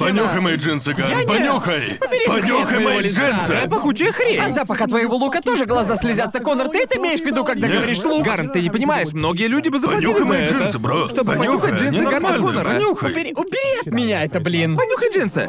[0.00, 1.98] Понюхай мои джинсы, Ган, не- понюхай!
[2.00, 3.48] Понюхай хрен мои моего лица, джинсы!
[3.48, 4.38] да, Пахучая хрень!
[4.38, 6.68] От запаха твоего лука тоже глаза слезятся, Конор.
[6.70, 7.76] Ты это имеешь в виду, когда Нет.
[7.76, 8.24] говоришь лук?
[8.24, 10.54] Гарн, ты не понимаешь, многие люди бы заплатили Понюхай за мои это.
[10.54, 11.08] джинсы, бро!
[11.08, 12.64] Чтобы понюхай, понюхать джинсы они Гарна Коннора.
[12.64, 13.12] понюхай!
[13.12, 14.78] Убери, убери от меня это, блин.
[14.78, 15.48] Понюхай джинсы.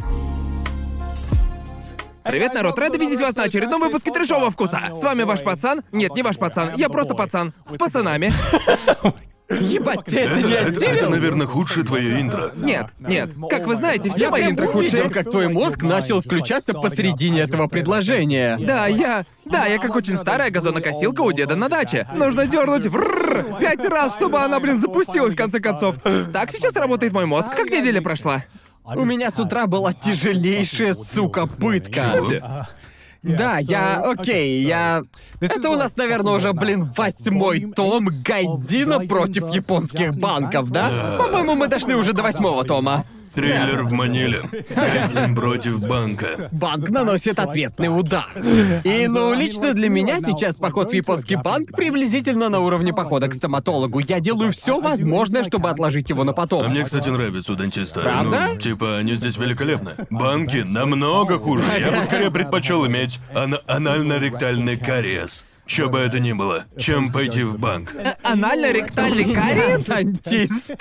[2.24, 4.92] Привет, народ, рады видеть вас на очередном выпуске трешового вкуса.
[4.94, 5.81] С вами ваш пацан.
[5.94, 7.54] Нет, не ваш пацан, я просто пацан.
[7.70, 8.33] С пацанами.
[9.60, 10.90] Ебать, ты это, не это, осилил?
[10.90, 12.51] это, наверное, худшее твое интро.
[12.56, 13.29] Нет, нет.
[13.50, 15.10] Как вы знаете, все Я мои прям интро увидел, худшие.
[15.10, 18.58] как твой мозг начал включаться посередине этого предложения.
[18.58, 19.26] Да, я...
[19.45, 22.08] Да, я как очень старая газонокосилка у деда на даче.
[22.14, 25.98] Нужно дернуть врррр пять раз, чтобы она, блин, запустилась в конце концов.
[26.31, 27.50] Так сейчас работает мой мозг.
[27.56, 28.44] Как неделя прошла?
[28.84, 32.14] У меня с утра была тяжелейшая, сука, пытка.
[32.16, 32.66] Чего?
[33.23, 34.02] Да, я...
[34.02, 35.03] Окей, я...
[35.39, 41.17] Это у нас, наверное, уже, блин, восьмой том Гайдзина против японских банков, да?
[41.20, 43.05] По-моему, мы дошли уже до восьмого тома.
[43.34, 44.44] Трейлер в Маниле.
[44.76, 46.49] Гайдзин против банка.
[46.52, 48.27] Банк наносит ответный удар.
[48.83, 53.33] И, ну, лично для меня сейчас поход в японский банк приблизительно на уровне похода к
[53.33, 54.00] стоматологу.
[54.00, 56.67] Я делаю все возможное, чтобы отложить его на А потом.
[56.69, 58.02] мне, кстати, нравится у дантиста.
[58.02, 58.50] Правда?
[58.53, 59.95] Ну, типа, они здесь великолепны.
[60.09, 61.63] Банки намного хуже.
[61.80, 65.45] Я бы скорее предпочел иметь ана- анально-ректальный кариес.
[65.66, 67.95] Что бы это ни было, чем пойти в банк.
[68.23, 69.86] Анально-ректальный кариес?
[69.88, 70.73] Дантист.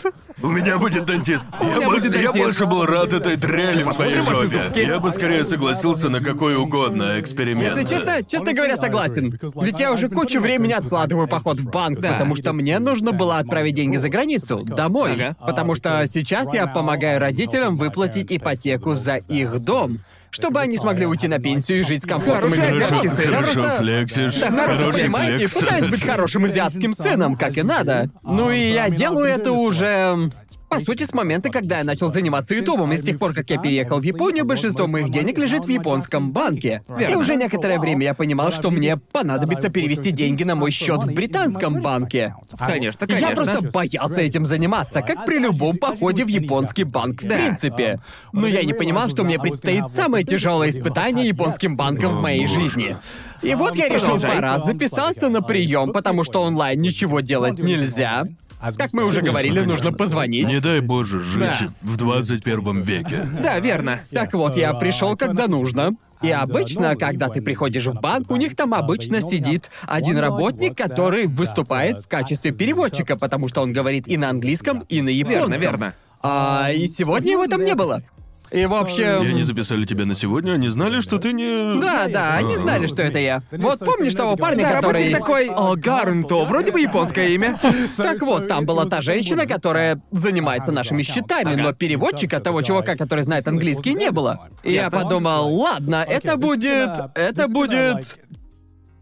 [0.42, 1.46] У меня будет дантист.
[1.60, 2.36] Я, бо- будет я дантист.
[2.36, 4.64] больше был рад этой дрели в своей посмотрим ваши жопе.
[4.64, 4.78] зубки?
[4.80, 7.76] Я бы скорее согласился на какой угодно эксперимент.
[7.76, 9.38] Если честно, честно говоря, согласен.
[9.56, 12.12] Ведь я уже кучу времени откладываю поход в банк, Да.
[12.14, 15.12] потому что мне нужно было отправить деньги за границу, домой.
[15.12, 15.36] Ага.
[15.46, 19.98] Потому что сейчас я помогаю родителям выплатить ипотеку за их дом.
[20.30, 22.86] Чтобы они смогли уйти на пенсию и жить с комфортом и безопасностью.
[22.86, 23.34] азиатский Я сын.
[23.34, 24.34] Хорошо просто- флексишь.
[24.40, 25.54] Да, хорошо, хороший понимаете, флекс.
[25.54, 28.08] пытаюсь быть хорошим азиатским сыном, как и надо.
[28.22, 30.30] Ну и я делаю это уже...
[30.70, 33.58] По сути, с момента, когда я начал заниматься ютубом, и с тех пор, как я
[33.58, 36.82] переехал в Японию, большинство моих денег лежит в японском банке.
[37.10, 41.12] И уже некоторое время я понимал, что мне понадобится перевести деньги на мой счет в
[41.12, 42.36] британском банке.
[42.56, 43.44] Конечно, И Я конечно.
[43.44, 47.98] просто боялся этим заниматься, как при любом походе в японский банк, в принципе.
[48.32, 52.96] Но я не понимал, что мне предстоит самое тяжелое испытание японским банком в моей жизни.
[53.42, 58.28] И вот я решил пора, записался на прием, потому что онлайн ничего делать нельзя.
[58.76, 60.46] Как мы уже говорили, нужно позвонить.
[60.46, 61.72] Не дай боже жить Да.
[61.82, 63.28] в 21 веке.
[63.42, 64.00] Да, верно.
[64.10, 65.92] Так вот, я пришел, когда нужно.
[66.22, 71.26] И обычно, когда ты приходишь в банк, у них там обычно сидит один работник, который
[71.26, 75.50] выступает в качестве переводчика, потому что он говорит и на английском, и на японском.
[75.50, 75.94] Верно, верно.
[76.22, 78.02] А, и сегодня его там не было.
[78.50, 79.22] И в общем...
[79.22, 81.80] И они записали тебя на сегодня, они знали, что ты не...
[81.80, 83.42] Да, да, они знали, что это я.
[83.52, 85.12] Вот помнишь того парня, Да, который...
[85.12, 87.56] такой, о, Гарнто, вроде бы японское имя.
[87.96, 93.22] Так вот, там была та женщина, которая занимается нашими счетами, но переводчика, того чувака, который
[93.22, 94.48] знает английский, не было.
[94.64, 96.90] И я подумал, ладно, это будет...
[97.14, 98.16] Это будет...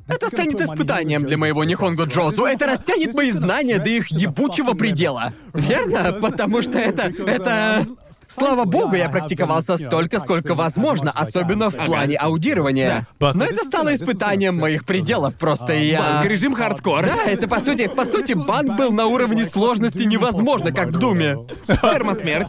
[0.08, 2.46] Это станет испытанием для моего Нихонго Джозу.
[2.46, 5.34] Это растянет мои знания до их ебучего предела.
[5.52, 6.14] Верно?
[6.14, 7.12] Потому что это...
[7.26, 7.86] Это...
[8.28, 13.06] Слава богу, я практиковался столько, сколько возможно, особенно в плане аудирования.
[13.20, 16.00] Но это стало испытанием моих пределов, просто и я...
[16.00, 17.06] Банк, режим хардкор.
[17.06, 21.38] Да, это по сути, по сути, банк был на уровне сложности невозможно, как в Думе.
[21.66, 22.48] Термосмерть.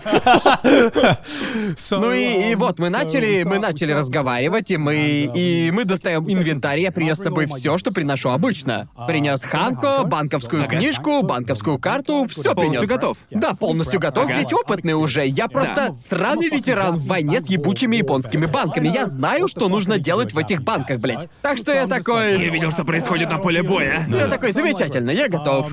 [1.92, 6.80] Ну и, и вот мы начали, мы начали разговаривать, и мы, и мы достаем инвентарь.
[6.82, 8.90] Я принес с собой все, что приношу обычно.
[9.08, 12.88] Принес Ханко, банковскую книжку, банковскую карту, все Полностью принес.
[12.90, 13.18] готов.
[13.32, 15.26] Да, полностью готов, ведь опытный уже.
[15.26, 18.88] Я просто сраный ветеран в войне с ебучими японскими банками.
[18.88, 21.28] Я знаю, что нужно делать в этих банках, блядь.
[21.42, 22.40] Так что я такой.
[22.42, 24.06] Я видел, что происходит на поле боя.
[24.08, 25.72] Я такой, замечательно, я готов.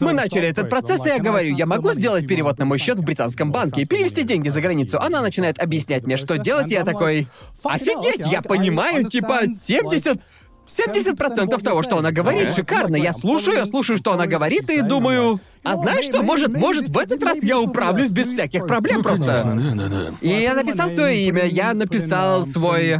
[0.00, 3.02] Мы начали этот процесс, и я говорю, я могу сделать перевод на мой счет в
[3.02, 5.00] британском банке и перевести деньги за границу.
[5.00, 7.26] Она начинает объяснять мне, что делать, и я такой,
[7.64, 10.20] офигеть, я понимаю, типа 70...
[10.70, 12.96] 70% того, что она говорит, шикарно.
[12.96, 15.40] Я слушаю, я слушаю, что она говорит, и думаю...
[15.62, 19.42] А знаешь что, может, может, в этот раз я управлюсь без всяких проблем просто.
[19.44, 20.14] Да, да, да.
[20.20, 22.98] И я написал свое имя, я написал свой...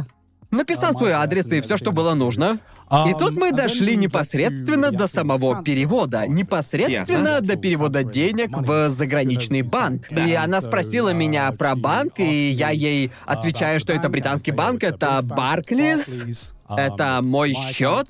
[0.51, 2.59] Написал свой адрес и все, что было нужно.
[3.07, 6.27] И тут мы дошли непосредственно до самого перевода.
[6.27, 10.11] Непосредственно до перевода денег в заграничный банк.
[10.11, 15.21] И она спросила меня про банк, и я ей отвечаю, что это британский банк, это
[15.23, 18.07] Барклис, это мой счет.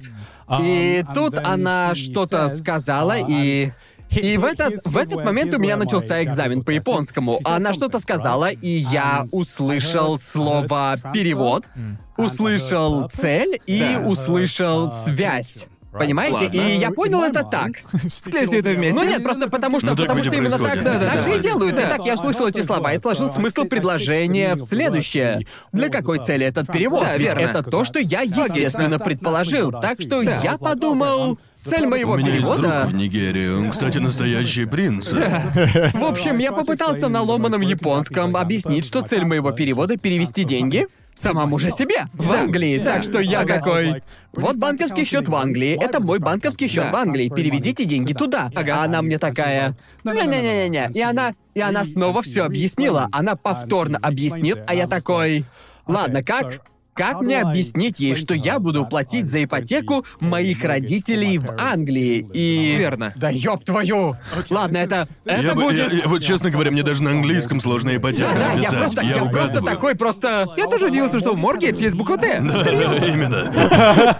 [0.62, 3.72] И тут она что-то сказала, и...
[4.10, 7.40] И в этот, в этот момент у меня начался экзамен по японскому.
[7.46, 11.70] Она что-то сказала, и я услышал слово «перевод»,
[12.18, 15.68] услышал цель и услышал связь.
[15.92, 16.36] Понимаете?
[16.46, 16.58] Ладно.
[16.58, 17.72] И я понял это так.
[18.08, 18.98] Все это вместе.
[19.00, 20.86] Ну нет, просто потому что, Ну, так потому что именно так, происходит.
[20.86, 21.24] так Да-да-да.
[21.24, 21.76] же и делают.
[21.76, 21.82] Да.
[21.82, 25.46] И так я услышал эти слова и сложил смысл предложения в следующее.
[25.74, 27.04] Для какой цели этот перевод?
[27.04, 27.40] Да, Ведь верно.
[27.42, 29.72] это то, что я, естественно, предположил.
[29.72, 32.86] Так что я подумал, цель моего У меня есть друг перевода...
[32.88, 35.08] в Нигерии, он, кстати, настоящий принц.
[35.12, 41.60] В общем, я попытался на ломаном японском объяснить, что цель моего перевода— перевести деньги самому
[41.60, 42.80] же себе в Англии.
[42.80, 44.04] Так что я такой...
[44.34, 47.30] Вот банковский счет в Англии, это мой банковский счет в Англии.
[47.30, 48.50] Переведите деньги туда.
[48.56, 48.82] Ага.
[48.82, 49.76] А она мне такая.
[50.04, 50.92] Не-не-не-не-не.
[50.94, 51.34] И она.
[51.54, 53.10] И она снова все объяснила.
[53.12, 55.44] Она повторно объяснит, а я такой.
[55.86, 56.62] Ладно, как?
[56.95, 62.27] Как мне объяснить ей, что я буду платить за ипотеку моих родителей в Англии?
[62.33, 62.77] И...
[62.79, 63.13] Верно.
[63.17, 64.15] Да ёб твою!
[64.49, 65.07] Ладно, это...
[65.27, 65.93] Это Я, бы- будет...
[65.93, 68.79] я- я- вот честно говоря, мне даже на английском сложно ипотека Да, я написать.
[68.79, 69.29] просто, я просто
[69.59, 69.65] угадываю.
[69.75, 70.47] такой, просто...
[70.57, 72.41] Я тоже удивился, что в Mortgage есть буква Т.
[72.41, 74.17] Да, да, именно.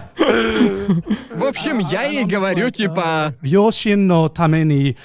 [1.35, 3.33] В общем, я ей говорю, типа...
[3.41, 4.95] 両親のために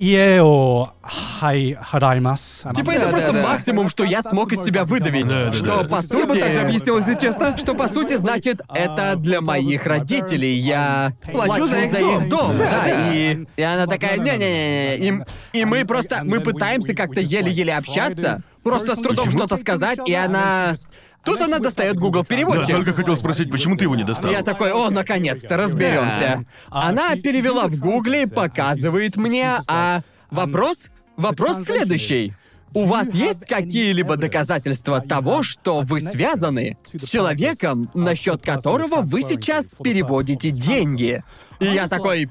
[0.00, 2.64] Ео хай хараймас.
[2.74, 3.90] Типа это да, просто да, максимум, да.
[3.90, 5.30] что я смог из себя выдавить.
[5.54, 6.20] что по сути...
[6.20, 7.48] Я бы также объяснил, если честно.
[7.48, 10.54] А, что по сути значит, это для моих родителей.
[10.56, 12.28] Я плачу, за их дом.
[12.30, 13.44] дом да, и...
[13.56, 15.24] И она такая, не-не-не, им...
[15.52, 16.20] И мы просто...
[16.24, 18.42] Мы пытаемся как-то еле-еле общаться.
[18.62, 20.76] Просто с трудом что-то сказать, и она...
[21.24, 22.70] Тут она достает Google Да, переводчик.
[22.70, 24.30] только хотел спросить, почему ты его не достал?
[24.30, 26.44] Я такой, о, наконец-то, разберемся.
[26.68, 30.00] Она перевела в гугле, показывает мне, а
[30.30, 32.34] вопрос, вопрос следующий.
[32.72, 39.22] У вас есть какие-либо доказательства того, что вы связаны с человеком, на счет которого вы
[39.22, 41.22] сейчас переводите деньги?
[41.58, 42.30] И я такой...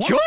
[0.00, 0.18] Чё?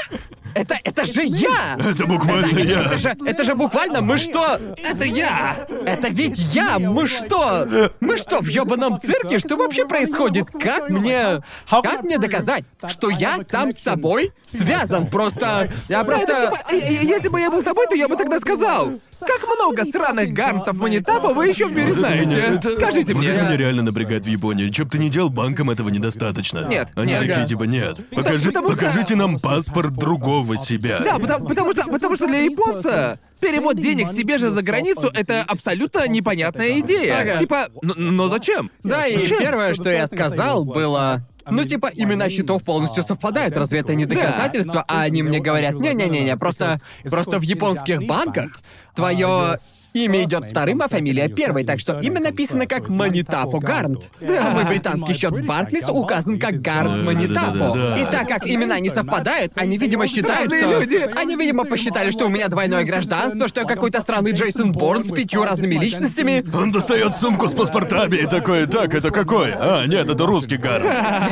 [0.53, 1.77] Это, это же я!
[1.77, 2.81] Это буквально это, я.
[2.83, 4.57] Это же, это же буквально мы что?
[4.77, 5.57] Это я!
[5.85, 6.79] Это ведь я!
[6.79, 7.67] Мы что?
[7.99, 9.39] Мы что, в ёбаном цирке?
[9.39, 10.47] Что вообще происходит?
[10.51, 11.41] Как мне...
[11.69, 15.07] Как мне доказать, что я сам с собой связан?
[15.07, 15.69] Просто...
[15.89, 16.53] Я Это просто...
[16.71, 18.91] э, э, если бы я был тобой, то я бы тогда сказал.
[19.19, 22.55] Как много сраных гантов манитапов вы еще в мире Вот это меня- знаете?
[22.57, 23.31] это- Скажите вот мне.
[23.31, 24.69] это меня реально напрягает в Японии.
[24.69, 26.67] Чё бы ты ни делал, банкам этого недостаточно.
[26.67, 27.19] Нет, Они нет.
[27.21, 27.47] такие Ага.
[27.47, 28.09] типа, нет.
[28.09, 30.99] Покажи, что- покажите нам паспорт другого себя.
[30.99, 35.43] Да, потому, потому что, потому что для японца перевод денег себе же за границу это
[35.47, 37.19] абсолютно непонятная идея.
[37.19, 37.39] Ага.
[37.39, 38.69] Типа, но зачем?
[38.83, 39.39] Да, и Зачем?
[39.39, 41.25] первое, что я сказал, было...
[41.47, 43.55] Ну, типа, имена счетов полностью совпадают.
[43.55, 44.83] Разве это не доказательство?
[44.87, 46.79] А они мне говорят, не-не-не-не, просто...
[47.03, 48.61] Просто в японских банках
[48.95, 49.59] твое
[49.95, 54.09] имя идет вторым, а фамилия первой, так что имя написано как Манитафо Гарнт.
[54.21, 57.95] А мой британский счет в Барклис указан как Гарнт Манитафо.
[57.97, 60.79] И так как имена не совпадают, они, видимо, считают, что...
[60.79, 61.09] люди.
[61.15, 65.11] Они, видимо, посчитали, что у меня двойное гражданство, что я какой-то сраный Джейсон Борн с
[65.11, 66.43] пятью разными личностями.
[66.55, 69.53] Он достает сумку с паспортами и такой, так, это какой?
[69.53, 70.85] А, нет, это русский гард.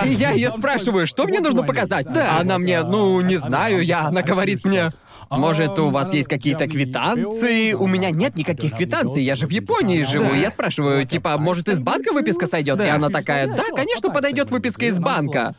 [0.05, 2.07] И я ее спрашиваю, что мне нужно показать?
[2.07, 4.91] А она мне, ну, не знаю, я, она говорит мне,
[5.29, 7.73] может, у вас есть какие-то квитанции?
[7.73, 10.33] У меня нет никаких квитанций, я же в Японии живу.
[10.33, 12.79] Я спрашиваю, типа, может, из банка выписка сойдет?
[12.81, 15.55] И она такая, да, конечно, подойдет выписка из банка.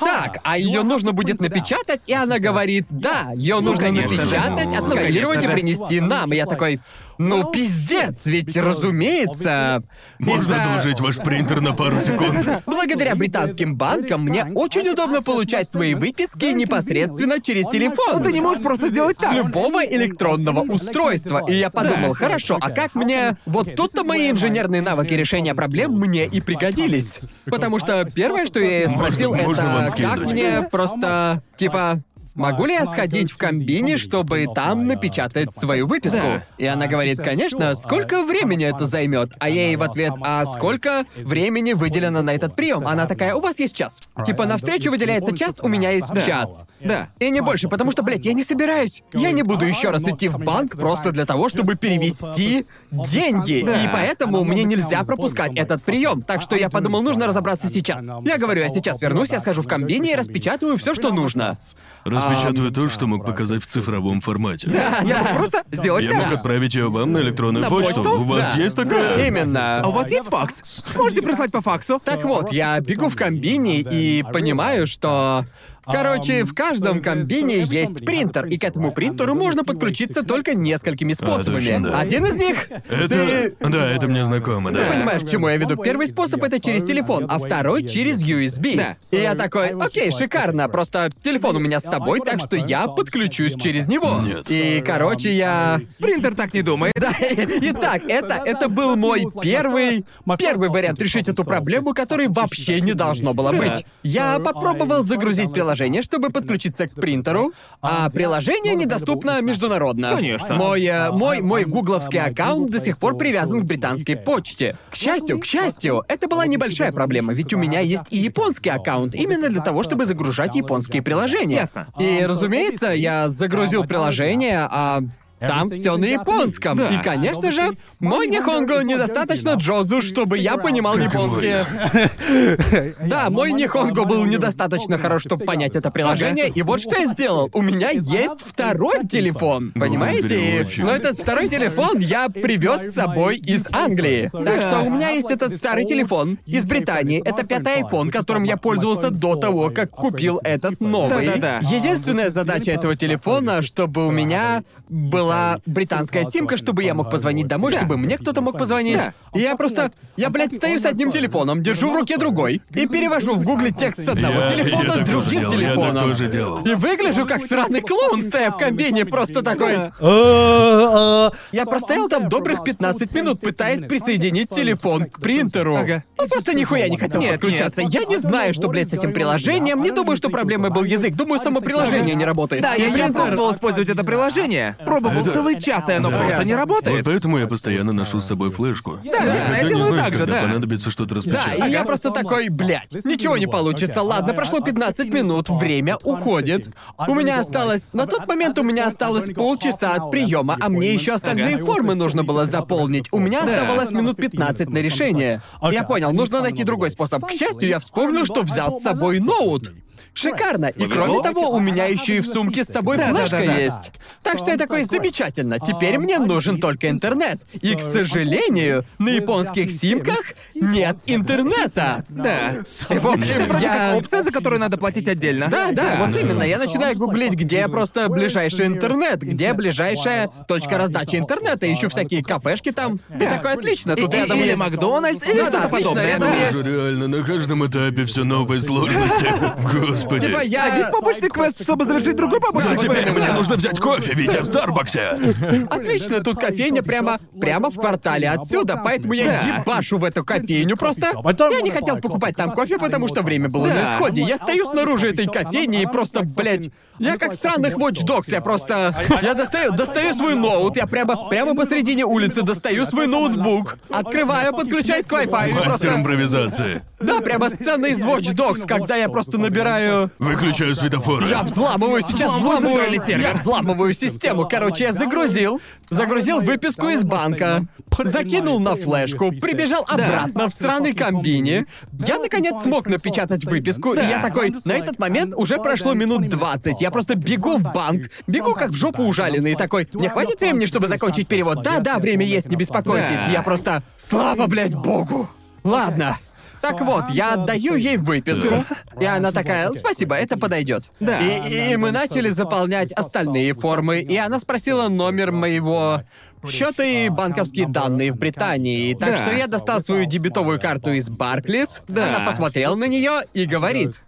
[0.00, 4.16] Так, а ее нужно будет напечатать, и она говорит, да, ее нужно конечно же.
[4.16, 5.52] напечатать, Ну, отсканировать конечно и же.
[5.52, 6.32] принести нам.
[6.32, 6.80] И я такой,
[7.18, 9.82] ну пиздец, ведь разумеется.
[10.18, 12.62] Можно из-за- одолжить ваш принтер на пару секунд?
[12.66, 18.18] Благодаря британским банкам мне очень удобно получать свои выписки непосредственно через телефон.
[18.18, 19.34] Ну ты не можешь просто сделать С так.
[19.34, 21.44] любого электронного устройства.
[21.48, 23.36] И я подумал, хорошо, а как мне...
[23.46, 27.20] Вот тут-то мои инженерные навыки решения проблем мне и пригодились.
[27.46, 30.32] Потому что первое, что я её спросил, Можно- можно вам это как скинуть?
[30.32, 31.42] мне просто...
[31.56, 32.02] Типа...
[32.34, 36.16] Могу ли я сходить в комбине, чтобы там напечатать свою выписку?
[36.16, 36.42] Да.
[36.56, 39.32] И она говорит, конечно, сколько времени это займет?
[39.38, 42.86] А я ей в ответ, а сколько времени выделено на этот прием?
[42.86, 44.00] Она такая, у вас есть час.
[44.24, 46.64] Типа, на встречу выделяется час, у меня есть час.
[46.80, 47.08] Да.
[47.18, 49.02] И не больше, потому что, блядь, я не собираюсь.
[49.12, 53.58] Я не буду еще раз идти в банк просто для того, чтобы перевести деньги.
[53.58, 56.22] И поэтому мне нельзя пропускать этот прием.
[56.22, 58.08] Так что я подумал, нужно разобраться сейчас.
[58.24, 61.58] Я говорю, я сейчас вернусь, я схожу в комбине и распечатаю все, что нужно.
[62.04, 64.70] Распечатаю то, что мог показать в цифровом формате.
[65.04, 66.32] Я мог просто сделать Я мог так.
[66.34, 67.94] отправить ее вам на электронную На почту.
[68.02, 68.20] почту?
[68.20, 68.60] У вас Да.
[68.62, 69.26] есть такая?
[69.26, 69.80] Именно.
[69.82, 70.84] А у вас есть факс?
[70.96, 72.00] Можете прислать по факсу?
[72.04, 75.44] Так вот, я бегу в комбине и понимаю, что
[75.84, 81.66] Короче, в каждом комбине есть принтер, и к этому принтеру можно подключиться только несколькими способами.
[81.66, 82.00] точно, да.
[82.00, 82.68] Один из них...
[82.88, 83.08] Это...
[83.08, 83.56] Ты...
[83.60, 84.84] Да, это мне знакомо, да.
[84.84, 85.76] Ты понимаешь, к чему я веду?
[85.76, 88.76] Первый способ это через телефон, а второй через USB.
[88.76, 88.96] Да.
[89.10, 93.54] И я такой, окей, шикарно, просто телефон у меня с собой, так что я подключусь
[93.54, 94.20] через него.
[94.22, 94.46] Нет.
[94.50, 95.80] И, короче, я...
[95.98, 96.92] Принтер так не думает.
[96.94, 100.04] Да, итак, это, это был мой первый,
[100.38, 103.84] первый вариант решить эту проблему, который вообще не должно было быть.
[104.02, 105.71] Я попробовал загрузить приложение,
[106.02, 110.14] чтобы подключиться к принтеру, а приложение недоступно международно.
[110.14, 110.54] Конечно.
[110.54, 114.76] Мой, э, мой, мой гугловский аккаунт до сих пор привязан к британской почте.
[114.90, 119.14] К счастью, к счастью, это была небольшая проблема, ведь у меня есть и японский аккаунт,
[119.14, 121.56] именно для того, чтобы загружать японские приложения.
[121.56, 121.88] Ясно.
[121.98, 125.00] И, разумеется, я загрузил приложение, а
[125.48, 126.76] там все на японском.
[126.76, 126.88] Да.
[126.88, 131.52] И, конечно же, мой нихонго недостаточно джозу, чтобы я понимал японский.
[133.06, 136.48] Да, мой нихонго был недостаточно хорош, чтобы понять это приложение.
[136.48, 137.50] И вот что я сделал.
[137.52, 139.72] У меня есть второй телефон.
[139.72, 140.62] Понимаете?
[140.72, 140.84] переводчик.
[140.84, 144.30] Но этот второй телефон я привез с собой из Англии.
[144.32, 147.22] Так что у меня есть этот старый телефон из Британии.
[147.24, 151.26] Это пятый iPhone, которым я пользовался до того, как купил этот новый.
[151.26, 155.31] Единственная задача этого телефона, чтобы у меня была
[155.66, 157.78] британская симка, чтобы я мог позвонить домой, Да.
[157.78, 158.98] чтобы мне кто-то мог позвонить.
[159.34, 159.92] Я просто...
[160.16, 164.04] Я, блядь, стою с одним телефоном, держу в руке другой и перевожу в гугле текст
[164.04, 166.08] с одного Я- я телефона тоже другим делал, я так телефоном.
[166.10, 166.64] тоже делал.
[166.64, 169.74] И выгляжу как сраный клоун, стоя в комбине, просто такой...
[170.00, 175.76] Э, Я простоял там добрых 15 минут, пытаясь присоединить телефон к принтеру.
[175.76, 176.04] Ага.
[176.18, 177.80] Он просто нихуя не хотел Нет, подключаться.
[177.82, 179.82] Я не знаю, что, блядь, с этим приложением.
[179.82, 181.14] Не думаю, что проблемой был язык.
[181.14, 182.62] Думаю, само приложение не работает.
[182.62, 184.76] Да, я, И я принтер- пробовал использовать это приложение.
[184.84, 187.04] Пробовал Это- целый час, и оно просто не Вот работает.
[187.04, 188.98] поэтому я постоянно ношу с собой флешку.
[189.02, 190.42] Когда я не делаю знаешь, так же, когда да.
[190.42, 191.68] понадобится что-то Да, распечатать.
[191.68, 194.02] и я просто такой, блядь, ничего не получится.
[194.02, 196.68] Ладно, прошло 15 минут, время уходит.
[197.06, 197.92] У меня осталось...
[197.92, 202.22] На тот момент у меня осталось полчаса от приема, а мне еще остальные формы нужно
[202.24, 203.06] было заполнить.
[203.10, 205.40] У меня оставалось минут 15 на решение.
[205.70, 207.24] Я понял, нужно найти другой способ.
[207.24, 209.72] К счастью, я вспомнил, что взял с собой ноут.
[210.14, 210.66] Шикарно.
[210.66, 213.46] И кроме того, у меня еще и в сумке с собой Да, да, флешка да,
[213.46, 213.58] да.
[213.58, 213.90] есть.
[214.22, 215.58] Так что я такой, замечательно.
[215.58, 217.40] Теперь мне нужен только интернет.
[217.62, 220.20] И, к сожалению, на японских симках
[220.54, 222.04] нет интернета.
[222.08, 222.50] Да.
[222.90, 223.74] И, в общем, Вроде я...
[223.76, 225.48] как опция, за которую надо платить отдельно.
[225.48, 226.42] Да, да, вот именно.
[226.42, 231.72] Я начинаю гуглить, где просто ближайший интернет, где ближайшая точка раздачи интернета.
[231.72, 233.00] Ищу всякие кафешки там.
[233.14, 234.58] И такой, отлично, тут И- рядом или есть...
[234.60, 236.06] Макдональдс, или Да, что-то отлично, подобное.
[236.06, 236.36] рядом да.
[236.36, 239.26] есть- Боже, реально, на каждом этапе все новые сложности.
[240.02, 240.26] Господи.
[240.26, 240.72] Типа я...
[240.72, 243.18] Один побочный квест, чтобы завершить другой побочный А теперь квест.
[243.18, 245.10] мне нужно взять кофе, Витя, в Старбаксе.
[245.70, 249.58] Отлично, тут кофейня прямо, прямо в квартале отсюда, поэтому я Да.
[249.60, 251.12] ебашу в эту кофейню просто.
[251.50, 254.22] Я не хотел покупать там кофе, потому что время было на исходе.
[254.22, 258.40] Я стою снаружи этой кофейни и просто, блядь, я как в сраных Watch Dogs, я
[258.40, 258.94] просто...
[259.22, 265.06] Я достаю, достаю свой ноут, я прямо, прямо посредине улицы достаю свой ноутбук, открываю, подключаюсь
[265.06, 265.94] к Wi-Fi и Мастер просто...
[265.94, 266.82] импровизации.
[267.00, 269.91] Да, прямо сцена из Watch Dogs, когда я просто набираю...
[270.18, 271.28] Выключаю светофоры.
[271.28, 273.20] Я взламываю сейчас, Взламываю сервер.
[273.20, 274.46] я взламываю систему.
[274.48, 277.66] Короче, я загрузил, загрузил выписку из банка,
[278.04, 281.66] закинул на флешку, прибежал обратно в сраный комбине.
[282.06, 286.80] Я, наконец, смог напечатать выписку, и я такой, на этот момент уже прошло минут 20.
[286.80, 290.86] Я просто бегу в банк, бегу как в жопу ужаленный, такой, мне хватит времени, чтобы
[290.86, 291.62] закончить перевод?
[291.62, 293.20] Да-да, время есть, не беспокойтесь.
[293.26, 293.32] Да.
[293.32, 295.28] Я просто, слава, блядь, богу.
[295.64, 296.18] Ладно.
[296.62, 298.64] Так вот, я отдаю ей выписку,
[299.00, 300.84] и она такая, спасибо, это подойдет.
[301.00, 301.20] Да.
[301.20, 306.02] И, и мы начали заполнять остальные формы, и она спросила номер моего
[306.48, 308.94] счета и банковские данные в Британии.
[308.94, 309.16] Так Да.
[309.16, 311.82] что я достал свою дебетовую карту из Барклис.
[311.88, 312.14] Да.
[312.16, 314.04] Она посмотрела на нее и говорит: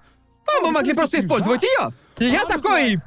[0.47, 1.93] А мы могли просто использовать ее.
[2.19, 2.99] И я такой.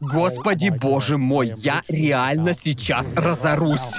[0.00, 3.94] Господи боже мой, я реально сейчас разорусь.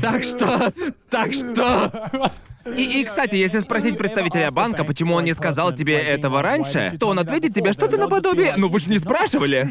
[0.00, 0.72] Так что,
[1.10, 2.32] так что,
[2.76, 7.08] И, и, кстати, если спросить представителя банка, почему он не сказал тебе этого раньше, то
[7.08, 9.70] он ответит тебе что-то наподобие «Ну вы же не спрашивали!»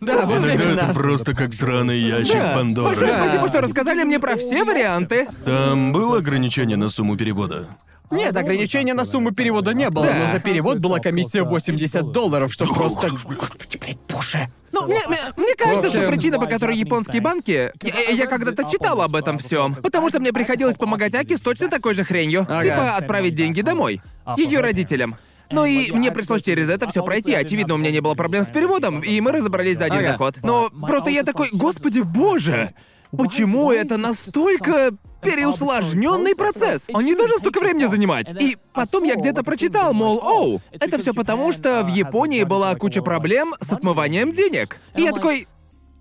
[0.00, 2.54] да, вот Иногда это просто как сраный ящик Да.
[2.54, 2.88] Пандоры.
[2.88, 5.28] Большое спасибо, что рассказали мне про все варианты.
[5.44, 7.68] Там было ограничение на сумму перевода?
[8.10, 10.14] Нет, ограничения на сумму перевода не было, Да.
[10.14, 13.10] но за перевод была комиссия 80 долларов, что просто...
[13.24, 14.46] Господи, блядь, боже.
[14.72, 17.72] Ну, мне, мне, мне кажется, общем- что причина, по которой японские банки...
[17.82, 21.68] Я, я когда-то читал об этом всем, потому что мне приходилось помогать Аки с точно
[21.68, 22.42] такой же хренью.
[22.48, 22.62] Ага.
[22.62, 24.00] Типа отправить деньги домой.
[24.36, 25.16] Ее родителям.
[25.50, 27.32] Ну и мне пришлось через это все пройти.
[27.32, 30.08] Очевидно, у меня не было проблем с переводом, и мы разобрались за один Ага.
[30.12, 30.36] заход.
[30.42, 32.70] Но просто я такой, господи боже,
[33.16, 34.92] почему это настолько
[35.22, 36.86] переусложненный процесс.
[36.92, 38.30] Он не должен столько времени занимать.
[38.40, 43.02] И потом я где-то прочитал, мол, оу, это все потому, что в Японии была куча
[43.02, 44.78] проблем с отмыванием денег.
[44.96, 45.48] И я такой,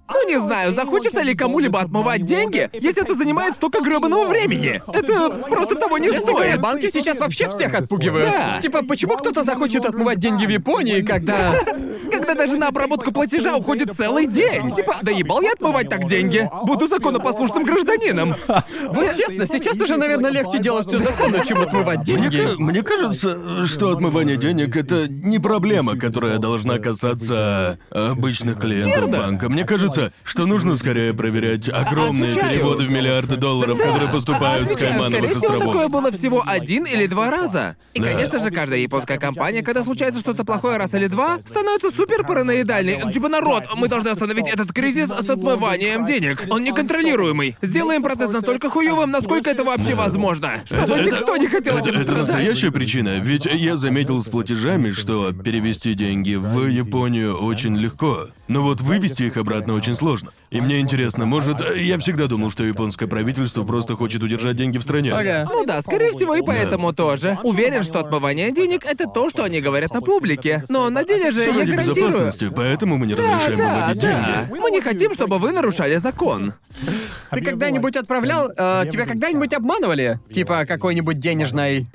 [0.08, 4.82] ну не знаю, захочется ли кому-либо отмывать деньги, если это занимает столько гребаного времени.
[4.94, 6.62] Это просто того не Честно говоря, стоит.
[6.62, 8.30] банки сейчас вообще всех отпугивают.
[8.32, 8.60] Да.
[8.62, 11.56] Типа, почему кто-то захочет отмывать деньги в Японии, когда...
[12.12, 14.74] Когда даже на обработку платежа уходит целый день.
[14.74, 16.50] Типа, да ебал я отмывать так деньги.
[16.64, 18.36] Буду законопослушным гражданином.
[18.90, 22.48] Вот честно, сейчас уже, наверное, легче делать все законно, чем отмывать деньги.
[22.58, 29.50] мне кажется, что отмывание денег это не проблема, которая должна касаться обычных клиентов банка.
[29.50, 32.54] Мне кажется, что нужно скорее проверять огромные Отвечаю.
[32.54, 35.74] переводы в миллиарды долларов, которые поступают с Отвечаю, Каймановых Скорее всего, островов.
[35.74, 37.76] такое было всего один или два раза.
[37.94, 38.12] И, Да.
[38.12, 43.12] конечно же, каждая японская компания, когда случается что-то плохое раз или два, становится супер параноидальной.
[43.12, 46.44] Типа, народ, мы должны остановить этот кризис с отмыванием денег.
[46.50, 47.58] Он неконтролируемый.
[47.62, 50.52] Сделаем процесс настолько хуёвым, насколько это вообще возможно.
[50.66, 52.28] Чтобы никто не хотел это, этим это страдать.
[52.28, 58.62] настоящая причина, ведь я заметил с платежами, что перевести деньги в Японию очень легко, но
[58.62, 60.32] вот вывести их обратно очень сложно.
[60.50, 64.82] И мне интересно, может, я всегда думал, что японское правительство просто хочет удержать деньги в
[64.82, 65.14] стране.
[65.14, 65.48] Ага.
[65.52, 67.38] Ну да, скорее всего, и поэтому тоже.
[67.44, 70.64] Уверен, что отмывание денег— это то, что они говорят на публике.
[70.70, 72.08] Но на деле же Всё я ради гарантирую...
[72.08, 74.48] безопасности, поэтому мы не Да, разрешаем да, выводить да.
[74.48, 74.60] деньги.
[74.60, 76.54] Мы не хотим, чтобы вы нарушали закон.
[77.30, 78.50] Ты когда-нибудь отправлял...
[78.50, 80.20] э, тебя когда-нибудь обманывали?
[80.34, 81.88] Типа какой-нибудь денежной...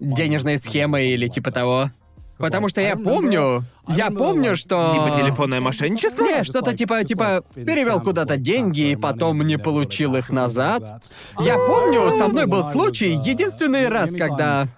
[0.00, 1.90] денежной схемой или типа того?
[2.38, 3.64] Потому что я помню...
[3.88, 4.92] Я помню, что...
[4.92, 6.22] Типа телефонное мошенничество?
[6.22, 11.10] Не, что-то типа, типа, перевел куда-то деньги и потом не получил их назад.
[11.40, 14.68] Я помню, со мной был случай, единственный раз, когда...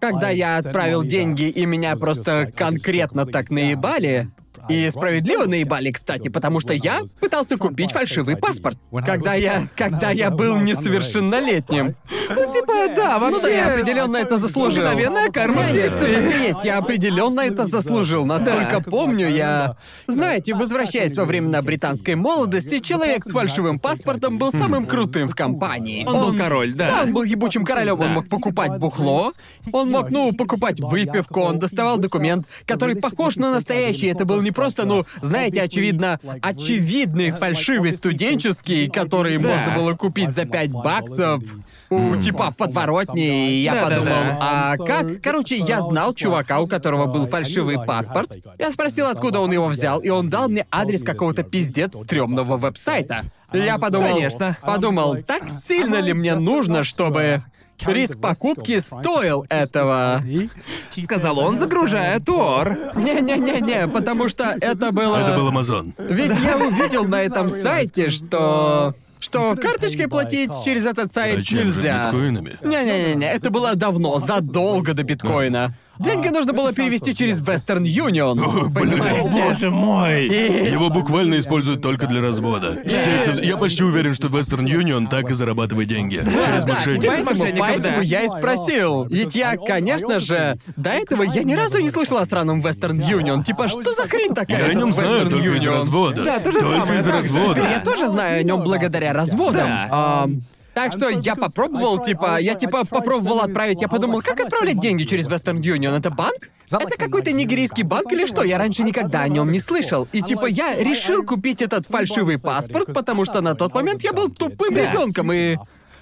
[0.00, 4.30] Когда я отправил деньги и меня просто конкретно так наебали.
[4.68, 8.78] И справедливо наебали, кстати, потому что я пытался купить фальшивый паспорт.
[9.04, 9.68] Когда я...
[9.76, 11.94] Когда я был несовершеннолетним.
[12.30, 13.36] Ну, типа, да, вообще...
[13.36, 14.84] Ну да, я определенно это заслужил.
[14.84, 15.62] Мгновенная карма.
[15.62, 16.64] Так и есть.
[16.64, 18.26] Я определенно это заслужил.
[18.26, 19.76] Насколько помню, я.
[20.06, 26.04] Знаете, возвращаясь во времена британской молодости, человек с фальшивым паспортом был самым крутым в компании.
[26.06, 26.88] Он был король, да.
[26.88, 28.00] Да, он был ебучим королем.
[28.00, 29.30] Он мог покупать бухло,
[29.72, 34.06] он мог, ну, покупать выпивку, он доставал документ, который похож на настоящий.
[34.06, 40.46] Это был не просто, ну, знаете, очевидно, очевидный фальшивый студенческий, который можно было купить за
[40.46, 41.44] 5 баксов
[41.90, 45.22] у типа в подворотне, и я подумал, а как?
[45.22, 48.36] Короче, я знал чувака, у которого был фальшивый паспорт.
[48.58, 53.22] Я спросил, откуда он его взял, и он дал мне адрес какого-то пиздец стрёмного веб-сайта.
[53.52, 54.56] Я подумал, Конечно.
[54.60, 57.42] подумал, так сильно ли мне нужно, чтобы
[57.86, 60.22] риск покупки стоил этого?
[61.04, 62.76] Сказал он, загружая Тор.
[62.94, 65.16] Не-не-не-не, потому что это было...
[65.16, 65.94] Это был Амазон.
[65.98, 68.94] Ведь я увидел на этом сайте, что...
[69.20, 72.04] Что карточкой платить через этот сайт А чем же, нельзя.
[72.06, 72.58] биткоинами?
[72.62, 75.74] Не-не-не, это было давно, задолго до биткоина.
[75.98, 78.36] Деньги нужно было перевести через Western Union.
[78.72, 79.68] Понимаете?
[79.70, 80.26] мой.
[80.26, 82.78] И- Его буквально используют только для развода.
[82.84, 86.16] Все эти- Я почти уверен, что Western Union так и зарабатывает деньги.
[86.16, 87.08] Через Да, мошенников.
[87.08, 88.02] поэтому, мошенников, поэтому да.
[88.02, 89.04] я и спросил.
[89.06, 93.42] Ведь я, конечно же, до этого я ни разу не слышал о сраном Western Union.
[93.44, 94.58] Типа, что за хрень такая?
[94.58, 95.70] Я о этот нем знаю Western только из Union?
[95.78, 96.24] развода.
[96.24, 97.12] Да, то же Только самое, из да.
[97.12, 97.60] развода.
[97.60, 99.66] Я тоже знаю о нем благодаря разводам.
[99.68, 99.88] Да.
[99.90, 100.42] Ам,
[100.78, 105.26] так что я попробовал, типа, я типа попробовал отправить, я подумал, как отправлять деньги через
[105.26, 105.96] Western Union?
[105.98, 106.50] Это банк?
[106.70, 108.44] Это какой-то нигерийский банк или что?
[108.44, 110.06] Я раньше никогда о нем не слышал.
[110.12, 114.28] И типа я решил купить этот фальшивый паспорт, потому что на тот момент я был
[114.28, 115.56] тупым ребенком и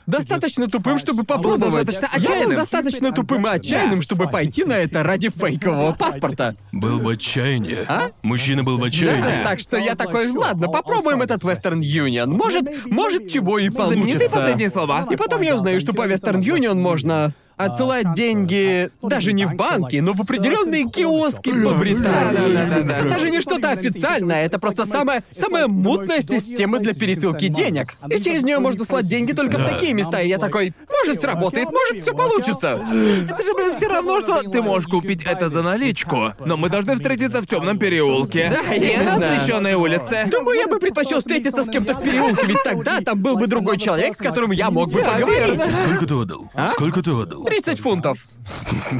[0.06, 1.86] достаточно тупым, чтобы попробовать.
[1.86, 6.56] достаточно Я был достаточно тупым и отчаянным, чтобы пойти на это ради фейкового паспорта.
[6.72, 7.84] Был в отчаянии.
[7.88, 8.10] А?
[8.22, 9.42] Мужчина был в Да, отчаянии.
[9.44, 12.26] так что я такой, ладно, попробуем этот Western Union.
[12.26, 14.36] Может, может чего и Знаменитые получится.
[14.36, 15.06] последние слова.
[15.10, 19.96] И потом я узнаю, что по Western Union можно отсылать деньги даже не в банки,
[19.96, 23.10] но в определенные киоски по Британии.
[23.10, 27.94] Даже не что-то официальное, это просто самая, самая мутная система для пересылки денег.
[28.08, 30.20] И через нее можно слать деньги только в такие места.
[30.20, 32.84] И я такой, может сработает, может все получится.
[33.30, 36.32] Это же, блин, все равно, что ты можешь купить это за наличку.
[36.44, 38.50] Но мы должны встретиться в темном переулке.
[38.50, 40.28] Да, и на освещенной улице.
[40.30, 43.78] Думаю, я бы предпочел встретиться с кем-то в переулке, ведь тогда там был бы другой
[43.78, 45.60] человек, с которым я мог бы поговорить.
[45.84, 46.50] Сколько ты отдал?
[46.72, 47.45] Сколько ты отдал?
[47.46, 48.18] 30 фунтов.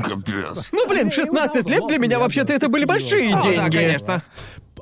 [0.05, 0.69] Капец.
[0.73, 3.57] Ну, блин, в 16 лет для меня вообще-то это были большие О, деньги.
[3.57, 4.23] да, конечно.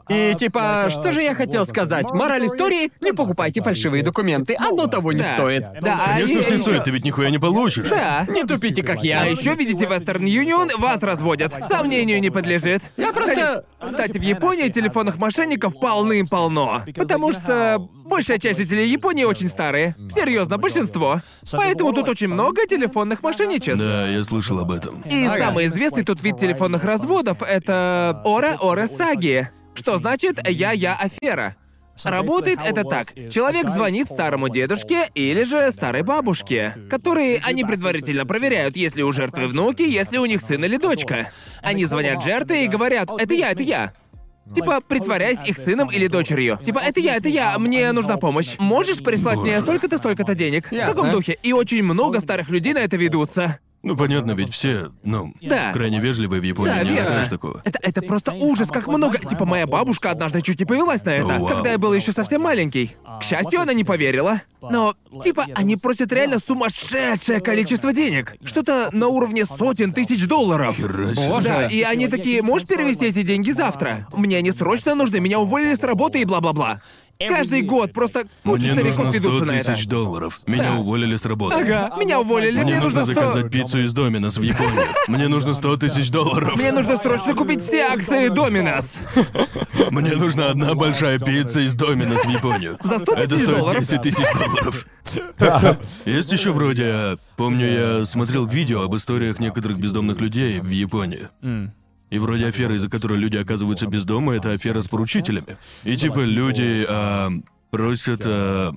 [0.09, 2.11] И типа, что же я хотел сказать?
[2.11, 5.35] Мораль истории— не покупайте фальшивые документы, оно того не Да.
[5.35, 5.65] стоит.
[5.81, 7.87] Да, а Конечно, и- что не ещё- стоит, ты ведь нихуя не получишь.
[7.89, 8.27] Да.
[8.29, 9.23] Не тупите, как я.
[9.23, 11.55] А еще, видите, Western Union вас разводят.
[11.69, 12.83] Сомнению не подлежит.
[12.97, 16.83] Я просто- Кстати, в Японии телефонных мошенников полным-полно.
[16.97, 19.95] Потому что большая часть жителей Японии очень старые.
[20.15, 21.21] Серьезно, большинство.
[21.53, 23.79] Поэтому тут очень много телефонных мошенничеств.
[23.79, 25.03] Да, я слышал об этом.
[25.03, 25.39] И Ага.
[25.39, 29.49] самый известный тут вид телефонных разводов— это Ора-Ора Саги.
[29.75, 31.57] Что значит «я-я афера».
[32.03, 33.15] Работает это так.
[33.31, 39.13] Человек звонит старому дедушке или же старой бабушке, которые они предварительно проверяют, есть ли у
[39.13, 41.31] жертвы внуки, если у них сын или дочка.
[41.63, 43.93] Они звонят жертве и говорят «это я, это я».
[44.55, 46.59] Типа, притворяясь их сыном или дочерью.
[46.63, 48.57] Типа, это я, это я, мне нужна помощь.
[48.59, 50.71] Можешь прислать мне столько-то, столько-то денег?
[50.71, 51.39] В таком духе.
[51.43, 53.59] И очень много старых людей на это ведутся.
[53.85, 55.73] Ну, понятно, ведь все, ну, Да.
[55.73, 57.27] крайне вежливые в Японии, Да, не верно.
[57.29, 57.61] такого.
[57.65, 59.19] Это, это просто ужас, как много.
[59.19, 61.47] Типа, моя бабушка однажды чуть не повелась на это, Вау.
[61.47, 62.97] когда я был еще совсем маленький.
[63.21, 64.41] К счастью, она не поверила.
[64.63, 68.35] Но, типа, они просят реально сумасшедшее количество денег.
[68.45, 70.75] Что-то на уровне сотен тысяч долларов.
[70.77, 71.29] Хера себе.
[71.29, 71.49] Боже.
[71.49, 74.07] Да, и они такие, можешь перевести эти деньги завтра?
[74.15, 76.81] Мне они срочно нужны, меня уволили с работы и бла-бла-бла.
[77.29, 79.73] Каждый год просто куча Мне стариков нужно 100 ведутся на это.
[79.75, 80.41] тысяч долларов.
[80.47, 80.79] Меня Да.
[80.79, 81.57] уволили с работы.
[81.57, 83.15] Ага, меня уволили, Мне, мне, нужно 100...
[83.15, 84.85] заказать пиццу из Доминос в Японии.
[85.09, 86.57] Мне нужно 100 тысяч долларов.
[86.57, 88.97] Мне нужно срочно купить все акции Доминос.
[89.91, 92.79] Мне нужна одна большая пицца из Доминос в Японию.
[92.83, 93.81] За 100 Это тысяч стоит долларов?
[93.81, 94.87] 10 тысяч долларов.
[96.05, 97.19] Есть еще вроде...
[97.37, 97.67] Помню,
[98.01, 101.29] я смотрел видео об историях некоторых бездомных людей в Японии.
[102.11, 105.57] И вроде афера, из-за которой люди оказываются без дома, это афера с поручителями.
[105.85, 107.31] И типа люди а,
[107.71, 108.23] просят...
[108.25, 108.73] а,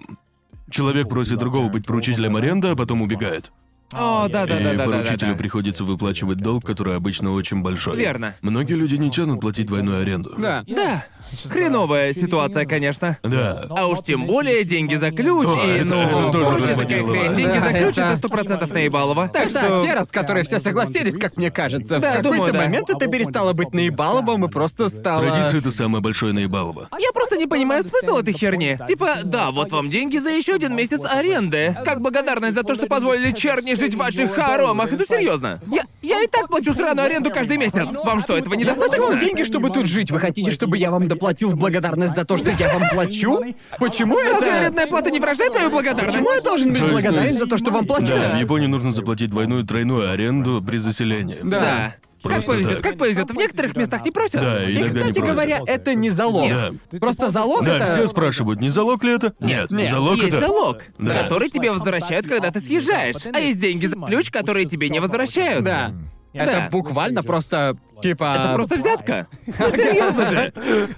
[0.70, 3.52] Человек просит другого быть поручителем аренды, а потом убегает.
[3.94, 5.38] О, да, да, и да, да, да, поручителю да.
[5.38, 7.98] приходится выплачивать долг, который обычно очень большой.
[7.98, 8.36] Верно.
[8.42, 10.36] Многие люди не тянут платить двойную аренду.
[10.38, 10.66] Да.
[10.68, 11.06] Да.
[11.50, 13.18] Хреновая ситуация, конечно.
[13.24, 13.66] Да.
[13.70, 17.04] А уж тем более деньги за ключ О, и, это- ну, это тоже прочая такая
[17.04, 17.36] хрень.
[17.36, 19.30] Деньги Да, за ключ это- это сто процентов наебалово.
[19.30, 19.82] Так Это что...
[19.82, 22.00] афера, с которой все согласились, как мне кажется.
[22.00, 22.60] Да, в какой-то думаю, да.
[22.60, 25.24] момент это перестало быть наебаловым и просто стало...
[25.28, 26.90] Традиция это самое большое наебалово.
[27.00, 28.78] Я просто не понимаю смысл этой херни.
[28.88, 31.76] Типа, да, вот вам деньги за еще один месяц аренды.
[31.86, 34.92] Как благодарность за то, что позволили черни жить в ваших хоромах.
[34.92, 35.60] Ну серьезно.
[35.72, 37.88] Я, я и так плачу сраную аренду каждый месяц.
[38.04, 39.06] Вам что, этого Я недостаточно?
[39.06, 40.12] вам деньги, чтобы тут жить.
[40.12, 43.43] Вы хотите, чтобы я вам доплатил в благодарность за то, что я вам плачу?
[43.80, 44.60] Почему Разве это...
[44.60, 46.17] арендная плата не выражает мою благодарность?
[46.17, 48.08] Почему я должен быть благодарен за то, что вам плачу?
[48.08, 51.39] Да, в Японии нужно заплатить двойную тройную аренду при заселении.
[51.43, 51.96] Да.
[52.28, 52.84] Как Просто повезет, так.
[52.84, 53.32] как повезет.
[53.32, 54.42] В некоторых местах не просят.
[54.42, 55.34] Да, И, иногда не кстати просят.
[55.36, 56.50] говоря, это не залог.
[56.50, 57.00] Да.
[57.00, 57.86] Просто залог Да, это...
[57.94, 59.34] все спрашивают, не залог ли это?
[59.40, 60.40] Нет, нет, залог Есть это...
[60.42, 61.24] залог, Да.
[61.24, 63.16] который тебе возвращают, когда ты съезжаешь.
[63.34, 65.63] А есть деньги за ключ, которые тебе не возвращают.
[65.63, 65.92] Да.
[66.34, 66.70] Это Да.
[66.72, 68.36] буквально просто, типа...
[68.39, 69.27] Это просто взятка.
[69.45, 70.53] Ну, серьезно же.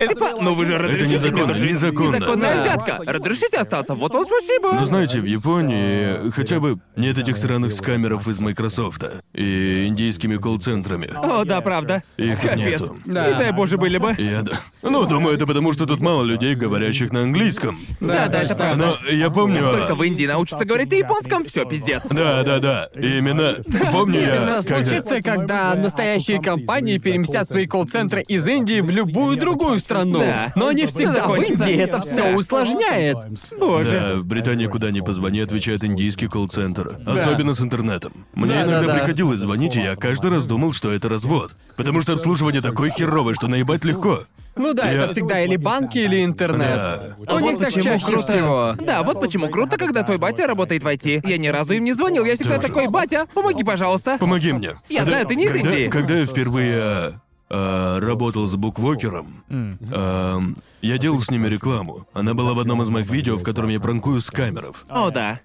[0.08, 1.72] Типа, ну вы же разрешите незаконно, мне тут жить.
[1.72, 2.16] незаконно.
[2.18, 2.62] Незаконная Да.
[2.64, 3.00] взятка.
[3.06, 3.96] Разрешите остаться?
[3.96, 4.74] Вот вам спасибо.
[4.74, 11.10] Но знаете, в Японии хотя бы нет этих сраных скамеров из Майкрософта и индийскими колл-центрами.
[11.16, 12.04] О, да, правда.
[12.18, 12.58] Их Капец.
[12.58, 12.98] нету.
[13.06, 13.28] Да.
[13.30, 14.16] Не дай боже, были бы.
[14.18, 14.60] Я да.
[14.82, 17.80] Ну, думаю, это потому, что тут мало людей, говорящих на английском.
[18.00, 18.56] Да, да, это точно.
[18.56, 18.98] правда.
[19.06, 19.70] Но я помню...
[19.70, 22.04] а, Только в Индии научатся говорить на японском, все пиздец.
[22.10, 22.90] Да, да, да.
[22.96, 23.56] И именно
[23.92, 24.62] помню я, Это когда...
[24.62, 30.20] случится, когда настоящие компании переместят свои колл-центры из Индии в любую другую страну.
[30.20, 30.52] Да.
[30.56, 31.66] Но не всегда в закончится.
[31.70, 32.36] Индии это все Да.
[32.36, 33.18] усложняет.
[33.60, 33.92] Боже.
[33.92, 37.00] Да, в Британии куда ни позвони, отвечает индийский колл-центр.
[37.06, 38.26] Особенно с интернетом.
[38.34, 38.94] Мне Да, иногда да, да.
[39.00, 41.52] приходилось звонить, и я каждый раз думал, что это развод.
[41.76, 44.24] Потому что обслуживание такое херовое, что наебать легко.
[44.60, 47.16] Ну да, это всегда или банки, или интернет.
[47.18, 47.36] Да.
[47.36, 48.76] У них так чаще всего.
[48.80, 51.22] Да, вот почему круто, когда твой батя работает в IT.
[51.28, 52.68] Я ни разу им не звонил, я всегда Тоже.
[52.68, 54.18] такой, батя, помоги, пожалуйста.
[54.20, 54.76] Помоги мне.
[54.90, 55.90] Я знаю, ты не из когда, Индии.
[55.90, 59.46] Когда я впервые а, работал с буквокером,
[59.92, 60.40] а,
[60.82, 62.06] я делал с ними рекламу.
[62.14, 64.86] Она была в одном из моих видео, в котором я пранкую с камеров.
[64.90, 65.40] О, да.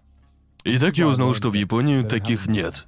[0.64, 2.84] И так я узнал, что в Японии таких нет.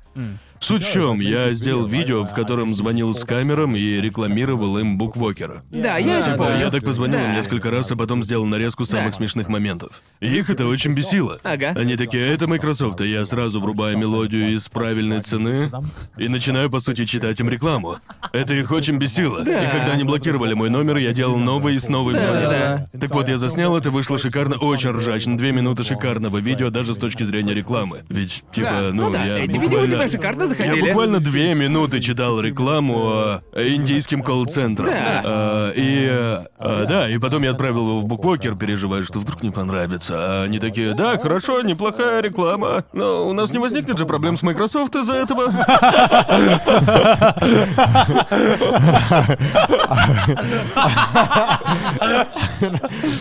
[0.60, 5.62] Суть в чем, я сделал видео, в котором звонил с камерам и рекламировал им буквокера.
[5.70, 6.58] Да, я Да, Типа, помню.
[6.60, 7.34] я так позвонил им Да.
[7.36, 9.16] несколько раз, а потом сделал нарезку самых Да.
[9.18, 10.00] смешных моментов.
[10.20, 11.38] Их это очень бесило.
[11.42, 11.74] Ага.
[11.76, 15.70] Они такие, это Microsoft, и я сразу врубаю мелодию из правильной цены
[16.16, 17.96] и начинаю, по сути, читать им рекламу.
[18.32, 19.40] Это их очень бесило.
[19.42, 22.50] И когда они блокировали мой номер, я делал новый и снова им звонил.
[22.50, 22.88] да.
[22.98, 25.36] Так вот, я заснял это, вышло шикарно, очень ржачно.
[25.38, 28.04] Две минуты шикарного видео, даже с точки зрения рекламы.
[28.08, 28.80] Ведь, типа, Да.
[28.92, 30.45] ну, Ну да, я эти видео у тебя буквально...
[30.48, 30.88] Шикарно Я заходили.
[30.88, 34.86] буквально две минуты читал рекламу э, индийским колл-центром.
[34.86, 35.22] Да.
[35.24, 39.50] Э, и э, да, и потом я отправил его в буквокер, переживая, что вдруг не
[39.50, 40.14] понравится.
[40.16, 42.84] А они такие, да, хорошо, неплохая реклама.
[42.92, 45.52] Но у нас не возникнет же проблем с Microsoft из-за этого.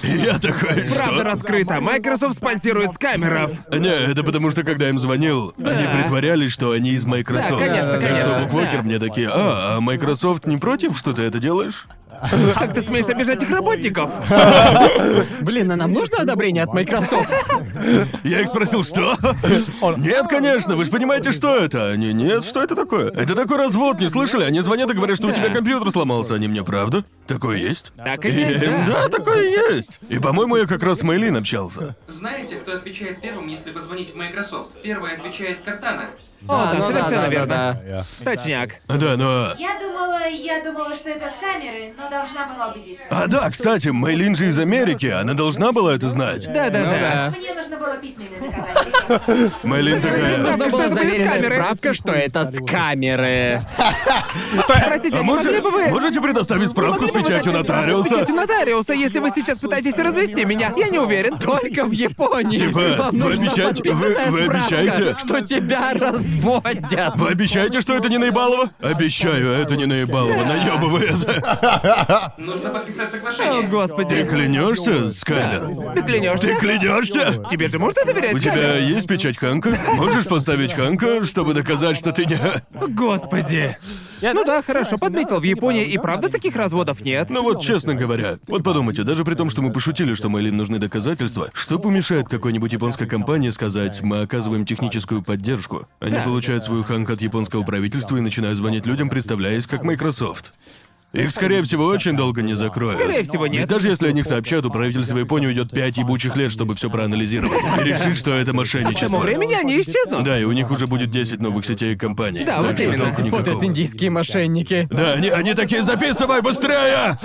[0.04, 1.24] Я такой, Правда что?
[1.24, 1.82] раскрыта.
[1.82, 3.52] Microsoft спонсирует скамеров.
[3.70, 7.60] Не, это потому что когда им звонил, они притворялись, что они из Microsoft.
[7.60, 8.20] Да, конечно, конечно.
[8.20, 11.88] что буквокер мне такие, а, а Microsoft не против, что ты это делаешь?
[12.56, 14.10] Как ты смеешь обижать их работников?
[15.42, 17.30] Блин, а нам нужно одобрение от Microsoft?
[18.24, 19.16] Я их спросил, что?
[19.98, 21.90] Нет, конечно, вы же понимаете, что это?
[21.90, 23.12] Они, нет, что это такое?
[23.12, 24.44] Это такой развод, не слышали?
[24.44, 26.36] Они звонят и говорят, что у тебя компьютер сломался.
[26.36, 27.04] Они мне, правда?
[27.28, 27.92] Такое есть?
[27.98, 29.04] Так и есть, им, да.
[29.04, 30.00] Да, такое есть.
[30.10, 31.96] И, по-моему, я как раз с Мейлин общался.
[32.08, 34.82] Знаете, кто отвечает первым, если позвонить в Microsoft?
[34.82, 36.06] Первый отвечает Картана.
[36.48, 37.48] О, да, ну совершенно да, верно.
[37.48, 38.36] да, да.
[38.36, 38.76] Точняк.
[38.88, 39.54] Да, но...
[39.58, 43.06] Я думала, я думала, что это с камеры, но должна была убедиться.
[43.10, 46.46] А да, кстати, Мейлин же из Америки, она должна была это знать.
[46.48, 47.34] Ну Да-да-да.
[47.38, 49.52] Мне нужно было письменное доказательство.
[49.64, 50.38] Мейлин такая...
[50.38, 53.62] Нужна была заверенная справка, что это с камеры.
[54.68, 55.88] Простите, А могли бы вы...
[55.88, 58.10] можете предоставить справку с печатью нотариуса?
[58.10, 60.74] печатью нотариуса, если вы сейчас пытаетесь развести меня.
[60.78, 61.38] Я не уверен.
[61.38, 62.58] Только в Японии.
[62.58, 65.16] Типа, Вам вы обещаете- вы- обещаете?
[65.20, 67.14] что тебя разводят.
[67.16, 68.70] Вы обещаете, что это не наебалово?
[68.82, 71.16] Обещаю, это не наебалово, наебывает.
[72.38, 73.62] Нужно подписать О, соглашение.
[73.62, 74.26] Ты господи.
[74.26, 75.94] клянешься, Скайлер?
[75.96, 76.48] Ты клянешься?
[76.48, 77.44] Ты клянешься?
[77.50, 78.34] Тебе же можно доверять?
[78.34, 79.78] У тебя есть печать Ханка?
[79.96, 82.40] Можешь поставить Ханка, чтобы доказать, что ты не...
[82.88, 83.78] Господи.
[84.22, 87.30] Ну да, хорошо, подметил, в Японии и правда таких разводов нет.
[87.30, 90.80] Ну вот, честно говоря, вот подумайте, даже при том, что мы пошутили, что Мэйлин нужны
[90.80, 95.88] доказательства, что помешает какой-нибудь японской компании сказать, мы оказываем техническую поддержку?
[96.00, 100.58] Они получают свою Ханк от японского правительства и начинают звонить людям, представляясь как Microsoft.
[101.16, 103.00] Их, скорее всего, очень долго не закроют.
[103.00, 103.62] Скорее всего, нет.
[103.62, 106.90] Ведь даже если о них сообщат, у правительства Японии уйдет пять ебучих лет, чтобы все
[106.90, 109.20] проанализировать и решить, что это К тому мошенничество.
[109.20, 110.24] времени они исчезнут.
[110.24, 112.44] Да, и у них уже будет 10 новых сетей и компаний.
[112.46, 113.06] Да, Так вот именно.
[113.06, 114.88] толку Смотрят индийские мошенники.
[114.92, 117.18] Да, они, они такие, записывай быстрее!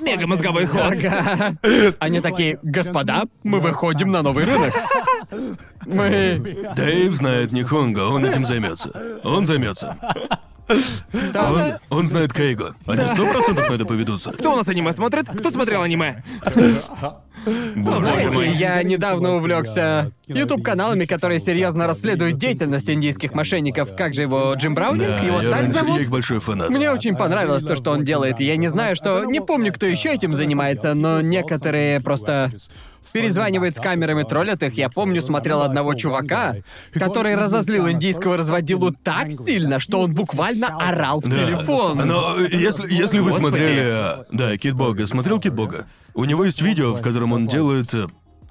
[0.00, 0.80] Мега мозговой ход.
[0.82, 1.56] Ага.
[1.98, 4.74] Они такие, господа, мы выходим на новый рынок.
[5.86, 6.56] Мы...
[6.76, 9.20] Дэйв знает Нихонго, он этим займется.
[9.24, 9.96] Он займется.
[10.68, 12.74] Он, он знает Кейго.
[12.86, 14.32] Они сто процентов на это поведутся.
[14.32, 15.28] Кто у нас аниме смотрит?
[15.28, 16.22] Кто смотрел аниме?
[17.76, 18.48] Боже мой.
[18.56, 23.94] я недавно увлекся YouTube-каналами, которые серьезно расследуют деятельность индийских мошенников.
[23.96, 25.06] Как же его, Джим Браунинг?
[25.06, 25.96] Да, его я, так раньше- зовут?
[25.96, 26.70] я их большой фанат.
[26.70, 28.40] Мне очень понравилось то, что он делает.
[28.40, 29.24] Я не знаю, что...
[29.24, 32.50] Не помню, кто еще этим занимается, но некоторые просто
[33.12, 34.74] перезванивают с камерами, троллят их.
[34.74, 36.56] Я помню, смотрел одного чувака,
[36.92, 41.98] который разозлил индийского разводилу так сильно, что он буквально орал в телефон.
[41.98, 43.82] Но если, если вы смотрели...
[43.82, 45.06] э, Да, Кит Бога.
[45.06, 45.86] Смотрел Кит Бога?
[46.14, 47.92] У него есть видео, в котором он делает...
[47.94, 48.06] э,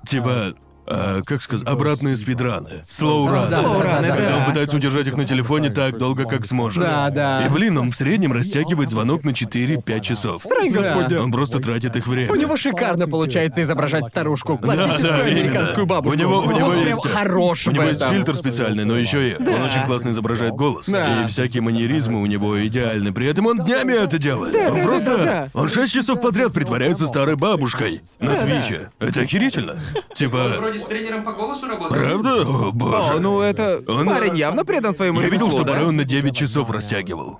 [0.07, 0.53] Типа...
[0.87, 2.83] э, как сказать, обратные спидраны.
[2.87, 3.49] Слоураны.
[3.49, 4.37] да, да, да, Когда да.
[4.37, 6.83] он пытается удержать их на телефоне так долго, как сможет.
[6.83, 7.45] Да, да.
[7.45, 10.43] И, блин, он в среднем растягивает звонок на 4-5 часов.
[10.73, 11.21] Да.
[11.21, 12.31] Он просто тратит их время.
[12.31, 15.85] У него шикарно получается изображать старушку, классическую да, американскую именно.
[15.85, 16.17] бабушку.
[16.17, 18.97] У него- у него он прям есть- хорош У в него есть фильтр специальный, но
[18.97, 20.85] еще и он очень классно изображает голос.
[20.87, 21.23] Да.
[21.23, 23.11] И всякие манеризмы у него идеальны.
[23.13, 24.55] При этом он днями это делает.
[24.55, 25.17] он да, просто.
[25.17, 25.49] да, да.
[25.53, 28.89] Он шесть часов подряд притворяется старой бабушкой на Твиче.
[28.99, 29.75] Это охерительно.
[30.13, 30.73] Типа.
[30.75, 32.03] Вроде с тренером по голосу работает.
[32.03, 32.41] Правда?
[32.41, 33.13] О, боже.
[33.13, 33.81] О, ну это...
[33.87, 35.73] Он- Парень явно предан своему Я видел, ремеслу, что да?
[35.73, 37.39] порой он на 9 часов растягивал.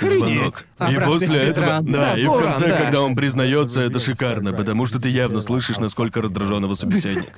[0.00, 0.64] Звонок.
[0.80, 1.64] И Обратный после этого.
[1.66, 1.84] спидран.
[1.86, 2.76] Да, Да, и в конце, да.
[2.76, 7.28] когда он признается, это шикарно, потому что ты явно слышишь, насколько раздраженного собеседник.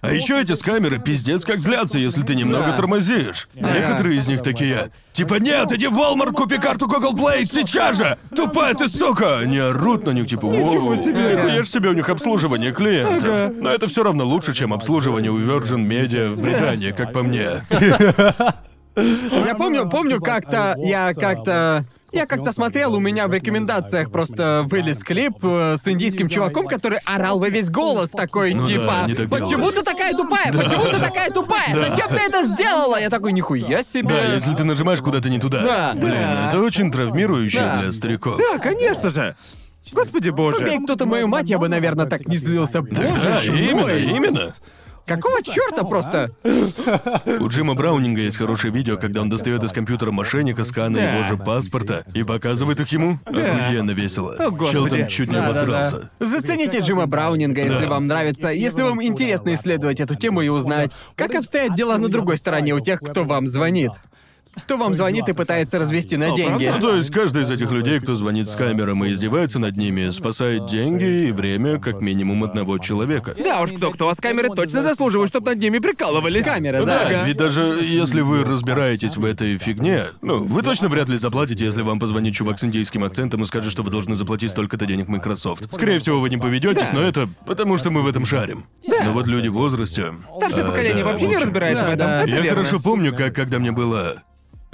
[0.00, 2.76] А еще эти с камеры пиздец как злятся, если ты немного Да.
[2.76, 3.48] тормозишь.
[3.54, 4.90] Некоторые из них такие.
[5.12, 8.18] Типа, нет, иди в Walmart, купи карту Google Play сейчас же!
[8.34, 9.38] Тупая ты сука!
[9.38, 11.34] Они орут на них, типа, Ничего себе!
[11.36, 13.52] Нихуя ж себе у них обслуживание клиентов.
[13.60, 17.64] Но это все равно лучше, чем обслуживание у Virgin Media в Британии, как по мне.
[18.96, 21.84] Я помню, помню как-то, я как-то...
[22.12, 27.00] Я как-то смотрел, у меня в рекомендациях просто вылез клип э, с индийским чуваком, который
[27.04, 29.74] орал во весь голос, такой, Ну да, типа, так почему делают».
[29.74, 33.00] ты такая тупая, почему ты такая тупая, зачем ты это сделала?
[33.00, 34.10] Я такой, нихуя себе.
[34.10, 35.64] Да, если ты нажимаешь куда-то не туда.
[35.64, 35.92] Да.
[35.96, 37.80] Блин, это очень травмирующе Да.
[37.82, 38.38] для стариков.
[38.38, 39.34] Да, конечно же.
[39.92, 40.58] Господи боже.
[40.58, 42.80] Убей кто-то мою мать, я бы, наверное, так не злился.
[42.80, 44.02] Боже Да, именно, мой.
[44.04, 44.52] именно.
[45.06, 46.30] Какого черта просто?
[47.40, 51.14] У Джима Браунинга есть хорошее видео, когда он достает из компьютера мошенника сканы Да.
[51.16, 53.18] его же паспорта и показывает их ему.
[53.26, 54.34] Охуенно весело.
[54.38, 54.72] О, господи.
[54.72, 56.10] Чел там чуть не Да, да, обосрался.
[56.18, 56.26] да.
[56.26, 57.90] Зацените Джима Браунинга, если Да.
[57.90, 62.38] вам нравится, если вам интересно исследовать эту тему и узнать, как обстоят дела на другой
[62.38, 63.92] стороне у тех, кто вам звонит.
[64.56, 66.70] Кто вам звонит и пытается развести на деньги.
[66.74, 70.10] Ну, то есть каждый из этих людей, кто звонит с камерам и издевается над ними,
[70.10, 73.34] спасает деньги и время как минимум одного человека.
[73.42, 76.44] Да уж, кто-кто, а с камеры точно заслуживают, чтобы над ними прикалывались.
[76.44, 77.04] Камеры, Ну да.
[77.08, 81.64] да, ведь даже если вы разбираетесь в этой фигне, ну, вы точно вряд ли заплатите,
[81.64, 85.08] если вам позвонит чувак с индийским акцентом и скажет, что вы должны заплатить столько-то денег
[85.08, 85.72] Microsoft.
[85.72, 88.66] Скорее всего, вы не поведетесь, но это потому, что мы в этом шарим.
[89.04, 90.12] Но вот люди в возрасте...
[90.36, 92.06] Старшее а, поколение да, вообще в не разбирается Да, в этом.
[92.06, 92.20] да.
[92.22, 92.50] Это Я верно.
[92.64, 94.22] хорошо помню, как когда мне было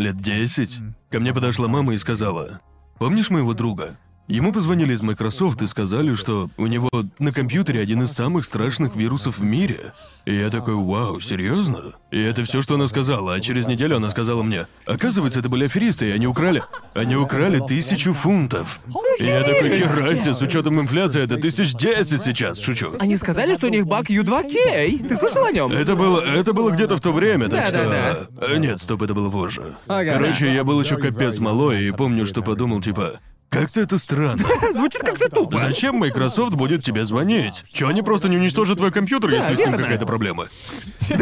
[0.01, 0.79] лет 10,
[1.11, 2.61] ко мне подошла мама и сказала,
[2.99, 3.99] «Помнишь моего друга?»
[4.31, 6.89] Ему позвонили из Microsoft и сказали, что у него
[7.19, 9.93] на компьютере один из самых страшных вирусов в мире.
[10.25, 11.95] И я такой, вау, серьезно?
[12.13, 13.35] И это все, что она сказала.
[13.35, 16.63] А через неделю она сказала мне, оказывается, это были аферисты, и они украли.
[16.95, 18.81] Они украли тысячу фунтов.
[19.19, 22.93] И я такой, херася, с учетом инфляции, это тысяч десять сейчас, шучу.
[23.01, 25.09] Они сказали, что у них баг U2K.
[25.09, 25.73] Ты слышал о нем?
[25.73, 27.83] Это было, это было где-то в то время, так что...
[27.83, 28.47] Да-да-да.
[28.47, 29.75] Э, Нет, стоп, это было позже.
[29.89, 30.13] Ага.
[30.13, 33.19] Короче, я был еще капец малой и помню, что подумал, типа,
[33.51, 34.45] как-то это странно.
[34.73, 35.59] Звучит как-то тупо.
[35.59, 37.65] Зачем Microsoft будет тебе звонить?
[37.73, 39.83] Че, они просто не уничтожат твой компьютер, если с ним верно.
[39.83, 40.47] какая-то проблема?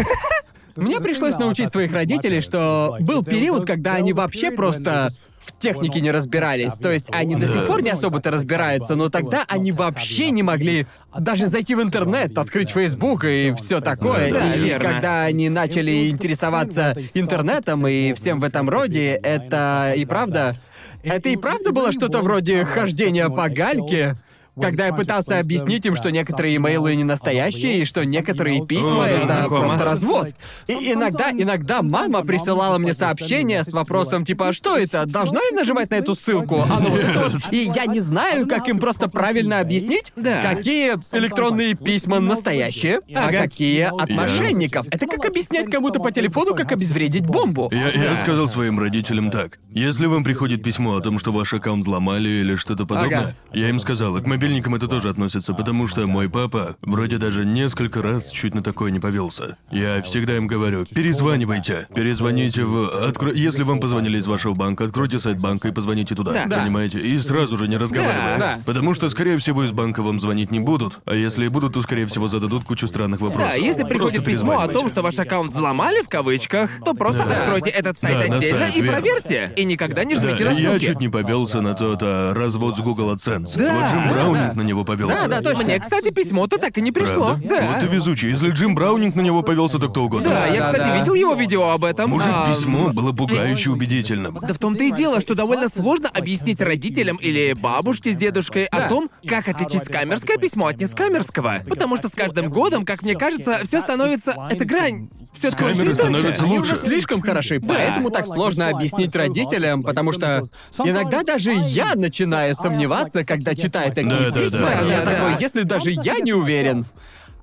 [0.77, 5.11] Мне пришлось научить своих родителей, что был период, когда они вообще просто
[5.41, 6.75] в технике не разбирались.
[6.75, 10.87] То есть они до сих пор не особо-то разбираются, но тогда они вообще не могли
[11.19, 14.33] даже зайти в интернет, открыть Facebook и все такое.
[14.33, 14.89] Да, и верно.
[14.89, 20.57] когда они начали интересоваться интернетом и всем в этом роде, это и правда...
[21.03, 24.17] Это и правда было что-то вроде хождения по гальке,
[24.61, 29.27] когда я пытался объяснить им, что некоторые имейлы не настоящие, и что некоторые письма это
[29.27, 29.61] знакомо.
[29.69, 30.29] просто развод.
[30.67, 35.07] И иногда, иногда мама присылала мне сообщение с вопросом типа, «А что это?
[35.07, 36.63] Должна я нажимать на эту ссылку?
[36.69, 37.53] А ну вот это вот».
[37.53, 40.43] И я не знаю, как им просто правильно объяснить, Да.
[40.43, 43.39] какие электронные письма настоящие, а Ага.
[43.43, 44.87] какие от Я- мошенников.
[44.91, 47.71] Это как объяснять кому-то по телефону, как обезвредить бомбу.
[47.73, 49.59] Я, я сказал своим родителям так.
[49.73, 53.35] Если вам приходит письмо о том, что ваш аккаунт взломали или что-то подобное, Ага.
[53.53, 57.45] я им сказал, и к мобильникам это тоже относится, потому что мой папа вроде даже
[57.45, 59.59] несколько раз чуть на такое не повелся.
[59.71, 61.87] Я всегда им говорю, перезванивайте.
[61.95, 63.07] Перезвоните в...
[63.07, 63.31] Откро...
[63.31, 66.33] Если вам позвонили из вашего банка, откройте сайт банка и позвоните туда.
[66.33, 66.47] Да.
[66.47, 66.61] Да.
[66.63, 66.99] Понимаете?
[66.99, 68.39] И сразу же не разговаривая.
[68.39, 68.61] Да.
[68.65, 70.99] Потому что, скорее всего, из банка вам звонить не будут.
[71.05, 73.51] А если и будут, то, скорее всего, зададут кучу странных вопросов.
[73.51, 77.27] Да, если Просто приходит письмо о том, что ваш аккаунт взломали в кавычках, то просто
[77.29, 77.43] Да.
[77.43, 78.93] откройте этот сайт Да, отдельно сайт, и верно.
[79.03, 79.53] проверьте.
[79.57, 82.81] И никогда не Да, жмите на я чуть не повелся на тот а, развод с
[82.81, 83.59] Google AdSense.
[83.59, 84.63] Да, вот Джим да, Браунинг да.
[84.63, 85.17] на него повелся.
[85.23, 85.65] Да, да, точно.
[85.65, 87.29] Мне, кстати, письмо-то так и не пришло.
[87.37, 87.49] Правда?
[87.49, 87.67] Да.
[87.67, 88.31] Вот ты везучий.
[88.31, 90.29] Если Джим Браунинг на него повелся, то кто угодно.
[90.31, 90.99] Да, я, Да, кстати, да.
[90.99, 92.11] видел его видео об этом.
[92.11, 94.39] Мужик, А, письмо было пугающе убедительным.
[94.41, 98.77] Да в том-то и дело, что довольно сложно объяснить родителям или бабушке с дедушкой о
[98.79, 98.89] Да.
[98.89, 101.61] том, как отличить скамерское письмо от нескамерского.
[101.67, 104.35] Потому что с каждым годом, как мне кажется, все становится...
[104.51, 106.21] Эта грань все тоньше камеры и тоньше.
[106.21, 106.73] становятся Они лучше.
[106.73, 110.43] уже слишком хороши, поэтому так сложно объяснить родителям, потому что
[110.85, 114.83] иногда даже я начинаю сомневаться, когда читаю такие Да, да, да.
[114.83, 115.39] и я Да, такой, да.
[115.41, 116.85] если даже я не уверен,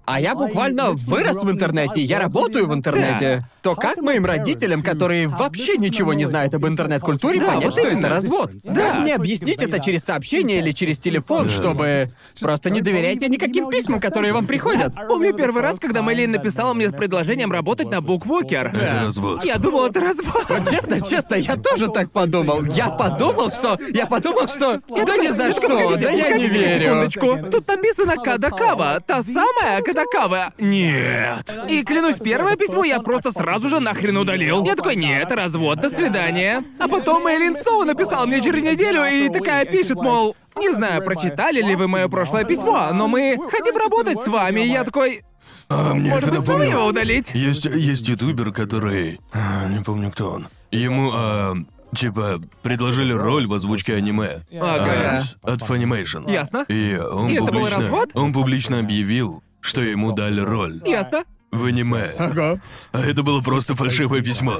[0.05, 5.27] а я буквально вырос в интернете, я работаю в интернете, то как моим родителям, которые
[5.27, 8.51] вообще ничего не знают об интернет-культуре, Да, понять, вот что это развод?
[8.63, 13.99] Как мне объяснить это через сообщение или через телефон, чтобы просто не доверяйте никаким письмам,
[13.99, 14.93] которые вам приходят?
[15.07, 18.67] Помню первый раз, когда Мэйлин написала мне с предложением работать на Буквокер.
[18.67, 19.43] Это развод.
[19.43, 20.45] Я думал, это развод.
[20.49, 22.63] Вот честно, честно, я тоже так подумал.
[22.65, 23.77] Я подумал, что...
[23.93, 24.79] Я подумал, что...
[24.89, 27.09] Да ни за что, да я не верю.
[27.09, 27.51] Секундочку.
[27.51, 29.01] Тут написано Кадакава.
[29.05, 30.53] Та самая Кадакава.
[30.59, 31.57] Нет.
[31.69, 34.65] И клянусь, первое письмо я просто сразу же нахрен удалил.
[34.65, 36.63] Я такой, нет, развод, до свидания.
[36.79, 41.61] А потом Мэйлин снова написала мне через неделю и такая пишет, мол, не знаю, прочитали
[41.61, 44.61] ли вы мое прошлое письмо, но мы хотим работать с вами.
[44.61, 45.21] И я такой,
[45.69, 47.31] А мне может это быть, его удалить?
[47.33, 49.19] Есть, есть ютубер, который...
[49.33, 50.47] а, Не помню, кто он.
[50.71, 51.55] Ему, а,
[51.95, 54.41] типа, предложили роль в озвучке аниме.
[54.53, 55.23] Ага.
[55.41, 56.29] От, от Funimation.
[56.29, 56.65] Ясно.
[56.67, 57.79] И он И это был публично...
[57.79, 58.09] развод?
[58.13, 61.23] Он публично объявил, что ему дали роль Ясно.
[61.51, 62.13] В аниме.
[62.17, 62.57] Ага.
[62.91, 64.57] А это было просто фальшивое письмо.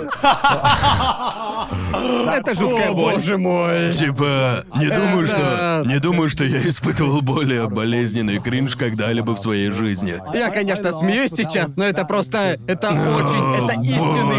[2.32, 3.14] Это жуткая боль.
[3.16, 3.92] боже мой.
[3.92, 5.84] Типа, не думаю, что...
[5.86, 10.22] Не думаю, что я испытывал более болезненный кринж когда-либо в своей жизни.
[10.34, 12.58] Я, конечно, смеюсь сейчас, но это просто...
[12.68, 13.64] Это очень...
[13.66, 14.36] Это истинный.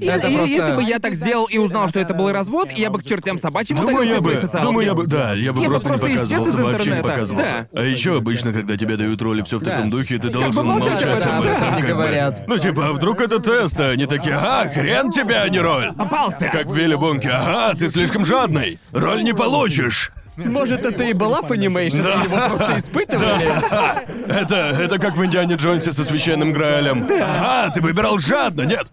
[0.00, 0.46] И- Это просто...
[0.46, 3.38] Если бы я так сделал и узнал, что это был развод, я бы к чертям
[3.38, 7.02] собачьим Думаю, я бы, думаю, я бы, да, я бы просто, не показывался, вообще не
[7.02, 7.68] показывался.
[7.72, 11.44] А еще обычно, когда тебе дают роли все в таком духе, ты должен молчать об
[11.44, 11.76] этом, да.
[11.80, 12.42] Не говорят.
[12.46, 15.92] Ну типа, а вдруг это тест, а они такие, а, хрен тебе, а не роль.
[15.96, 16.48] Попался.
[16.52, 20.10] Как в Вилли Вонке, ага, ты слишком жадный, роль не получишь.
[20.36, 22.22] Может, это и была Funimation, Да.
[22.22, 23.50] его просто испытывали?
[24.28, 27.06] Это, это как в Индиане Джонсе со священным Граалем.
[27.10, 28.86] Ага, ты выбирал жадно, нет?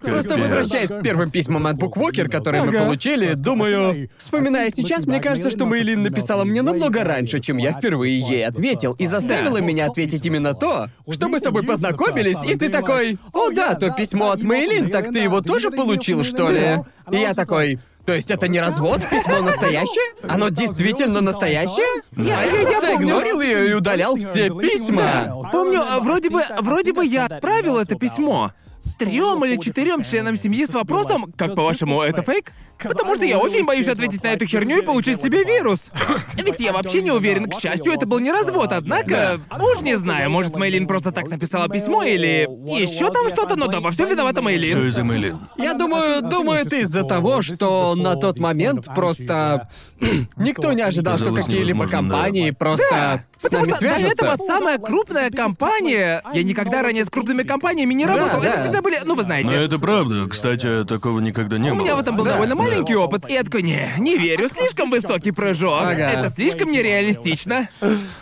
[0.00, 4.08] Просто возвращаясь к первым письмам от Буквокер, которые мы получили, думаю...
[4.18, 8.94] Вспоминая сейчас, мне кажется, что Мэйлин написала мне намного раньше, чем я впервые ей ответил,
[8.98, 13.50] и заставила меня ответить именно то, что мы с тобой познакомились, и ты такой, «О
[13.50, 16.78] да, то письмо от Мэйлин, так ты его тоже получил, что ли?»
[17.10, 17.78] И я такой...
[18.06, 19.02] То есть это не развод?
[19.08, 20.14] Письмо настоящее?
[20.26, 22.02] Оно действительно настоящее?
[22.16, 25.48] Я, я, просто игнорил ее и удалял все письма.
[25.52, 28.50] Помню, а, вроде бы, вроде бы я отправил это письмо
[28.98, 32.52] трем или четырем членам семьи с вопросом, как по-вашему, это фейк?
[32.82, 35.90] Потому что я очень боюсь ответить на эту херню и получить себе вирус.
[36.34, 39.40] Ведь я вообще не уверен, к счастью, это был не развод, однако...
[39.60, 42.48] Уж не знаю, может, Мейлин просто так написала письмо или...
[42.80, 44.88] еще там что-то, но да, во всем виновата Все Мейлин.
[44.88, 45.48] из-за Мэйлин.
[45.58, 49.68] Я думаю, думаю, это из-за того, что на тот момент просто
[50.36, 51.90] никто не ожидал, что какие-либо да.
[51.90, 54.26] компании просто с Потому нами что до свяжутся.
[54.26, 56.22] этого самая крупная компания...
[56.34, 58.42] Я никогда ранее с крупными компаниями не работал.
[58.42, 58.48] да.
[58.50, 58.98] Это всегда были...
[59.04, 59.54] Ну, вы Но знаете.
[59.54, 60.26] это правда.
[60.28, 61.82] Кстати, такого никогда не У было.
[61.82, 62.62] меня в этом был Да, довольно да.
[62.62, 65.80] маленький опыт, и я такой, не, не верю, слишком высокий прыжок.
[65.82, 66.10] Ага.
[66.10, 67.68] Это слишком нереалистично.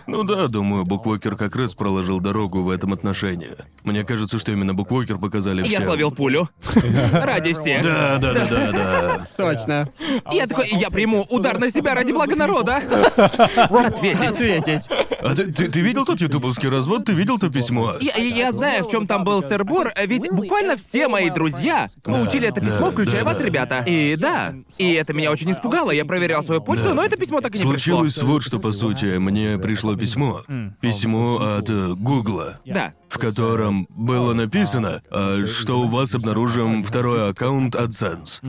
[0.07, 3.57] Ну да, думаю, Буквокер как раз проложил дорогу в этом отношении.
[3.83, 5.83] Мне кажется, что именно Буквокер показали Я всем.
[5.85, 6.49] словил пулю.
[7.13, 7.83] Ради всех.
[7.83, 9.27] Да, да, да, да, да.
[9.37, 9.89] Точно.
[10.31, 12.83] Я такой, я приму удар на себя ради блага народа.
[13.69, 14.21] Ответить.
[14.29, 14.89] Ответить.
[15.21, 17.05] А ты, ты, ты видел тот ютубовский развод?
[17.05, 17.97] Ты видел то письмо?
[18.01, 22.61] Я, я- знаю, в чем там был сырбор, ведь буквально все мои друзья получили это
[22.61, 23.45] письмо, да, включая да, вас, да.
[23.45, 23.85] ребята.
[23.87, 25.91] И да, и это меня очень испугало.
[25.91, 28.33] Я проверял свою почту, но это письмо так и не Случилось пришло.
[28.33, 30.43] вот что, по сути, мне пришло письмо.
[30.81, 32.61] Письмо от э, Гугла.
[32.65, 32.93] Да.
[33.09, 38.41] в котором было написано, а, что у вас обнаружен второй аккаунт AdSense.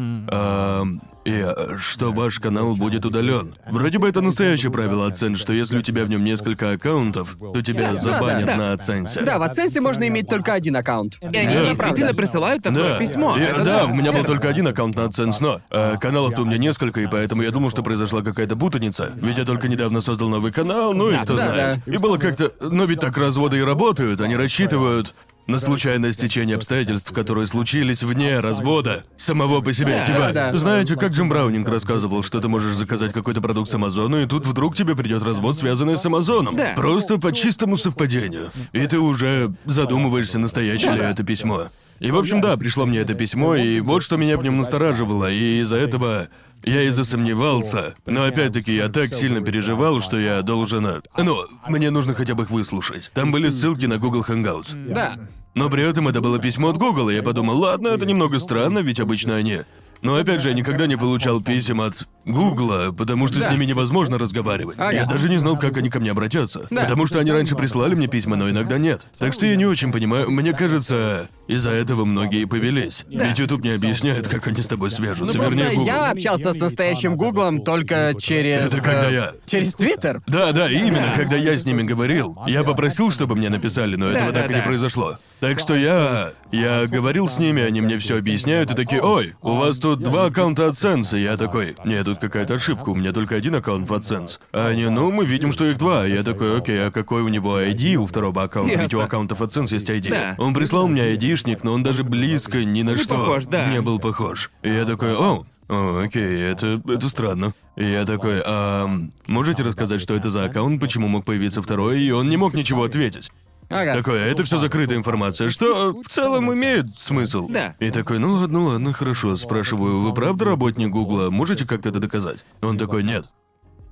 [1.29, 3.53] И а, что ваш канал будет удален.
[3.67, 7.61] Вроде бы это настоящее правило AdSense, что если у тебя в нем несколько аккаунтов, то
[7.61, 8.55] тебя забанят да.
[8.55, 9.23] на AdSense.
[9.23, 11.19] Да, в AdSense можно иметь только один аккаунт.
[11.21, 13.37] И они Да, действительно присылают такое Да, письмо.
[13.37, 16.45] И- Это да, у меня был только один аккаунт на AdSense, но а, каналов-то у
[16.45, 19.11] меня несколько, и поэтому я думал, что произошла какая-то путаница.
[19.15, 21.87] Ведь я только недавно создал новый канал, ну и кто да, знает.
[21.87, 22.51] И было как-то...
[22.59, 25.13] Но ведь так разводы и работают, они рассчитывают
[25.49, 29.97] на случайное стечение обстоятельств, которые случились вне развода самого по себе.
[29.97, 30.57] Да, типа, да, да.
[30.57, 34.45] знаете, как Джим Браунинг рассказывал, что ты можешь заказать какой-то продукт с Амазона, и тут
[34.45, 36.55] вдруг тебе придет развод, связанный с Амазоном.
[36.55, 36.73] Да.
[36.75, 38.51] Просто по чистому совпадению.
[38.73, 41.69] И ты уже задумываешься, настоящее ли это письмо.
[41.99, 45.29] И, в общем, да, пришло мне это письмо, и вот что меня в нем настораживало,
[45.29, 46.29] и из-за этого
[46.63, 47.95] я и засомневался.
[48.05, 50.85] Но опять-таки я так сильно переживал, что я должен...
[50.85, 53.11] э, Ну, мне нужно хотя бы их выслушать.
[53.13, 54.93] Там были ссылки на Google Hangouts.
[54.93, 55.17] Да.
[55.55, 58.79] Но при этом это было письмо от Google, и я подумал, ладно, это немного странно,
[58.79, 59.61] ведь обычно они...
[60.01, 63.49] Но опять же, я никогда не получал писем от Гугла, потому что Да.
[63.49, 64.77] с ними невозможно разговаривать.
[64.79, 64.91] Ага.
[64.91, 66.67] Я даже не знал, как они ко мне обратятся.
[66.69, 66.83] Да.
[66.83, 69.05] Потому что они раньше прислали мне письма, но иногда нет.
[69.17, 70.29] Так что я не очень понимаю.
[70.31, 73.05] Мне кажется, из-за этого многие и повелись.
[73.09, 75.37] Ведь YouTube не объясняет, как они с тобой свяжутся.
[75.37, 75.85] Ну, Вернее, Google.
[75.85, 78.67] я общался с настоящим Гуглом только через...
[78.71, 80.21] Это когда э, я- Через Твиттер.
[80.27, 82.37] Да, да, именно, когда я с ними говорил.
[82.47, 84.65] Я попросил, чтобы мне написали, но этого Да, так да, и не да.
[84.67, 85.17] произошло.
[85.39, 86.31] Так что я...
[86.51, 90.25] Я говорил с ними, они мне все объясняют, и такие, ой, у вас тут два
[90.25, 93.93] аккаунта AdSense, и я такой, нет, тут какая-то ошибка, у меня только один аккаунт в
[93.93, 94.39] AdSense.
[94.51, 96.05] А они, ну, мы видим, что их два.
[96.05, 98.79] Я такой, окей, а какой у него ID у второго аккаунта?
[98.81, 100.09] Ведь у аккаунтов AdSense есть ID.
[100.09, 100.35] Да.
[100.39, 103.67] Он прислал мне ID-шник, но он даже близко ни на что похож, да.
[103.69, 104.51] не был похож.
[104.61, 107.53] И я такой, о, о, окей, это, это странно.
[107.75, 108.89] И я такой, а
[109.27, 112.83] можете рассказать, что это за аккаунт, почему мог появиться второй, и он не мог ничего
[112.83, 113.31] ответить.
[113.69, 113.93] Ага.
[113.93, 117.47] Такой, «А это все закрытая информация, что в целом имеет смысл.
[117.47, 117.75] Да.
[117.79, 119.35] И такой, ну ладно, ладно, хорошо.
[119.35, 121.29] Спрашиваю, вы правда работник Гугла?
[121.29, 122.39] Можете как-то это доказать?
[122.63, 123.25] Он такой, нет.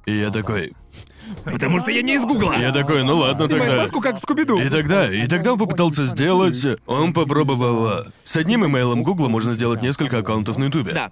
[0.08, 0.74] И я такой,
[1.44, 2.54] Потому что я не из Гугла.
[2.58, 3.82] я такой, ну ладно Снимай тогда.
[3.84, 4.60] маску, как в Скуби-Ду.
[4.60, 9.54] И тогда, и тогда он попытался сделать, он попробовал, а, с одним имейлом Гугла можно
[9.54, 10.94] сделать несколько аккаунтов на Ютубе.
[10.94, 11.12] Да.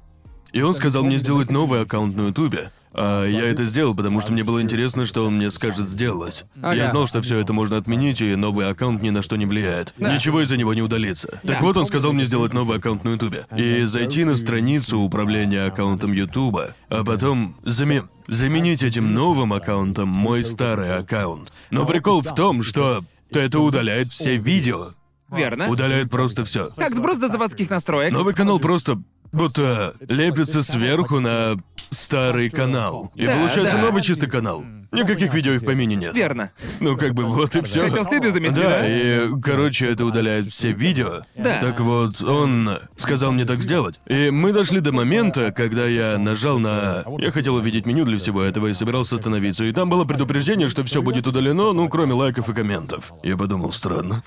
[0.52, 2.72] И он сказал мне сделать новый аккаунт на Ютубе.
[2.98, 6.46] А я это сделал, потому что мне было интересно, что он мне скажет сделать.
[6.62, 6.74] Ага.
[6.74, 9.94] Я знал, что все это можно отменить, и новый аккаунт ни на что не влияет.
[9.98, 11.40] Ничего из-за него не удалится.
[11.44, 13.46] Так вот, он сказал мне сделать новый аккаунт на Ютубе.
[13.56, 20.46] И зайти на страницу управления аккаунтом Ютуба, а потом заме- заменить этим новым аккаунтом мой
[20.46, 21.52] старый аккаунт.
[21.72, 24.90] Но прикол в том, что это удаляет все видео.
[25.32, 25.68] Верно.
[25.70, 26.70] Удаляет просто все.
[26.76, 28.12] Как сброс до заводских настроек.
[28.14, 31.56] Новый канал просто будто лепится сверху на
[31.96, 33.12] старый канал.
[33.16, 33.82] И Да, получается да.
[33.82, 34.64] новый чистый канал.
[34.92, 36.16] Никаких видео и в помине нет.
[36.16, 36.52] Верно.
[36.80, 37.90] Ну, как бы вот и все.
[37.90, 38.88] Хотел следы замести, Да, да?
[38.88, 41.22] и, короче, это удаляет все видео.
[41.36, 41.60] Да.
[41.60, 44.00] Так вот, он сказал мне так сделать.
[44.08, 47.04] И мы дошли до момента, когда я нажал на...
[47.20, 49.66] Я хотел увидеть меню для всего этого и собирался остановиться.
[49.66, 53.12] И там было предупреждение, что все будет удалено, ну, кроме лайков и комментов.
[53.24, 54.24] Я подумал, странно.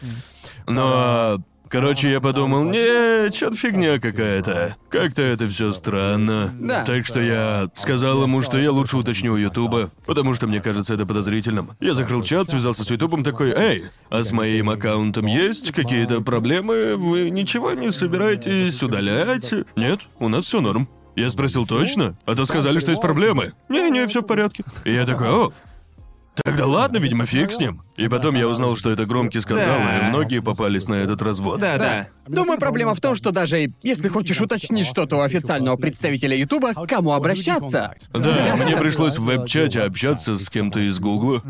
[0.67, 1.41] Но
[1.71, 4.77] Короче, я подумал, не, чё-то фигня какая-то.
[4.89, 6.55] Как-то это все странно.
[6.59, 6.85] Да.
[6.85, 10.95] Так что я сказал ему, что я лучше уточню у Ютуба, потому что мне кажется
[10.95, 11.73] это подозрительным.
[11.81, 16.97] Я закрыл чат, связался с Ютубом, такой, эй, а с моим аккаунтом есть какие-то проблемы?
[16.97, 19.53] Вы ничего не собираетесь удалять?
[19.77, 20.89] Нет, у нас все норм.
[21.17, 23.53] Я спросил точно, а то сказали, что есть проблемы.
[23.69, 24.63] Не-не, все в порядке.
[24.85, 25.53] И я такой, о,
[26.45, 27.83] Тогда ладно, видимо, фиг с ним.
[27.97, 29.99] И потом я узнал, что это громкий скандал, Да.
[29.99, 31.61] и многие попались на этот развод.
[31.61, 32.09] Да, да.
[32.27, 36.87] Думаю, проблема в том, что даже если хочешь уточнить что-то у официального представителя Ютуба, к
[36.87, 37.95] кому обращаться?
[38.13, 41.43] Да, мне пришлось в веб-чате общаться с кем-то из Гугла.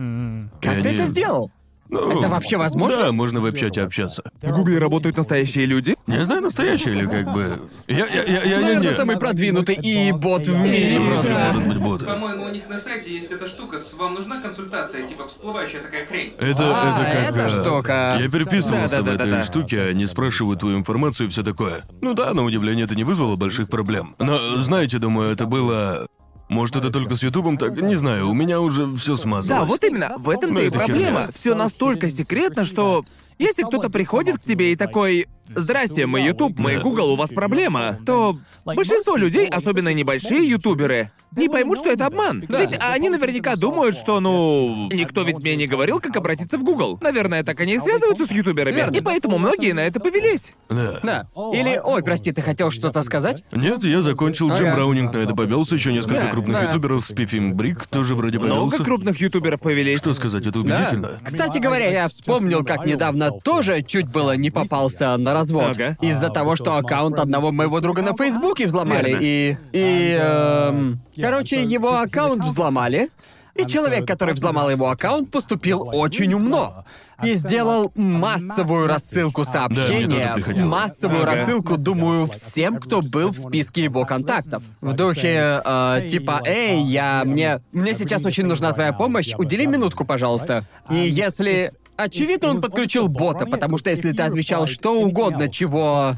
[0.61, 1.51] Как ты это сделал?
[1.91, 2.97] Ну, Это вообще возможно?
[2.99, 4.23] Да, можно в веб-чате общаться.
[4.43, 5.95] В Гугле работают настоящие люди?
[6.07, 7.69] Не знаю, настоящий или как бы...
[7.87, 11.51] Я, я, я, я, Наверное, не, самый продвинутый и бот в мире просто.
[11.55, 12.05] может быть, боты.
[12.05, 16.07] По-моему, у них на сайте есть эта штука с «Вам нужна консультация?» Типа всплывающая такая
[16.07, 16.35] хрень.
[16.39, 17.37] Это, А, это как...
[17.37, 18.19] эта э, штука.
[18.21, 19.39] Я переписывался в Да-да-да-да-да.
[19.39, 21.85] этой штуке, они спрашивают твою информацию и все такое.
[22.01, 24.15] Ну да, на удивление это не вызвало больших проблем.
[24.19, 26.07] Но, знаете, думаю, это было...
[26.49, 27.81] Может, это только с Ютубом так?
[27.81, 29.61] Не знаю, у меня уже все смазалось.
[29.61, 31.21] Да, вот именно, в этом-то Ну, и это проблема.
[31.21, 31.29] херня.
[31.39, 33.03] Все настолько секретно, что
[33.39, 36.81] если кто-то приходит к тебе и такой «Здрасте, мы YouTube, мы Да.
[36.81, 42.45] Google, у вас проблема», то большинство людей, особенно небольшие ютуберы, не поймут, что это обман.
[42.49, 46.99] Ведь они наверняка думают, что, ну, никто ведь мне не говорил, как обратиться в Google.
[47.03, 48.77] Наверное, так они и связываются с ютуберами.
[48.77, 48.97] Верно.
[48.97, 50.53] И поэтому многие на это повелись.
[50.69, 51.01] Да.
[51.03, 51.27] Да.
[51.53, 53.43] Или, ой, прости, ты хотел что-то сказать?
[53.53, 54.49] Нет, я закончил.
[54.49, 54.77] Джим Ага.
[54.77, 56.63] Браунинг на это повелся, еще несколько Да, крупных да.
[56.71, 58.67] ютуберов, Спифим Брик тоже вроде повелся.
[58.67, 59.99] Много крупных ютуберов повелись.
[59.99, 60.77] Что сказать, это Да.
[60.77, 61.21] убедительно.
[61.25, 65.71] Кстати говоря, я вспомнил, как недавно тоже чуть было не попался на развод.
[65.73, 65.97] Ага.
[66.01, 69.11] Из-за того, что аккаунт одного моего друга на Фейсбуке взломали.
[69.11, 69.23] Верно.
[69.23, 69.57] И.
[69.73, 70.19] И.
[70.21, 73.09] эм, короче, его аккаунт взломали.
[73.55, 76.85] И человек, который взломал его аккаунт, поступил очень умно.
[77.25, 80.67] И сделал массовую рассылку Да, сообщения, приходило.
[80.67, 81.33] массовую Ага.
[81.33, 84.63] рассылку, думаю, всем, кто был в списке его контактов.
[84.81, 90.05] В духе, э, типа, эй, я, мне, мне сейчас очень нужна твоя помощь, удели минутку,
[90.05, 90.65] пожалуйста.
[90.89, 91.73] И если...
[91.97, 96.13] Очевидно, он подключил бота, потому что если ты отвечал что угодно, чего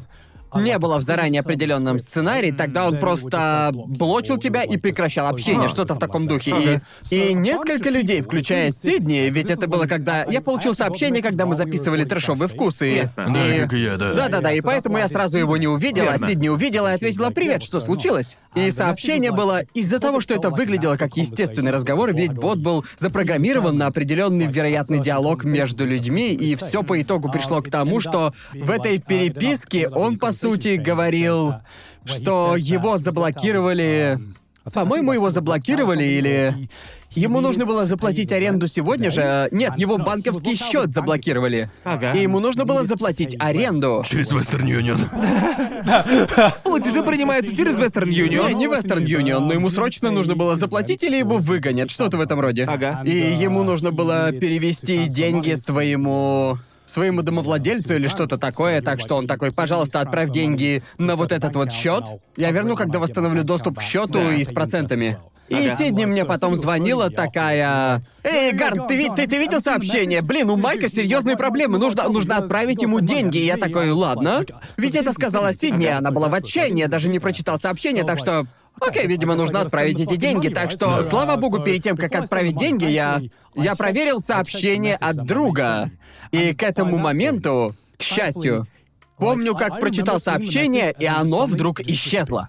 [0.55, 5.95] не было в заранее определенном сценарии, тогда он просто блочил тебя и прекращал общение, что-то
[5.95, 6.81] в таком духе.
[7.09, 10.25] И, и несколько людей, включая Сидни, ведь это было когда...
[10.25, 12.85] Я получил сообщение, когда мы записывали трэшовые вкусы.
[12.85, 13.27] Ясно.
[13.33, 14.13] Да, И- как и я, да.
[14.13, 16.19] Да-да-да, и поэтому я сразу его не увидела, а.
[16.19, 20.97] Сидни увидела и ответила «Привет, что случилось?» И сообщение было из-за того, что это выглядело
[20.97, 26.83] как естественный разговор, ведь бот был запрограммирован на определенный вероятный диалог между людьми, и все
[26.83, 31.53] по итогу пришло к тому, что в этой переписке он, по сути, говорил,
[32.05, 34.19] что его заблокировали...
[34.73, 36.69] По-моему, его заблокировали или...
[37.11, 39.49] Ему нужно было заплатить аренду сегодня же.
[39.51, 41.69] Нет, его банковский счет заблокировали.
[41.83, 42.13] Ага.
[42.13, 44.01] И ему нужно было заплатить аренду.
[44.07, 44.97] Через Western Union.
[46.63, 48.47] Платежи принимаются через Western Union.
[48.47, 52.21] Не, не Western Union, но ему срочно нужно было заплатить или его выгонят, что-то в
[52.21, 52.63] этом роде.
[52.63, 53.01] Ага.
[53.03, 56.59] И ему нужно было перевести деньги своему
[56.91, 61.55] своему домовладельцу или что-то такое, так что он такой, пожалуйста, отправь деньги на вот этот
[61.55, 62.03] вот счет.
[62.35, 65.17] Я верну, когда восстановлю доступ к счету и с процентами.
[65.51, 65.75] И Ага.
[65.75, 68.01] Сидни мне потом звонила такая...
[68.23, 70.21] Эй, Гарн, ты, ты, ты видел сообщение?
[70.21, 73.37] Блин, у Майка серьезные проблемы, нужно, нужно отправить ему деньги.
[73.37, 74.45] И я такой, ладно.
[74.77, 78.45] Ведь это сказала Сидни, она была в отчаянии, я даже не прочитал сообщение, так что...
[78.79, 82.85] Окей, видимо, нужно отправить эти деньги, так что, слава богу, перед тем, как отправить деньги,
[82.85, 83.21] я...
[83.53, 85.91] Я проверил сообщение от друга.
[86.31, 88.65] И к этому моменту, к счастью,
[89.17, 92.47] помню, как прочитал сообщение, и оно вдруг исчезло.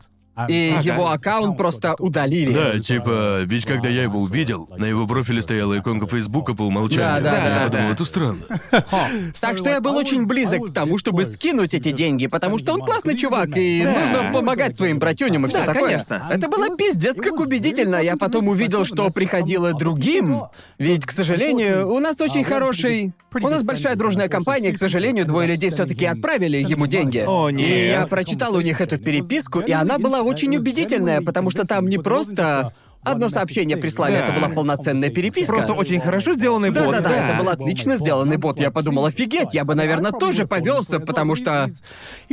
[0.48, 2.52] И его аккаунт просто удалили.
[2.54, 7.22] Да, типа, ведь когда я его увидел, на его профиле стояла иконка Фейсбука по умолчанию.
[7.22, 7.92] Да, да, я да, подумал, да.
[7.92, 8.42] это странно.
[9.40, 12.80] Так что я был очень близок к тому, чтобы скинуть эти деньги, потому что он
[12.80, 15.82] классный чувак, и нужно помогать своим братюням и все Да, такое.
[15.84, 16.28] конечно.
[16.30, 17.96] Это было пиздец как убедительно.
[17.96, 20.42] Я потом увидел, что приходило другим.
[20.78, 23.12] Ведь, к сожалению, у нас очень хороший.
[23.34, 27.24] У нас большая дружная компания, и, к сожалению, двое людей все-таки отправили ему деньги.
[27.26, 28.00] О, И нет.
[28.00, 31.98] я прочитал у них эту переписку, и она была очень убедительная, потому что там не
[31.98, 32.72] просто
[33.04, 34.26] одно сообщение прислали, Да.
[34.28, 35.54] это была полноценная переписка.
[35.54, 36.94] Просто очень хорошо сделанный Да, бот.
[36.94, 38.60] да, да, это был отлично сделанный бот.
[38.60, 41.68] Я подумал, офигеть, я бы, наверное, тоже повелся, потому что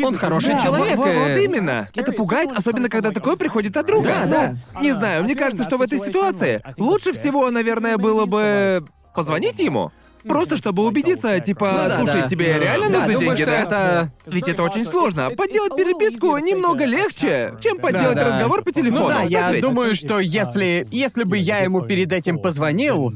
[0.04, 0.96] он хороший Да, человек.
[0.96, 1.88] вот, вот, вот и- именно.
[1.96, 4.10] Это пугает, особенно когда такое приходит от друга.
[4.26, 4.82] Да, да.
[4.82, 8.84] Не знаю, мне кажется, что в этой ситуации лучше всего, наверное, было бы
[9.16, 9.92] позвонить ему.
[10.28, 12.28] Просто чтобы убедиться, типа, Ну да, слушай, да.
[12.30, 13.62] тебе реально Да, нужны думаю, деньги, что да?
[13.62, 15.30] это- Ведь это очень сложно.
[15.32, 18.26] Подделать переписку немного легче, чем подделать да.
[18.26, 19.04] разговор по телефону.
[19.04, 19.62] Ну да, так я ведь?
[19.62, 23.14] думаю, что если, если бы я ему перед этим позвонил,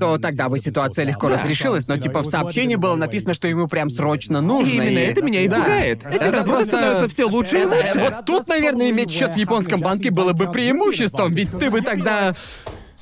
[0.00, 3.90] то тогда бы ситуация легко разрешилась, но типа в сообщении было написано, что ему прям
[3.90, 4.80] срочно нужно.
[4.82, 5.58] И именно это меня и Да.
[5.58, 6.06] пугает.
[6.06, 7.98] Эти Это разводы просто- становятся все лучше и Это- лучше.
[7.98, 12.34] Вот тут, наверное, иметь счет в японском банке было бы преимуществом, ведь ты бы тогда.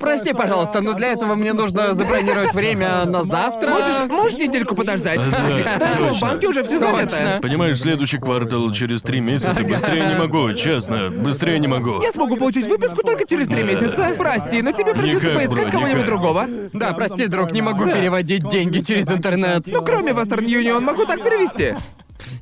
[0.01, 3.71] Прости, пожалуйста, но для этого мне нужно забронировать время на завтра.
[3.71, 5.21] Можешь, можешь недельку подождать?
[5.31, 6.27] Да, в точно.
[6.27, 7.39] банке уже все занято.
[7.43, 9.63] Понимаешь, следующий квартал через три месяца.
[9.63, 11.11] Быстрее не могу, честно.
[11.11, 12.03] Быстрее не могу.
[12.03, 14.15] Я смогу получить выписку только через три месяца.
[14.17, 16.07] Прости, но тебе придется Никак, поискать кого-нибудь никак.
[16.07, 16.47] другого.
[16.73, 19.63] Да, прости, друг, не могу переводить деньги через интернет.
[19.67, 21.75] Ну, кроме Western Union, могу так перевести.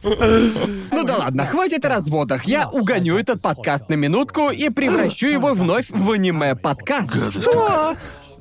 [0.02, 2.44] Ну да ладно, хватит о разводах.
[2.44, 7.12] Я угоню этот подкаст на минутку и превращу его вновь в аниме-подкаст.
[7.32, 7.96] Что?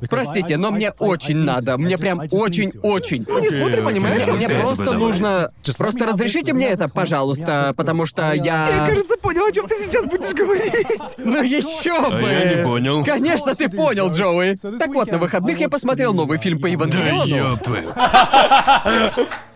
[0.09, 1.77] Простите, но мне очень надо.
[1.77, 3.25] Мне прям очень-очень.
[3.27, 5.49] Мы не смотрим аниме, Мне давай, просто нужно...
[5.77, 8.87] Просто разрешите мне это, пожалуйста, потому что Я, я...
[8.87, 10.87] кажется, понял, о чем ты сейчас будешь говорить.
[11.17, 12.21] Ну еще бы!
[12.21, 13.03] я не понял.
[13.03, 14.55] Конечно, ты понял, Джоуи.
[14.77, 17.35] Так вот, на выходных я посмотрел новый фильм по Да Евангелиону.
[17.35, 17.91] ёб твою.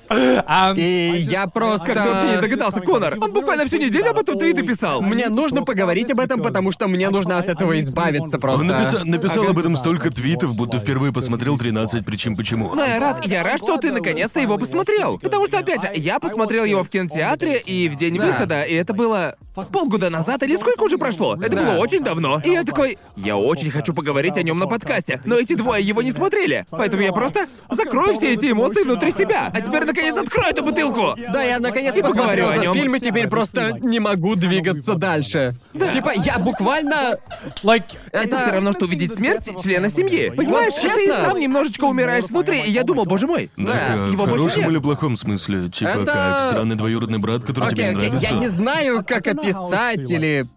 [0.76, 1.94] И я просто...
[1.94, 3.18] Как ты вообще не догадался, Конор?
[3.20, 5.02] Он буквально всю неделю об этом твиты писал.
[5.02, 8.66] Мне нужно поговорить об этом, потому что мне нужно от этого избавиться просто.
[8.66, 12.74] Он написа- написал об этом столько твитов, будто впервые посмотрел 13 причин почему.
[12.76, 15.18] Но я рад, я рад, что ты наконец-то его посмотрел.
[15.20, 18.26] Потому что, опять же, я посмотрел его в кинотеатре и в день Да.
[18.28, 21.36] выхода, и это было полгода назад или сколько уже прошло?
[21.36, 21.62] Это Да.
[21.64, 22.42] было очень давно.
[22.44, 26.02] И я такой, я очень хочу поговорить о нем на подкасте, но эти двое его
[26.02, 26.66] не смотрели.
[26.72, 29.52] Поэтому я просто закрою все эти эмоции внутри себя.
[29.54, 31.16] А теперь наконец открою эту бутылку.
[31.32, 32.74] Да, я наконец И поговорю о нем.
[32.74, 35.56] фильм и теперь просто не могу двигаться дальше.
[35.94, 37.18] Типа, я буквально...
[37.64, 40.30] Like, Это все равно, что увидеть смерть члена семьи.
[40.36, 43.50] Понимаешь, Вот ты сам немножечко умираешь внутри, и я думал, боже мой.
[43.56, 43.94] Так, Да.
[44.08, 44.72] Его в больше хорошем нет.
[44.72, 45.70] или плохом смысле?
[45.70, 48.34] Типа Это- как странный двоюродный брат, который тебе Окей, не окей, нравится?
[48.34, 50.48] я не знаю, как описать или...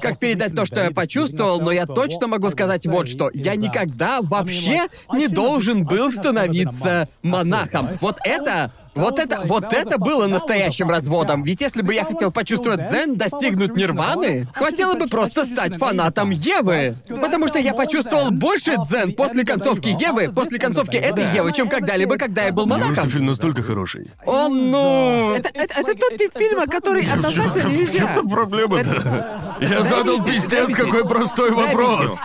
[0.00, 3.30] Как передать то, что я почувствовал, но я точно могу сказать вот что.
[3.34, 7.88] Я никогда вообще не должен был становиться монахом.
[8.00, 8.72] Вот это...
[8.94, 11.42] Вот это, вот это было настоящим разводом.
[11.44, 16.96] Ведь если бы я хотел почувствовать дзен, достигнуть нирваны, хватило бы просто стать фанатом Евы.
[17.08, 22.16] Потому что я почувствовал больше дзен после концовки Евы, после концовки этой Евы, чем когда-либо,
[22.16, 23.08] когда я был монахом.
[23.08, 24.10] фильм настолько хороший?
[24.24, 25.34] Он, ну...
[25.34, 28.06] Это, это, это тот тип фильма, который однозначно нельзя.
[28.06, 29.56] В чем проблема-то?
[29.60, 32.18] Я задал пиздец какой простой вопрос.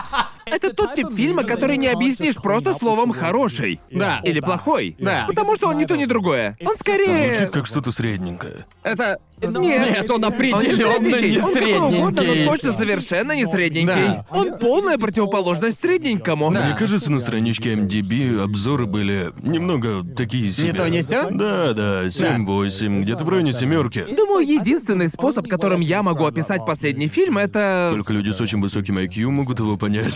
[0.46, 3.80] Это тот тип фильма, который не объяснишь просто словом «хороший».
[3.90, 4.20] Да.
[4.22, 4.96] Или «плохой».
[5.00, 5.24] Да.
[5.26, 6.56] Потому что он не то, ни другое.
[6.64, 7.34] Он скорее...
[7.34, 8.64] Звучит как что-то средненькое.
[8.84, 9.18] Это...
[9.42, 9.90] Нет.
[9.90, 11.78] Нет, он определенно не средненький.
[11.78, 13.86] Он угодно, но точно совершенно не средненький.
[13.94, 14.26] Да.
[14.30, 16.50] Он полная противоположность средненькому.
[16.52, 16.64] Да.
[16.64, 20.72] Мне кажется, на страничке MDB обзоры были немного такие себе.
[20.72, 21.28] то, ни сё?
[21.30, 24.06] Да, да, 7-8, где-то в районе семерки.
[24.16, 27.90] Думаю, единственный способ, которым я могу описать последний фильм, это...
[27.92, 30.14] Только люди с очень высоким IQ могут его понять.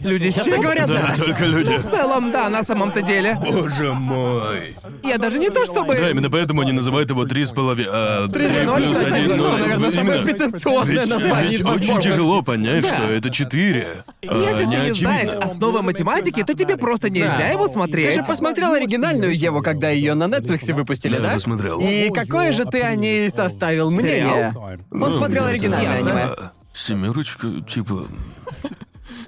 [0.00, 0.62] Люди с Честно чем?
[0.62, 1.76] говоря, Да, только люди.
[1.76, 3.38] В целом, да, на самом-то деле.
[3.42, 4.74] Боже мой.
[5.02, 5.94] Я даже не то чтобы...
[5.94, 7.90] Да, именно поэтому они называют его три с половиной.
[7.92, 9.60] А, три ноль, плюс что один это, ноль.
[9.60, 10.24] наверное, самое Именно.
[10.32, 12.04] претенциозное Ведь- название ведь очень возможных.
[12.04, 12.88] тяжело понять, Да.
[12.96, 14.04] что это четыре.
[14.26, 17.46] А, Если не ты не знаешь основы математики, то тебе просто нельзя Да.
[17.48, 18.14] его Ты смотреть.
[18.14, 21.32] же посмотрел оригинальную Еву, когда ее на Netflix выпустили, Да, да?
[21.34, 21.80] посмотрел.
[21.80, 24.52] И какое же ты о ней составил мнение?
[24.90, 26.22] Он смотрел Ну, оригинальное это- аниме.
[26.22, 28.06] а, Семерочка, типа.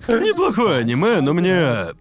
[0.09, 1.51] Неплохое аниме, но мне.
[1.53, 1.93] э,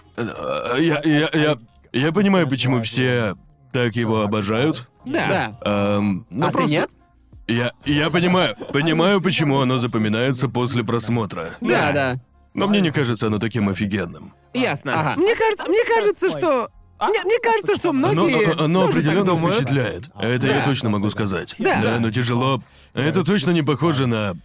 [0.79, 1.57] Я, я, я,
[1.93, 3.35] я понимаю, почему все
[3.71, 4.89] так его обожают.
[5.05, 5.57] Да.
[5.63, 6.89] Эм, но А ты просто- нет?
[7.47, 11.55] Я, я понимаю, понимаю, почему оно запоминается после просмотра.
[11.61, 12.15] Да, да.
[12.53, 14.33] Но мне не кажется оно таким офигенным.
[14.53, 14.99] Ясно.
[14.99, 15.15] Ага.
[15.19, 16.69] Мне кажется, мне кажется, что...
[17.01, 20.09] Мне, мне кажется, что многие оно- оно определенно впечатляет.
[20.19, 21.55] Это я точно могу сказать.
[21.57, 21.97] Да.
[21.99, 22.61] но тяжело.
[22.93, 24.35] Это точно не похоже на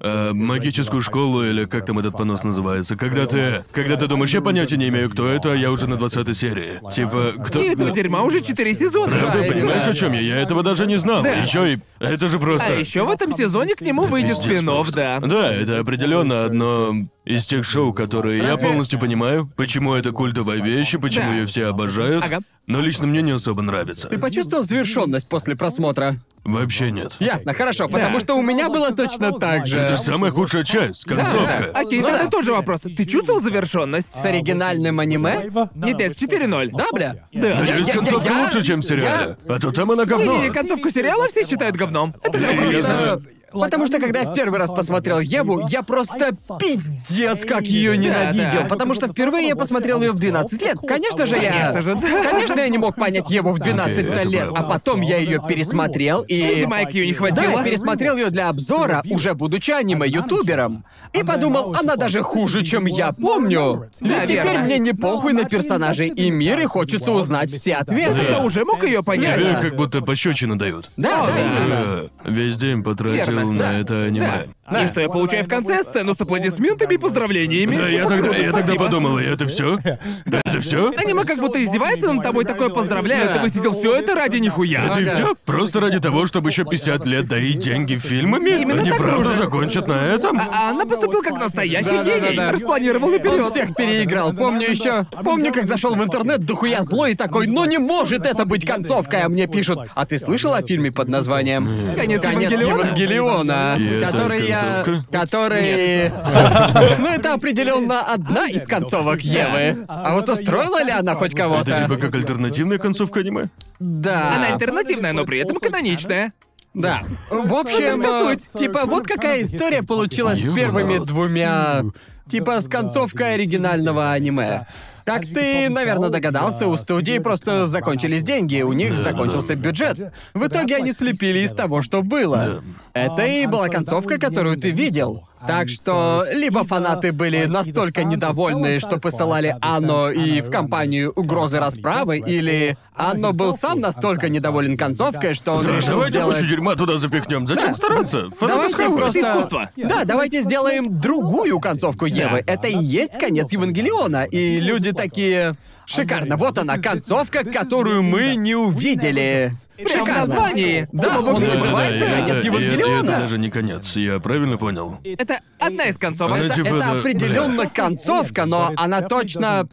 [0.00, 2.96] э, магическую школу или как там этот понос называется.
[2.96, 3.64] Когда ты.
[3.72, 6.80] Когда ты думаешь, я понятия не имею, кто это, а я уже на 20 серии.
[6.92, 7.60] Типа, кто.
[7.60, 9.16] И этого дерьма уже четыре сезона.
[9.18, 9.90] Правда, Да, понимаешь, да.
[9.90, 10.20] о чем я?
[10.20, 11.22] Я этого даже не знал.
[11.22, 11.32] Да.
[11.34, 11.78] Еще и.
[11.98, 12.66] Это же просто.
[12.68, 15.20] А еще в этом сезоне к нему выйдет Пиздец спин да.
[15.20, 16.94] Да, это определенно одно
[17.26, 21.34] из тех шоу, которые я Разве- полностью понимаю, почему это культовая вещь и почему Да.
[21.34, 22.24] ее все обожают.
[22.24, 22.38] Ага.
[22.68, 24.08] Но лично мне не особо нравится.
[24.08, 26.16] Ты почувствовал завершенность после просмотра?
[26.44, 27.14] Вообще нет.
[27.18, 29.78] Ясно, хорошо, потому что у меня было точно так же.
[29.78, 31.70] Это самая худшая часть, концовка.
[31.74, 32.30] Окей, Ну тогда да.
[32.30, 32.80] тот же вопрос.
[32.82, 34.12] Ты чувствовал завершенность?
[34.12, 35.48] С оригинальным аниме?
[35.74, 36.70] Нет, нет, 4-0.
[36.72, 37.16] Да, бля?
[37.32, 37.48] Да.
[37.56, 39.36] Надеюсь, Я- я- концовка я- лучше, чем в сериале.
[39.48, 40.32] А то там она говно.
[40.32, 42.14] Не-не-не, концовку сериала все считают говном.
[42.22, 42.82] Это же Я очевидно.
[42.82, 43.22] знаю.
[43.60, 48.62] Потому что когда я в первый раз посмотрел Еву, я просто пиздец как ее ненавидел.
[48.62, 48.68] да.
[48.68, 50.76] Потому что впервые я посмотрел ее в 12 лет.
[50.86, 51.52] Конечно же, я.
[51.52, 52.30] Конечно же, да.
[52.30, 54.48] Конечно, я не мог понять Еву в 12 Окей, это лет.
[54.54, 56.34] А потом я ее пересмотрел и.
[56.56, 57.50] Видимо, IQ не Да, хватило.
[57.58, 60.84] я пересмотрел ее для обзора, уже будучи аниме-ютубером.
[61.12, 63.88] И подумал, она даже хуже, чем я помню.
[64.00, 68.18] Да, теперь мне не похуй на персонажей и мир, и хочется узнать все ответы.
[68.30, 69.36] Я уже мог ее понять.
[69.40, 69.60] Тебе Да.
[69.60, 70.90] как будто пощечину дают.
[70.96, 71.26] Да,
[71.68, 74.48] да, Весь день потратил на это аниме.
[74.70, 74.84] Да.
[74.84, 75.82] И что я получаю в конце?
[75.84, 77.76] Сцену с аплодисментами и поздравлениями.
[77.76, 78.84] Да, я тогда, я тогда Спасибо.
[78.84, 79.78] подумал, и это все?
[80.24, 80.90] Это все?
[80.96, 84.84] Аниме как будто издевается над тобой, такое поздравляю, ты высидел все это ради нихуя.
[84.86, 85.34] Это и все?
[85.44, 88.60] Просто ради того, чтобы еще 50 лет доить деньги фильмами?
[88.60, 89.42] Именно Они так, правда друже.
[89.42, 90.40] закончат на этом?
[90.40, 92.38] А она поступила как настоящий гений.
[92.50, 93.40] Распланировал наперед.
[93.40, 94.32] Он всех переиграл.
[94.32, 95.06] Помню еще.
[95.24, 99.22] Помню, как зашел в интернет, дохуя злой и такой, ну не может это быть концовкой,
[99.22, 99.78] а мне пишут.
[99.94, 101.64] А ты слышал о фильме под названием
[101.96, 102.80] Конец Конец Евангелиона?
[102.82, 105.04] Евангелиона, И это который я, концовка?
[105.12, 106.10] который,
[106.98, 109.84] ну это определенно одна из концовок Евы.
[109.88, 111.82] А вот устроила ли она хоть Это кого-то?
[111.82, 113.50] типа как альтернативная концовка аниме?
[113.78, 114.34] Да.
[114.36, 116.32] Она альтернативная, но при этом каноничная.
[116.74, 117.02] Да.
[117.30, 121.82] В общем, типа, вот какая история получилась с первыми двумя...
[122.28, 124.66] Типа, с концовкой оригинального аниме.
[125.06, 130.12] Как ты, наверное, догадался, у студии просто закончились деньги, у них закончился бюджет.
[130.34, 132.60] В итоге они слепили из того, что было.
[132.92, 135.22] Это и была концовка, которую ты видел.
[135.46, 142.18] Так что либо фанаты были настолько недовольны, что посылали Анно и в компанию угрозы расправы,
[142.18, 146.36] или Анно был сам настолько недоволен концовкой, что он Да, решил давайте сделать...
[146.38, 147.46] кучу дерьма туда запихнем.
[147.46, 147.74] Зачем Да.
[147.74, 148.30] стараться?
[148.30, 148.96] Схавают.
[148.96, 149.20] просто...
[149.20, 149.70] искусство.
[149.76, 152.42] Да, давайте сделаем другую концовку Евы.
[152.46, 154.24] Это и есть конец Евангелиона.
[154.24, 155.56] И люди такие...
[155.86, 159.52] Шикарно, вот она, концовка, которую мы не увидели.
[159.76, 160.20] Прям в Шикарно.
[160.20, 160.88] названии.
[160.92, 163.10] Да, он называется конец Евангелиона.
[163.10, 164.98] это даже не конец, я правильно понял?
[165.04, 166.36] Это одна из концовок.
[166.36, 169.68] Она Это, типа, это да, определенно концовка, но она точно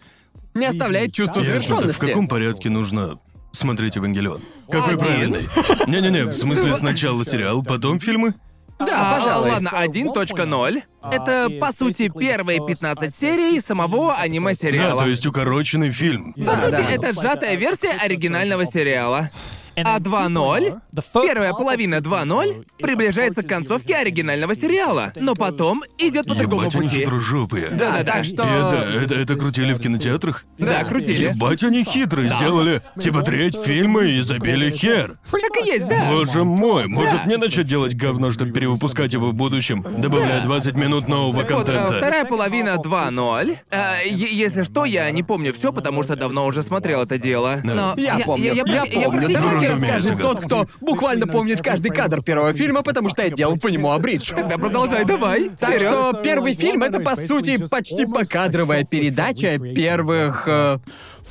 [0.54, 2.06] не оставляет чувства Я- В завершенности.
[2.06, 3.20] каком порядке нужно
[3.52, 4.42] смотреть Евангелион?
[4.70, 5.00] Какой Один.
[5.00, 5.48] правильный?
[5.88, 8.34] Не-не-не, в смысле сначала сериал, потом фильмы?
[8.80, 9.52] Да, А, пожалуй.
[9.52, 10.84] Ладно, 1.0.
[11.12, 15.04] Это, по сути, первые 15 серий самого Да, аниме-сериала.
[15.04, 16.34] то есть укороченный фильм.
[16.34, 16.90] По сути, да.
[16.92, 19.30] это сжатая версия оригинального сериала.
[19.76, 20.80] А 2.0,
[21.24, 26.88] первая половина 2.0, приближается к концовке оригинального сериала, но потом идет по другому Ебать, они
[26.90, 27.00] пути.
[27.02, 27.70] хитрожопые.
[27.72, 28.12] Да, Да-да-да.
[28.12, 28.44] так И что...
[28.44, 30.46] это, это, это крутили в кинотеатрах?
[30.60, 31.30] Да, крутили.
[31.34, 35.18] Ебать, они хитрые, сделали типа треть фильма и забили хер.
[35.32, 36.06] Так и есть, да.
[36.10, 41.08] Боже мой, может мне начать делать говно, чтобы перевыпускать его в будущем, добавляя 20 минут
[41.08, 41.94] нового вот, э, контента?
[41.98, 43.58] вторая половина 2.0.
[43.72, 47.60] Э, е- если что, я не помню все, потому что давно уже смотрел это дело.
[47.64, 49.10] Но Я, помню, я, про- помню.
[49.12, 53.58] практически- Разумеется, расскажет тот, кто буквально помнит каждый кадр первого фильма, потому что я делал
[53.58, 54.34] по нему абридж.
[54.34, 55.50] Тогда продолжай, давай.
[55.60, 60.78] Так что первый фильм это по сути почти покадровая передача первых э,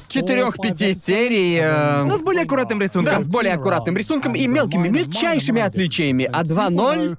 [0.09, 1.59] четырех-пяти серий.
[1.61, 3.15] э, Но с более аккуратным рисунком.
[3.15, 6.29] да, с более аккуратным рисунком и мелкими, мельчайшими отличиями.
[6.33, 7.17] А 2.0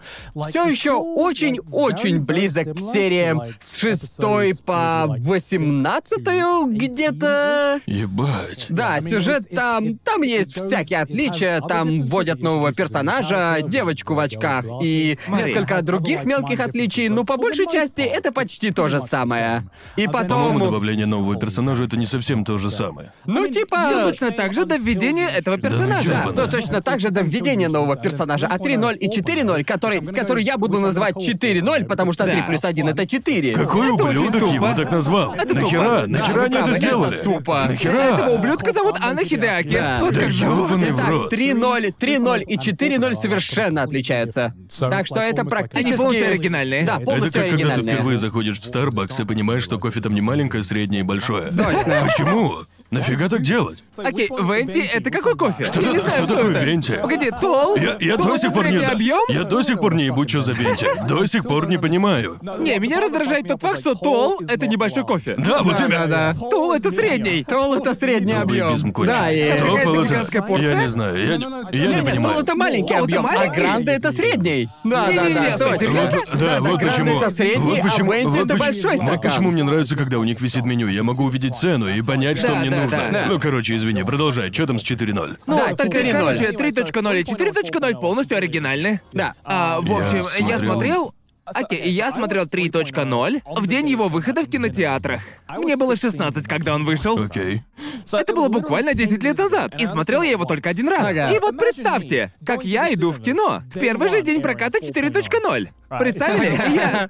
[0.49, 4.17] все еще очень-очень близок к сериям с 6
[4.65, 7.79] по 18 где-то.
[7.85, 8.65] Ебать.
[8.69, 15.17] Да, сюжет там, там есть всякие отличия, там вводят нового персонажа, девочку в очках и
[15.29, 19.63] несколько других мелких отличий, но по большей части это почти то же самое.
[19.95, 23.11] И По-моему, потом, добавление нового персонажа это не совсем то же самое.
[23.25, 23.77] ну Всё типа...
[24.05, 26.09] точно так же до введения этого персонажа.
[26.09, 26.45] Да, ёбаное.
[26.45, 28.47] то точно так же до введения нового персонажа.
[28.47, 32.41] А 3.0 и 4.0, который, который я буду называть 4.0 потому что 3 Да.
[32.43, 33.53] плюс 1 это 4.
[33.55, 34.53] Какой Это очень ублюдок тупо.
[34.53, 35.33] его так назвал?
[35.35, 36.01] Это Нахера?
[36.01, 36.07] тупо.
[36.07, 37.21] Нахера Да, они это правда, это сделали?
[37.23, 37.65] тупо.
[37.69, 37.93] Нахера?
[37.97, 39.73] Этого ублюдка зовут Анна Хидеаки.
[39.73, 39.97] Да.
[40.01, 40.69] Вот Да как зовут.
[40.69, 41.33] ёбаный в Итак, рот.
[41.33, 44.53] 3.0, 3.0 и 4.0 совершенно отличаются.
[44.79, 45.87] Так что это практически...
[45.87, 46.83] Они полностью оригинальные.
[46.85, 47.93] Да, Это полностью как когда ты оригинальные.
[47.95, 51.49] впервые заходишь в Starbucks и понимаешь, что кофе там не маленькое, среднее и большое.
[51.49, 52.07] Точно.
[52.07, 52.52] Почему?
[52.93, 53.83] Нафига так делать?
[53.97, 55.65] Окей, Венти, это какой кофе?
[55.65, 56.63] Что, Я не что знаю, такое это.
[56.63, 56.99] венти?
[57.01, 57.75] Погоди, Тол?
[57.75, 59.21] Я, я Тол до сих пор не за- объем?
[59.29, 60.85] Я до сих пор не ебу, что за венти.
[61.07, 62.39] До сих пор не понимаю.
[62.59, 65.35] Не, меня раздражает тот факт, что Тол— это небольшой кофе.
[65.37, 66.07] Да, вот Да, именно.
[66.07, 66.39] да, да.
[66.49, 67.43] Тол— это средний.
[67.43, 68.91] Тол это средний объем.
[68.93, 69.13] Кончен.
[69.13, 69.49] Да, и...
[69.51, 70.41] Какая-то Топол это...
[70.43, 70.73] порция?
[70.75, 72.33] Я не знаю, я, не- я Не, не нет, понимаю.
[72.35, 73.59] Тол это маленький Тол это объем, а маленький?
[73.59, 74.69] Гранде это средний.
[74.83, 75.87] Да, да, Не-не-не, да, точно.
[75.91, 77.17] Вот, да, вот да, почему.
[77.21, 79.31] Это средний, вот почему, а Венти вот это поч- большой Вот стакан.
[79.31, 80.87] почему мне нравится, когда у них висит меню.
[80.87, 83.09] Я могу увидеть цену и понять, что Да, мне да, нужно.
[83.11, 83.25] да.
[83.27, 84.51] Ну, короче, извини, продолжай.
[84.53, 85.37] Что там с 4.0?
[85.47, 86.11] Ну, Да, так, 4.0.
[86.11, 89.01] короче, 3.0 и 4.0 полностью оригинальны.
[89.13, 89.33] Да.
[89.43, 91.13] А, в общем, я, смотрел- смотрел...
[91.45, 95.21] Окей, и я смотрел 3.0 в день его выхода в кинотеатрах.
[95.57, 97.21] Мне было 16, когда он вышел.
[97.21, 97.63] Окей.
[98.11, 101.05] Это было буквально 10 лет назад, и смотрел я его только один раз.
[101.05, 101.31] Ага.
[101.31, 105.67] И вот представьте, как я иду в кино в первый же день проката 4.0.
[105.99, 106.55] Представили?
[106.71, 107.09] И я...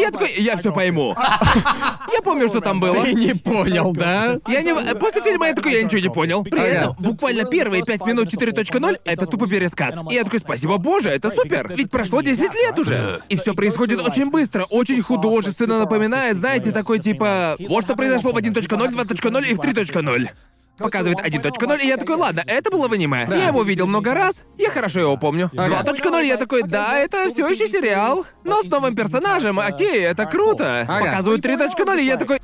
[0.00, 1.14] Я такой, я все пойму.
[2.12, 3.02] Я помню, что там было.
[3.02, 4.38] Ты не понял, да?
[4.46, 4.74] Я не...
[4.94, 6.44] После фильма я такой, я ничего не понял.
[6.44, 9.96] При этом, буквально первые пять минут 4.0— это тупо пересказ.
[10.10, 11.72] И я такой, спасибо боже, это супер.
[11.76, 13.20] Ведь прошло 10 лет уже.
[13.28, 17.54] И все происходит очень быстро, очень художественно напоминает, знаете, такой типа...
[17.68, 20.28] Вот что произошло в 1.0, 2.0 и в 3.0.
[20.78, 23.24] Показывает 1.0, и я такой, ладно, это было в аниме.
[23.28, 25.48] Я его видел много раз, я хорошо его помню.
[25.54, 30.80] 2.0, я такой, да, это все еще сериал, но с новым персонажем, окей, это круто.
[30.88, 31.04] Ага.
[31.04, 32.40] Показывают 3.0, и я такой,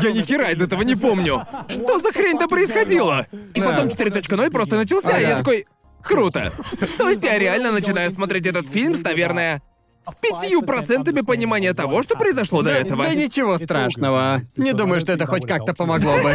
[0.00, 1.44] я ни хера из этого не помню.
[1.68, 3.26] Что за хрень-то происходило?
[3.52, 3.70] И Да.
[3.70, 5.38] потом 4.0 просто начался, и я Ага.
[5.38, 5.66] такой...
[6.04, 6.52] Круто.
[6.96, 9.60] То есть я реально начинаю смотреть этот фильм с, наверное,
[10.06, 13.04] с пятью процентами понимания того, что произошло до этого.
[13.04, 14.40] Да ничего страшного.
[14.56, 16.34] Не думаю, что это хоть как-то помогло бы.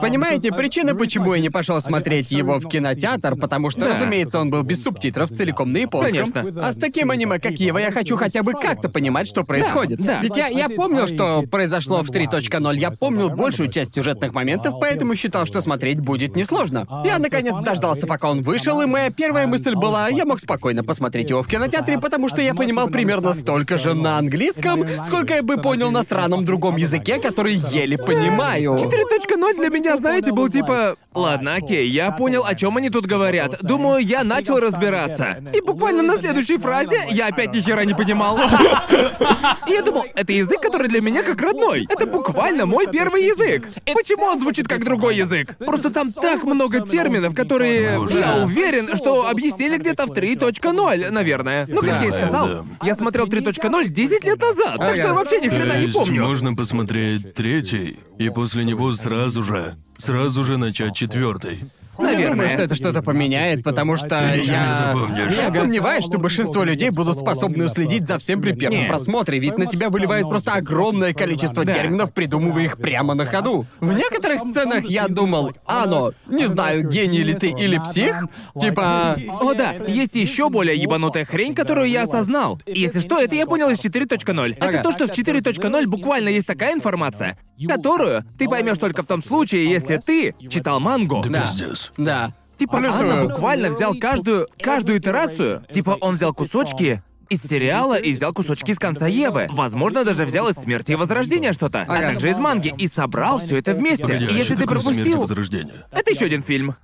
[0.00, 3.94] Понимаете, причина, почему я не пошел смотреть его в кинотеатр, потому что, Да.
[3.94, 6.30] разумеется, он был без субтитров целиком на японском.
[6.32, 6.62] Конечно.
[6.66, 9.98] А с таким аниме, как Ева, я хочу хотя бы как-то понимать, что происходит.
[10.00, 10.20] да.
[10.22, 15.14] Ведь я, я помнил, что произошло в 3.0, я помнил большую часть сюжетных моментов, поэтому
[15.16, 16.86] считал, что смотреть будет несложно.
[17.04, 21.30] Я наконец дождался, пока он вышел, и моя первая мысль была, я мог спокойно посмотреть
[21.30, 25.56] его в кинотеатре, потому что я понимал примерно столько же на английском, сколько я бы
[25.56, 28.74] понял на сраном другом языке, который еле понимаю.
[28.76, 30.96] 4.0 для меня, знаете, был типа...
[31.12, 33.56] Ладно, окей, я понял, о чем они тут говорят.
[33.62, 35.42] Думаю, я начал разбираться.
[35.52, 38.38] И буквально на следующей фразе я опять ни хера не понимал.
[39.66, 41.86] И я думал, это язык, который для меня как родной.
[41.88, 43.68] Это буквально мой первый язык.
[43.92, 45.56] Почему он звучит как другой язык?
[45.58, 51.66] Просто там так много терминов, которые, я уверен, что объяснили где-то в 3.0, наверное.
[51.68, 55.14] Ну, как я и сказал, я смотрел 3.0 10 лет назад, так что Ага.
[55.14, 56.22] вообще ни хрена не есть помню.
[56.26, 59.69] можно посмотреть третий, и после него сразу же,
[60.00, 61.60] сразу же начать четвертый.
[61.98, 62.48] Думаю, Наверное.
[62.48, 64.86] что это что-то поменяет, потому что Ты ничего не я...
[64.86, 65.36] запомнишь.
[65.36, 68.88] Я сомневаюсь, что большинство людей будут способны уследить за всем при первом Нет.
[68.88, 71.74] просмотре, ведь на тебя выливает просто огромное количество Да.
[71.74, 73.66] терминов, придумывая их прямо на ходу.
[73.80, 78.16] В некоторых сценах я думал, Ано, не знаю, гений ли ты или псих,
[78.58, 79.16] типа...
[79.40, 82.58] О да, есть еще более ебанутая хрень, которую я осознал.
[82.64, 84.52] Если что, это я понял из 4.0.
[84.54, 84.82] Это Ага.
[84.82, 87.36] то, что в 4.0 буквально есть такая информация,
[87.66, 91.22] которую ты поймешь только в том случае, если ты читал мангу.
[91.22, 91.40] Да Да.
[91.42, 91.92] пиздец.
[91.96, 92.32] Да.
[92.58, 93.10] Типа Плюсую.
[93.12, 95.64] Анна буквально взял каждую, каждую итерацию.
[95.72, 99.46] Типа он взял кусочки из сериала и взял кусочки из конца Евы.
[99.50, 102.08] Возможно, даже взял из смерти и возрождения что-то, а Ага.
[102.08, 104.02] также из манги, и собрал все это вместе.
[104.02, 105.86] Погоди, а и если ты такое «Смерть и пропустил, возрождение?
[105.92, 106.74] это еще один фильм.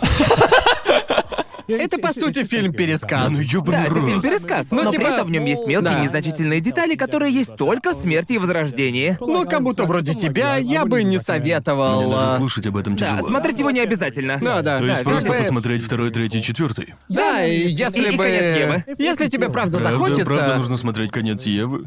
[1.68, 3.22] Это, по сути, фильм-пересказ.
[3.24, 6.00] Да ну Да, это фильм-пересказ, Ну, но типа, при этом в нем есть мелкие да.
[6.00, 9.16] незначительные детали, которые есть только в смерти и возрождении.
[9.20, 12.10] Но кому-то вроде тебя я бы не Мне советовал...
[12.10, 13.28] даже а, слушать об этом Да, тяжело.
[13.28, 14.38] смотреть его не обязательно.
[14.40, 16.94] Да, да, То есть да, просто бы- посмотреть второй, третий, четвертый.
[17.08, 18.24] Да, и если И- и бы...
[18.24, 18.84] конец Евы.
[18.98, 20.24] Если тебе правда, Правда, захочется...
[20.24, 21.84] правда нужно смотреть конец Евы.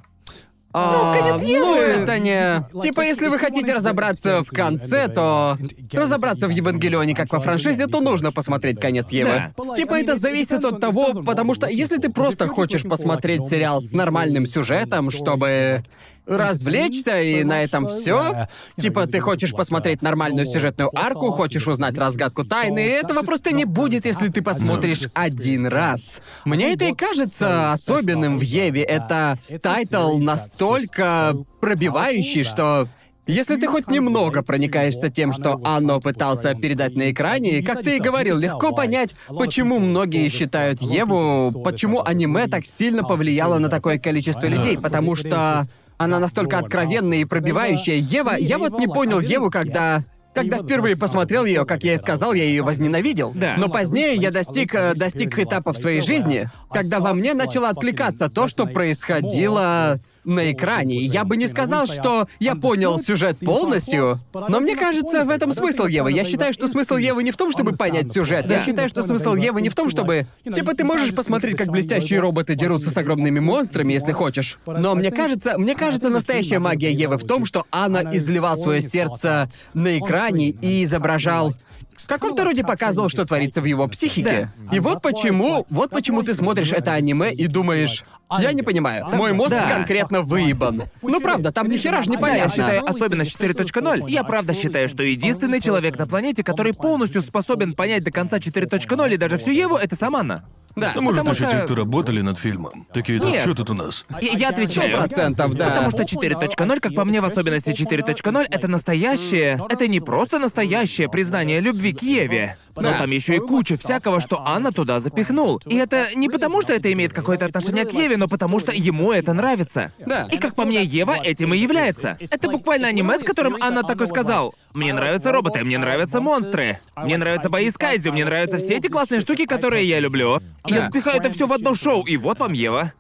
[0.78, 1.65] А, конец Евы.
[1.65, 2.82] Ну, это не...
[2.82, 5.57] Типа, если вы хотите разобраться в конце, то...
[5.93, 9.53] Разобраться в Евангелионе как во франшизе, то нужно посмотреть конец Евы.
[9.78, 14.45] Типа, это зависит от того, потому что если ты просто хочешь посмотреть сериал с нормальным
[14.45, 15.84] сюжетом, чтобы
[16.26, 18.47] развлечься, и на этом все.
[18.80, 23.65] Типа, ты хочешь посмотреть нормальную сюжетную арку, хочешь узнать разгадку тайны, и этого просто не
[23.65, 26.21] будет, если ты посмотришь один раз.
[26.45, 28.82] Мне это и кажется особенным в Еве.
[28.84, 32.88] Это тайтл настолько пробивающий, что
[33.28, 37.99] если ты хоть немного проникаешься тем, что Анно пытался передать на экране, как ты и
[37.99, 44.45] говорил, легко понять, почему многие считают Еву, почему аниме так сильно повлияло на такое количество
[44.45, 45.65] людей, потому что
[45.98, 47.96] она настолько откровенная и пробивающая.
[47.96, 52.34] Ева, я вот не понял Еву, когда когда впервые посмотрел ее, как я и сказал,
[52.34, 53.32] я ее возненавидел.
[53.34, 53.56] Да.
[53.58, 58.50] Но позднее я достиг, достиг этапа в своей жизни, когда во мне начало откликаться то,
[58.50, 60.97] что происходило на экране.
[60.97, 65.86] Я бы не сказал, что я понял сюжет полностью, но мне кажется, в этом смысл
[65.86, 66.11] Евы.
[66.11, 68.49] Я считаю, что смысл Евы не в том, чтобы понять сюжет.
[68.49, 70.26] Я считаю, что смысл Евы не в том, чтобы...
[70.43, 74.59] Типа, ты можешь посмотреть, как блестящие роботы дерутся с огромными монстрами, если хочешь.
[74.65, 79.49] Но мне кажется, мне кажется, настоящая магия Евы в том, что Анна изливал свое сердце
[79.73, 81.53] на экране и изображал
[81.98, 84.50] в каком-то роде показывал, что творится в его психике.
[84.72, 88.04] И вот почему, вот почему ты смотришь это аниме и думаешь,
[88.39, 89.70] я не понимаю, мой мозг Да.
[89.70, 90.84] конкретно выебан.
[91.02, 92.52] Ну правда, там ни хера ж Да, я непонятно.
[92.52, 97.74] считаю, особенно с 4.0, я правда считаю, что единственный человек на планете, который полностью способен
[97.74, 100.43] понять до конца 4.0 и даже всю Еву, это сам Анна.
[100.76, 102.86] Да, Ну, может, еще что- те, кто работали над фильмом.
[102.93, 103.41] Такие, так Нет.
[103.43, 104.04] что тут у нас?
[104.22, 104.98] Я, я отвечаю.
[104.98, 105.70] Процентов, да.
[105.70, 109.58] Потому что 4.0, как по мне, в особенности 4.0, это настоящее.
[109.70, 112.58] Это не просто настоящее признание любви к Еве.
[112.76, 115.62] Но там еще и куча всякого, что Анна туда запихнул.
[115.66, 119.12] И это не потому, что это имеет какое-то отношение к Еве, но потому что ему
[119.12, 119.92] это нравится.
[120.00, 120.28] Да.
[120.32, 122.18] И как по мне, Ева этим и является.
[122.20, 124.56] Это буквально аниме, с которым Анна такой сказал.
[124.74, 128.88] Мне нравятся роботы, мне нравятся монстры, мне нравятся бои с Кайзю, мне нравятся все эти
[128.88, 130.42] классные штуки, которые я люблю.
[130.66, 132.94] Я запихаю это все в одно шоу, и вот вам Ева.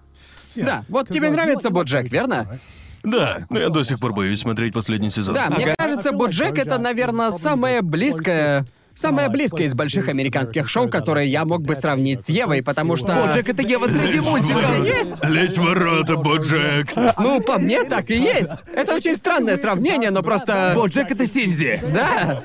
[0.55, 2.59] Да, вот тебе нравится Боджек, верно?
[3.05, 5.35] Да, но я до сих пор боюсь смотреть последний сезон.
[5.35, 8.65] Да, мне кажется, Боджек это, наверное, самое близкое.
[8.95, 13.07] Самое близкое из больших американских шоу, которое я мог бы сравнить с Евой, потому что...
[13.07, 14.85] Боджек это Ева среди мультиков.
[14.85, 15.23] Есть?
[15.25, 16.87] Лезь в ворота, Боджек!
[17.17, 18.63] Ну, по мне так и есть.
[18.73, 20.71] Это очень странное сравнение, но просто...
[20.75, 21.83] Боджек это Синзи.
[21.93, 22.41] Да,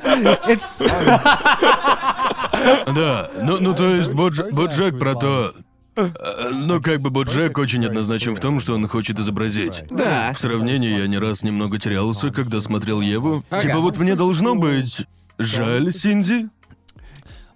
[2.94, 5.54] Да, ну, ну то есть Бодж- Боджек про то...
[5.96, 9.84] Ну, как бы Боджек очень однозначен в том, что он хочет изобразить.
[9.90, 10.32] Да.
[10.32, 13.44] В сравнении я не раз немного терялся, когда смотрел Еву.
[13.50, 13.62] Ага.
[13.62, 15.06] Типа вот мне должно быть...
[15.38, 16.48] Жаль, Синди?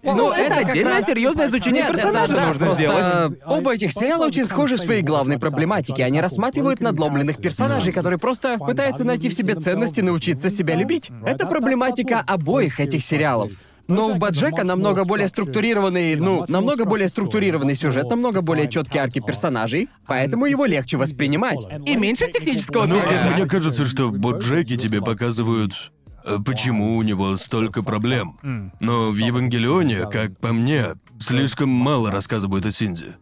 [0.02, 3.38] Ну, это как отдельное раз- серьезное изучение Нет, это персонажа да, нужно просто сделать.
[3.46, 6.04] Оба этих сериала очень схожи в своей главной проблематике.
[6.04, 11.10] Они рассматривают надломленных персонажей, которые просто пытаются найти в себе ценности, научиться себя любить.
[11.26, 13.52] Это проблематика обоих этих сериалов.
[13.88, 19.20] Но у Баджека намного более структурированный, ну, намного более структурированный сюжет, намного более четкие арки
[19.20, 21.58] персонажей, поэтому его легче воспринимать.
[21.86, 23.34] И меньше технического Ну, движения.
[23.34, 25.92] мне кажется, что в Боджеке тебе показывают,
[26.24, 28.38] э, почему у него столько проблем.
[28.80, 33.14] Но в Евангелионе, как по мне, слишком мало рассказывают о Синди.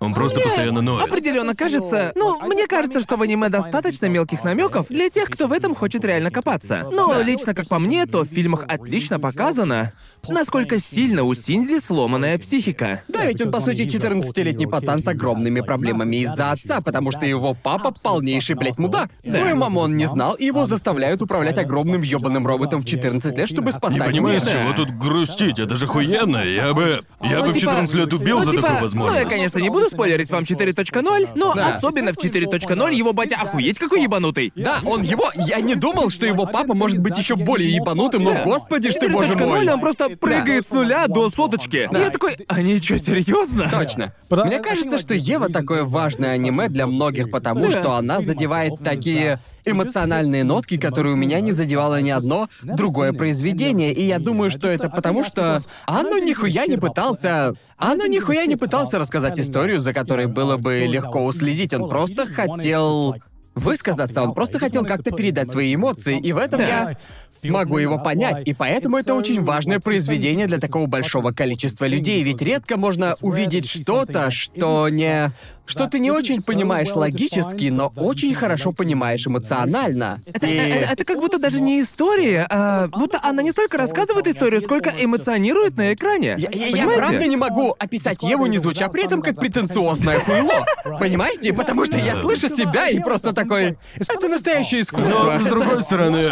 [0.00, 1.06] Он просто постоянно ноет.
[1.06, 2.12] Определенно кажется.
[2.14, 6.04] Ну, мне кажется, что в аниме достаточно мелких намеков для тех, кто в этом хочет
[6.04, 6.88] реально копаться.
[6.90, 9.92] Но лично, как по мне, то в фильмах отлично показано,
[10.26, 13.02] насколько сильно у Синзи сломанная психика.
[13.08, 17.54] Да, ведь он, по сути, 14-летний пацан с огромными проблемами из-за отца, потому что его
[17.54, 19.10] папа полнейший, блядь, мудак.
[19.28, 23.48] Свою маму он не знал, и его заставляют управлять огромным ёбаным роботом в 14 лет,
[23.50, 26.38] чтобы спасать Не понимаю, с чего тут грустить, это же охуенно.
[26.38, 27.02] Я бы...
[27.20, 29.24] Я Ну, бы в типа- 14 лет убил ну, за типа, такую Ну, возможность.
[29.24, 31.76] я, конечно, не буду спойлерить вам 4.0, но Да.
[31.76, 34.52] особенно в 4.0 его батя охуеть какой ебанутый.
[34.56, 35.30] Да, он его...
[35.34, 39.08] Я не думал, что его папа может быть еще более ебанутым, но господи ж ты,
[39.08, 39.64] боже мой.
[39.66, 41.88] 4.0 он просто прыгает с нуля до соточки.
[41.90, 43.68] И я такой, они что, серьезно?
[43.70, 44.12] Точно.
[44.30, 47.70] Мне кажется, что Ева такое важное аниме для многих, потому Да.
[47.80, 53.92] что она задевает такие эмоциональные нотки, которые у меня не задевало ни одно другое произведение.
[53.92, 57.54] И я думаю, что это потому, что Анну нихуя не пытался...
[57.76, 61.72] Анну нихуя не пытался рассказать историю, за которой было бы легко уследить.
[61.74, 63.16] Он просто хотел
[63.54, 66.96] высказаться, он просто хотел как-то передать свои эмоции, и в этом я
[67.44, 72.42] могу его понять, и поэтому это очень важное произведение для такого большого количества людей, ведь
[72.42, 75.30] редко можно увидеть что-то, что не...
[75.66, 80.20] что ты не очень понимаешь логически, но очень хорошо понимаешь эмоционально.
[80.32, 84.26] Это, И- э, это как будто даже не история, а будто она не столько рассказывает
[84.26, 86.34] историю, сколько эмоционирует на экране.
[86.38, 90.64] Я, я- правда не могу описать Еву, не звуча при этом как претенциозное хуйло.
[90.98, 91.52] Понимаете?
[91.52, 93.78] Потому что я слышу себя и просто такой...
[93.96, 95.10] Это настоящее искусство.
[95.10, 96.30] Но, с другой стороны,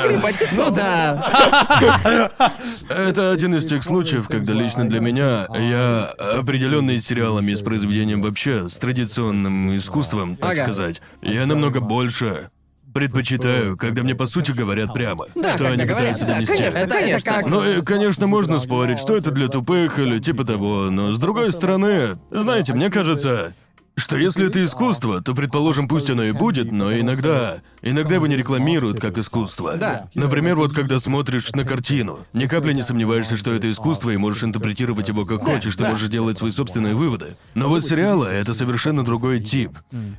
[0.53, 2.29] Ну да.
[2.89, 7.61] это один из тех случаев, когда лично для меня я определенный с сериалами и с
[7.61, 8.79] произведением вообще, с
[9.19, 10.63] традиционным искусством, так Ага.
[10.65, 12.51] сказать, я намного больше
[12.95, 16.57] предпочитаю, когда мне по сути говорят прямо, Да, что они говорят, пытаются да, донести.
[16.57, 17.33] конечно, Это, это конечно.
[17.33, 17.47] как...
[17.47, 21.53] Ну, и, конечно, можно спорить, что это для тупых или типа того, но с другой
[21.53, 23.55] стороны, знаете, мне кажется,
[23.99, 27.61] что если это искусство, то, предположим, пусть оно и будет, но иногда...
[27.81, 29.77] Иногда его не рекламируют как искусство.
[29.77, 30.09] Да.
[30.15, 34.43] Например, вот когда смотришь на картину, ни капли не сомневаешься, что это искусство, и можешь
[34.43, 35.91] интерпретировать его как хочешь, ты да.
[35.91, 37.37] можешь делать свои собственные выводы.
[37.55, 39.73] Но вот сериалы— это совершенно другой тип.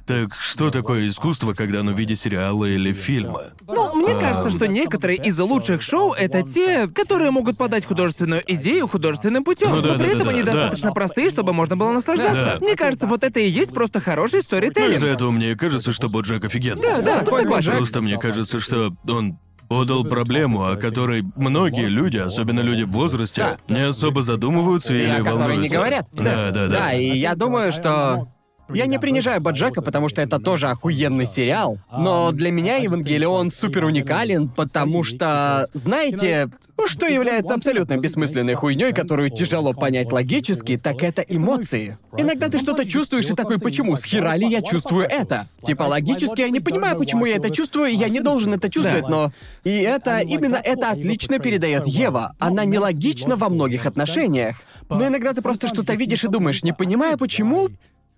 [0.05, 3.41] Так что такое искусство, когда оно в виде сериала или фильма?
[3.67, 8.87] Ну, мне кажется, что некоторые из лучших шоу это те, которые могут подать художественную идею
[8.87, 10.53] художественным путем, Ну да, но при да, этом да, они да.
[10.53, 12.57] достаточно простые, чтобы можно было наслаждаться.
[12.59, 12.65] Да.
[12.65, 14.95] Мне кажется, вот это и есть просто хороший сторителлинг.
[14.95, 16.81] из-за этого мне кажется, что Боджек офигенный.
[16.81, 17.45] Да, да, Такой.
[17.45, 17.77] Боджек.
[17.77, 23.57] Просто мне кажется, что он подал проблему, о которой многие люди, особенно люди в возрасте,
[23.69, 25.61] не особо задумываются И или о волнуются.
[25.61, 26.07] не говорят.
[26.13, 26.67] Да, да, да.
[26.67, 28.27] Да, и я думаю, что...
[28.73, 31.79] Я не принижаю Баджека, потому что это тоже охуенный сериал.
[31.91, 38.93] Но для меня Евангелион супер уникален, потому что, знаете, ну, что является абсолютно бессмысленной хуйней,
[38.93, 41.97] которую тяжело понять логически, так это эмоции.
[42.17, 43.95] Иногда ты что-то чувствуешь и такой, почему?
[43.95, 45.45] С хера ли я чувствую это?
[45.65, 49.09] Типа логически я не понимаю, почему я это чувствую, и я не должен это чувствовать,
[49.09, 49.31] но...
[49.63, 52.35] И это, именно это отлично передает Ева.
[52.39, 54.55] Она нелогична во многих отношениях.
[54.89, 57.69] Но иногда ты просто что-то видишь и думаешь, не понимая, почему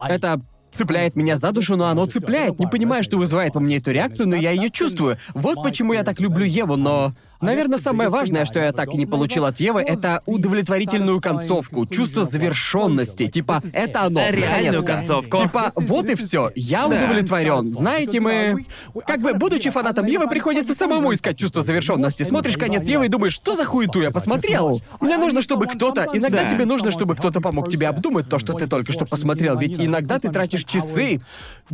[0.07, 0.39] это
[0.71, 2.59] цепляет меня за душу, но оно цепляет.
[2.59, 5.17] Не понимаю, что вызывает во мне эту реакцию, но я ее чувствую.
[5.33, 7.13] Вот почему я так люблю Еву, но...
[7.41, 12.23] Наверное, самое важное, что я так и не получил от Евы, это удовлетворительную концовку, чувство
[12.25, 13.27] завершенности.
[13.27, 14.21] Типа, это оно.
[14.29, 15.37] Реальную концовку.
[15.37, 16.51] Типа, вот и все.
[16.55, 17.73] Я удовлетворен.
[17.73, 18.65] Знаете, мы.
[19.07, 22.23] Как бы, будучи фанатом Евы, приходится самому искать чувство завершенности.
[22.23, 24.81] Смотришь конец Евы и думаешь, что за хуету я посмотрел?
[24.99, 26.07] Мне нужно, чтобы кто-то.
[26.13, 26.49] Иногда Да.
[26.49, 29.57] тебе нужно, чтобы кто-то помог тебе обдумать то, что ты только что посмотрел.
[29.57, 31.21] Ведь иногда ты тратишь часы,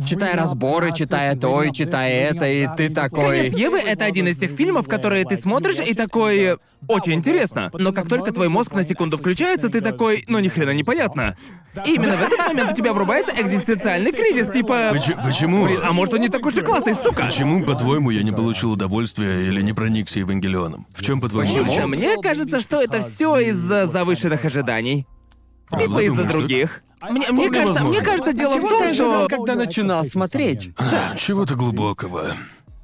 [0.06, 3.38] читая разборы, читая то и читая это, и ты такой.
[3.38, 6.58] Конец Евы— это один из тех фильмов, которые ты смотришь и такой...
[6.86, 7.70] Очень интересно.
[7.72, 10.24] Но как только твой мозг на секунду включается, ты такой...
[10.28, 11.36] Ну, ни хрена непонятно.
[11.86, 14.90] И именно в этот момент у тебя врубается экзистенциальный кризис, типа...
[14.92, 15.64] Поч- почему?
[15.64, 17.26] Блин, а может он не такой же классный, сука?
[17.26, 20.86] Почему, по-твоему, я не получил удовольствия или не проникся Евангелионом?
[20.94, 21.86] В чем, по-твоему, причина?
[21.86, 25.06] Мне кажется, что это все из-за завышенных ожиданий.
[25.70, 26.82] Типа Правда, из-за думаешь, что- других.
[27.00, 27.88] Мне, мне кажется, возможно.
[27.90, 29.28] мне кажется, дело в том, что...
[29.28, 30.70] когда начинал смотреть?
[31.16, 32.34] Чего-то глубокого.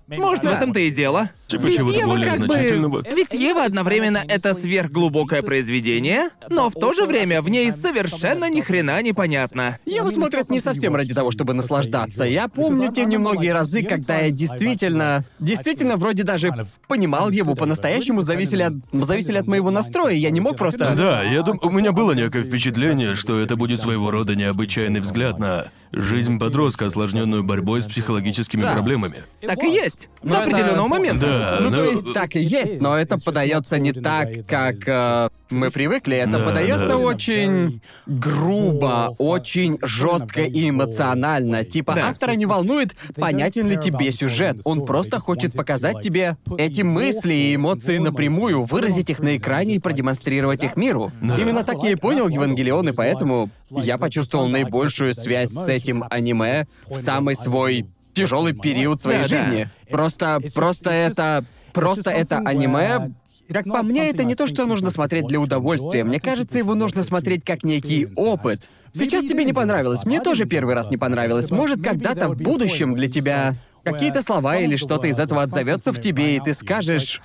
[0.07, 1.31] Может, в этом-то и дело.
[1.47, 3.03] Типа Ведь чего-то Ева более как бы- значительного.
[3.15, 8.61] Ведь Ева одновременно это сверхглубокое произведение, но в то же время в ней совершенно ни
[8.61, 9.79] хрена непонятно.
[9.87, 12.25] Его смотрят не совсем ради того, чтобы наслаждаться.
[12.25, 18.63] Я помню те немногие разы, когда я действительно, действительно вроде даже понимал его по-настоящему, зависели
[18.63, 20.15] от, зависели от моего настроя.
[20.15, 20.95] Я не мог просто...
[20.97, 25.39] Да, я думаю, у меня было некое впечатление, что это будет своего рода необычайный взгляд
[25.39, 28.73] на жизнь подростка, осложненную борьбой с психологическими Да.
[28.73, 29.25] проблемами.
[29.47, 29.94] Так и есть.
[30.23, 31.27] Но До это- определенного момента.
[31.27, 35.29] Да, Ну, но- то есть, так и есть, но это подается не так, как э,
[35.51, 36.17] мы привыкли.
[36.17, 36.97] Это Да, подается да.
[36.97, 41.65] очень грубо, очень жестко и эмоционально.
[41.65, 42.09] Типа, Да.
[42.09, 44.59] автора не волнует, понятен ли тебе сюжет.
[44.65, 49.79] Он просто хочет показать тебе эти мысли и эмоции напрямую, выразить их на экране и
[49.79, 51.13] продемонстрировать их миру.
[51.21, 51.37] Да.
[51.37, 56.67] Именно так я и понял Евангелион, и поэтому я почувствовал наибольшую связь с этим аниме
[56.89, 59.43] в самый свой тяжелый период своей Да, да.
[59.43, 59.69] жизни.
[59.91, 63.13] Просто, просто это, просто это аниме.
[63.53, 66.05] Как по мне, это не то, что нужно смотреть для удовольствия.
[66.05, 68.69] Мне кажется, его нужно смотреть как некий опыт.
[68.93, 71.51] Сейчас тебе не понравилось, мне тоже первый раз не понравилось.
[71.51, 76.37] Может, когда-то в будущем для тебя какие-то слова или что-то из этого отзовется в тебе,
[76.37, 77.21] и ты скажешь.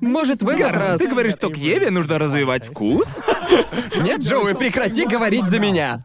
[0.00, 0.98] Может, в этот Гарн, раз...
[0.98, 3.06] ты говоришь, что к Еве нужно развивать вкус?
[4.02, 6.04] Нет, Джоуи, прекрати говорить за меня.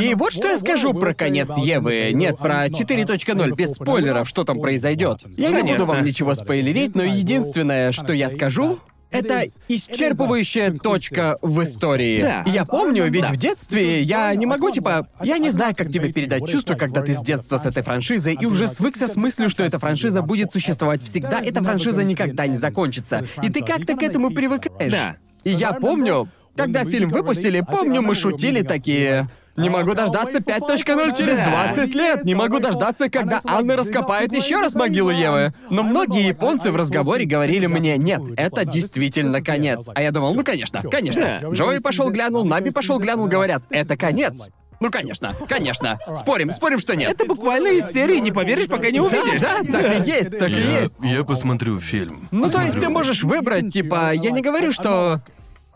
[0.00, 2.12] И вот что я скажу про конец Евы.
[2.12, 5.20] Нет, про 4.0, без спойлеров, что там произойдет.
[5.36, 8.78] Я не буду вам ничего спойлерить, но единственное, что я скажу,
[9.10, 12.22] это исчерпывающая точка в истории.
[12.22, 12.44] Да.
[12.46, 16.46] Я помню, ведь в детстве я не могу, типа, я не знаю, как тебе передать
[16.48, 19.78] чувство, когда ты с детства с этой франшизой и уже свыкся с мыслью, что эта
[19.78, 23.24] франшиза будет существовать всегда, эта франшиза никогда не закончится.
[23.42, 24.92] И ты как-то к этому привыкаешь.
[24.92, 25.16] Да.
[25.44, 29.28] И я помню, когда фильм выпустили, помню, мы шутили такие.
[29.56, 31.72] Не могу дождаться 5.0 через Да.
[31.74, 32.24] 20 лет.
[32.24, 35.52] Не могу дождаться, когда Анна раскопает еще раз могилу Евы.
[35.70, 39.88] Но многие японцы в разговоре говорили мне, нет, это действительно конец.
[39.94, 41.38] А я думал, ну конечно, конечно.
[41.42, 41.48] Да.
[41.50, 44.48] Джои пошел глянул, Наби пошел глянул, говорят, это конец.
[44.78, 45.98] Ну конечно, конечно.
[46.16, 47.10] Спорим, спорим, что нет.
[47.12, 49.40] Это буквально из серии «Не поверишь, пока не Да, увидишь».
[49.40, 50.98] да, так и есть, так и Я, есть.
[51.00, 52.28] я посмотрю фильм.
[52.30, 52.82] Ну, то есть Посмотрю.
[52.82, 55.22] ты можешь выбрать, типа, я не говорю, что...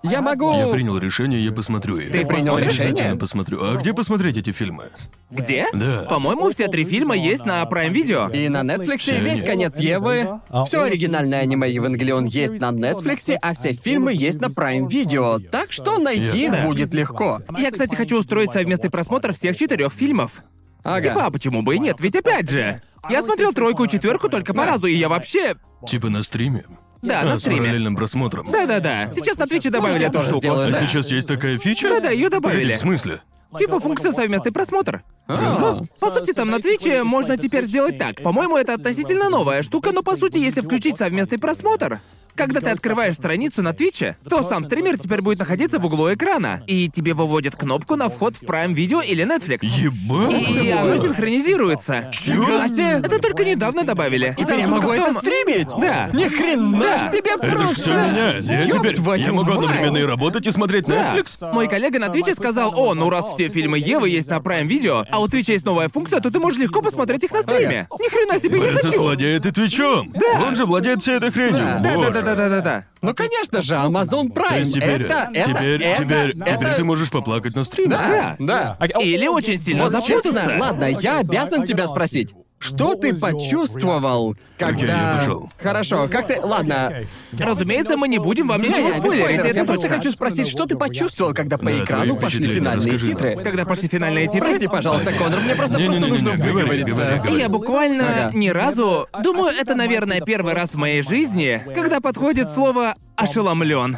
[0.03, 0.53] Я могу...
[0.53, 2.11] Я принял решение, я посмотрю их.
[2.11, 3.17] Ты принял Обязательно решение?
[3.17, 3.63] посмотрю.
[3.63, 4.91] А где посмотреть эти фильмы?
[5.31, 5.67] Где?
[5.75, 6.07] Да.
[6.09, 8.35] По-моему, все три фильма есть на Prime Video.
[8.35, 10.41] И на Netflix Все весь конец Евы.
[10.67, 15.39] Все оригинальное аниме Евангелион есть на Netflix, а все фильмы есть на Prime Video.
[15.39, 16.67] Так что найти Ясно.
[16.67, 17.41] будет легко.
[17.59, 20.43] Я, кстати, хочу устроить совместный просмотр всех четырех фильмов.
[20.83, 21.11] Ага.
[21.11, 22.01] Типа, а почему бы и нет?
[22.01, 22.81] Ведь опять же,
[23.11, 25.57] я смотрел тройку и четверку только по разу, и я вообще.
[25.87, 26.65] Типа на стриме?
[27.03, 27.61] Да, А, на с стриме.
[27.63, 28.51] параллельным просмотром?
[28.53, 29.11] Да-да-да.
[29.15, 30.41] Сейчас на Твиче добавили эту тоже штуку.
[30.43, 30.87] сделаю, А да.
[30.87, 31.89] сейчас есть такая фича?
[31.89, 32.61] Да-да, её добавили.
[32.63, 33.23] Погоди, в смысле?
[33.59, 35.03] Типа функция совместный просмотр.
[35.27, 35.81] А.
[35.99, 38.23] По сути, там на Твиче можно теперь сделать так.
[38.23, 42.01] По-моему, это относительно новая штука, но по сути, если включить совместный просмотр,
[42.41, 46.63] когда ты открываешь страницу на Твиче, то сам стример теперь будет находиться в углу экрана,
[46.67, 49.59] и тебе выводят кнопку на вход в Prime Video или Netflix.
[49.63, 50.49] Ебать!
[50.65, 52.11] И оно синхронизируется.
[52.15, 52.99] Себе!
[53.07, 54.35] Это только недавно добавили.
[54.39, 55.69] Теперь я могу это стримить?
[55.79, 56.09] Да.
[56.15, 57.11] Ни хрена Да.
[57.11, 57.75] себе Это просто!
[57.75, 58.45] все меняет.
[58.45, 59.59] Я Ёб теперь твою я могу мать!
[59.59, 61.15] одновременно и работать и смотреть Да.
[61.15, 61.53] Netflix.
[61.53, 65.05] Мой коллега на Твиче сказал, о, ну раз все фильмы Евы есть на Prime Video,
[65.11, 67.87] а у Твича есть новая функция, то ты можешь легко посмотреть их на стриме.
[67.99, 68.99] Ни хрена себе, я хочу.
[69.03, 70.11] владеет и Твичом.
[70.47, 71.53] Он же владеет всей этой хренью.
[71.61, 71.79] Да.
[71.81, 72.11] Да, да, Боже.
[72.13, 72.85] да, да, да, да, да.
[73.03, 74.59] Ну, конечно же, Amazon То Prime.
[74.61, 76.55] есть теперь, это, это, теперь, это, теперь, это...
[76.57, 77.91] теперь ты можешь поплакать на стриме.
[77.91, 78.79] Да, да.
[79.01, 80.57] Или очень сильно Вот запутаться.
[80.59, 82.35] ладно, я обязан тебя спросить.
[82.63, 85.13] Что ты почувствовал, когда...
[85.13, 85.51] Я пошел.
[85.59, 86.39] Хорошо, как ты...
[86.43, 86.93] Ладно.
[87.39, 89.23] Разумеется, мы не будем вам ничего Не-не, без спойлерить.
[89.25, 89.47] спойлеров.
[89.47, 89.97] это Я просто точно.
[89.97, 93.17] хочу спросить, что ты почувствовал, когда по Да, экрану твои пошли впечатления, финальные расскажи нам.
[93.17, 93.45] титры?
[93.45, 94.41] Когда пошли финальные титры?
[94.51, 96.95] Прости, пожалуйста, Конор, мне просто, просто Не-не-не-не, нужно говори, выговориться.
[96.95, 97.39] говори, говори.
[97.41, 98.37] Я буквально Ага.
[98.37, 99.09] ни разу...
[99.23, 103.97] Думаю, это, наверное, первый раз в моей жизни, когда подходит слово «ошеломлен».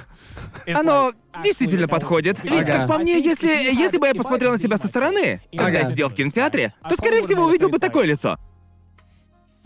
[0.72, 2.44] Оно действительно подходит.
[2.44, 2.78] Ведь, Ага.
[2.78, 5.90] как по мне, если, если бы я посмотрел на себя со стороны, когда я Ага.
[5.90, 8.38] сидел в кинотеатре, то, скорее всего, увидел бы такое лицо.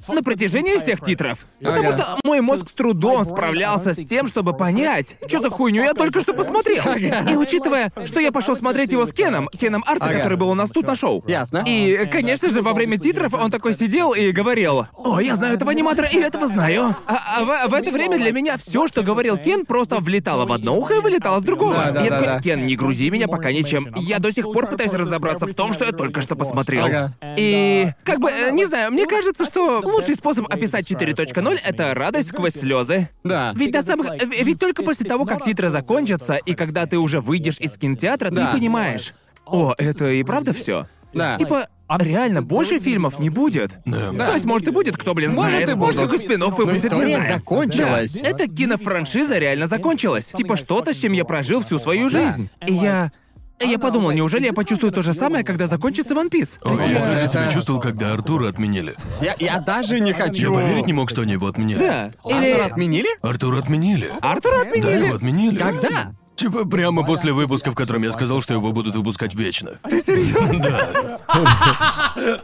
[0.09, 1.47] На протяжении всех титров.
[1.63, 1.99] Потому Ага.
[1.99, 6.21] что мой мозг с трудом справлялся с тем, чтобы понять, что за хуйню я только
[6.21, 6.85] что посмотрел.
[6.95, 10.15] И учитывая, что я пошел смотреть его с Кеном, Кеном Арта, Ага.
[10.19, 11.25] который был у нас тут на шоу.
[11.27, 11.65] Ясно.
[11.67, 15.71] И, конечно же, во время титров он такой сидел и говорил, «О, я знаю этого
[15.71, 16.95] аниматора и этого знаю».
[17.07, 20.53] А, а в, в это время для меня все, что говорил Кен, просто влетало в
[20.53, 21.75] одно ухо и вылетало с другого.
[21.75, 22.41] Да, да, я да, такой, да.
[22.41, 23.93] Кен, не грузи меня пока ничем.
[23.97, 26.87] Я до сих пор пытаюсь разобраться в том, что я только что посмотрел.
[26.87, 27.15] Ага.
[27.37, 32.29] И, как бы, э, не знаю, мне кажется, что лучший способ описать 4.0— это радость
[32.29, 33.09] сквозь слезы.
[33.25, 33.53] Да.
[33.57, 34.07] Ведь до самых...
[34.09, 38.31] в- Ведь только после того, как титры закончатся, и когда ты уже выйдешь из кинотеатра,
[38.31, 38.47] Да.
[38.53, 39.15] ты понимаешь,
[39.47, 40.87] о, это и правда все.
[41.15, 41.39] Да.
[41.39, 41.69] Типа,
[41.99, 43.79] реально, больше фильмов не будет.
[43.87, 44.13] Да.
[44.13, 45.69] То есть, может, и будет, кто, блин, Может, знает.
[45.71, 47.35] и Может, какой спин Но выпустит, не знаю.
[47.39, 48.13] закончилась.
[48.21, 50.27] Да, эта кинофраншиза реально закончилась.
[50.37, 52.51] Типа, что-то, с чем я прожил всю свою жизнь.
[52.67, 53.13] И я...
[53.61, 56.59] Я подумал, неужели я почувствую то же самое, когда закончится One Piece?
[56.65, 58.97] Я Да, даже себя чувствовал, когда Артура отменили.
[59.21, 60.53] Я, я даже не Я хочу...
[60.53, 61.79] поверить не мог, что они его отменили.
[61.79, 62.05] Да.
[62.23, 62.61] Артура Или...
[62.61, 63.09] отменили?
[63.23, 64.13] Артура отменили.
[64.21, 65.57] Артура Да, его отменили.
[65.59, 66.13] Когда?
[66.37, 69.79] Типа прямо после выпуска, в котором я сказал, что его будут выпускать вечно.
[69.89, 71.19] Ты серьезно?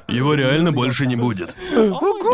[0.09, 1.55] Его реально больше не будет.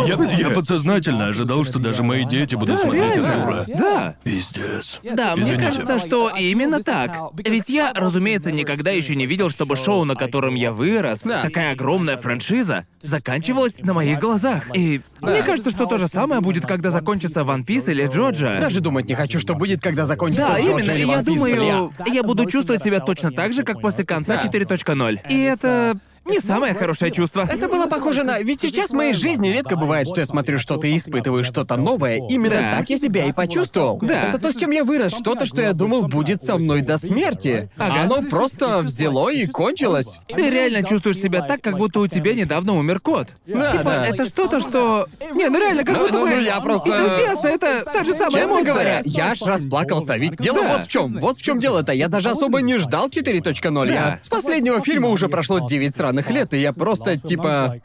[0.06, 3.32] Я, я подсознательно ожидал, что даже мои дети будут Да, смотреть реально.
[3.62, 3.66] Артура.
[3.78, 4.14] Да.
[4.22, 5.00] Пиздец.
[5.02, 5.64] Да, мне Извините.
[5.66, 7.16] кажется, что именно так.
[7.44, 11.42] Ведь я, разумеется, никогда еще не видел, чтобы шоу, на котором я вырос, Да.
[11.42, 14.64] такая огромная франшиза, заканчивалась на моих глазах.
[14.76, 18.58] И мне кажется, что то же самое будет, когда закончится One Piece или Джоджа.
[18.60, 20.92] Даже думать не хочу, что будет, когда закончится Да, Джорджа именно.
[20.92, 21.90] или И я One Piece, думаю, бля.
[22.12, 24.58] я буду чувствовать себя точно так же, как после конца Да.
[24.58, 25.18] 4.0.
[25.28, 25.96] И это
[26.28, 27.48] не самое хорошее чувство.
[27.50, 28.38] Это было похоже на...
[28.40, 32.20] Ведь сейчас в моей жизни редко бывает, что я смотрю что-то и испытываю что-то новое.
[32.28, 32.76] Именно Да.
[32.78, 33.98] так я себя и почувствовал.
[34.02, 34.28] Да.
[34.28, 37.70] Это то, с чем я вырос, что-то, что я думал будет со мной до смерти.
[37.78, 38.02] Ага.
[38.02, 40.18] оно просто взяло и кончилось.
[40.28, 43.28] Ты реально чувствуешь себя так, как будто у тебя недавно умер кот.
[43.46, 44.06] Да, типа, да.
[44.06, 45.06] это что-то, что...
[45.34, 46.30] Не, ну реально, как Ну, будто ну, бы...
[46.30, 48.64] ну, я просто- Ну, честно, это та же самая Честно эмоция.
[48.72, 50.76] говоря, я аж расплакался, ведь дело Да.
[50.76, 51.18] вот в чем.
[51.20, 51.92] Вот в чем дело-то.
[51.92, 53.88] Я даже особо не ждал 4.0.
[53.92, 54.20] Я Да.
[54.22, 57.80] с последнего фильма уже прошло 9 сраных лет, и я просто типа.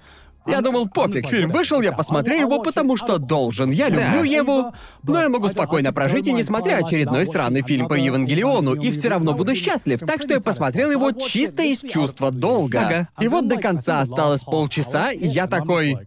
[0.45, 3.71] Я думал, пофиг, фильм вышел, я посмотрю его, потому что должен.
[3.71, 4.73] Я люблю его,
[5.03, 9.07] но я могу спокойно прожить и не смотря очередной сраный фильм по Евангелиону, и все
[9.07, 10.01] равно буду счастлив.
[10.01, 12.79] Так что я посмотрел его чисто из чувства долга.
[12.85, 13.09] Ага.
[13.21, 15.97] И вот до конца осталось полчаса, и я такой.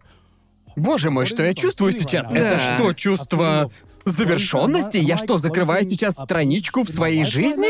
[0.75, 2.29] Боже мой, что я чувствую сейчас?
[2.29, 2.59] Это Да.
[2.59, 3.71] что, чувство
[4.09, 4.97] завершенности?
[4.97, 7.67] Я что, закрываю сейчас страничку в своей жизни?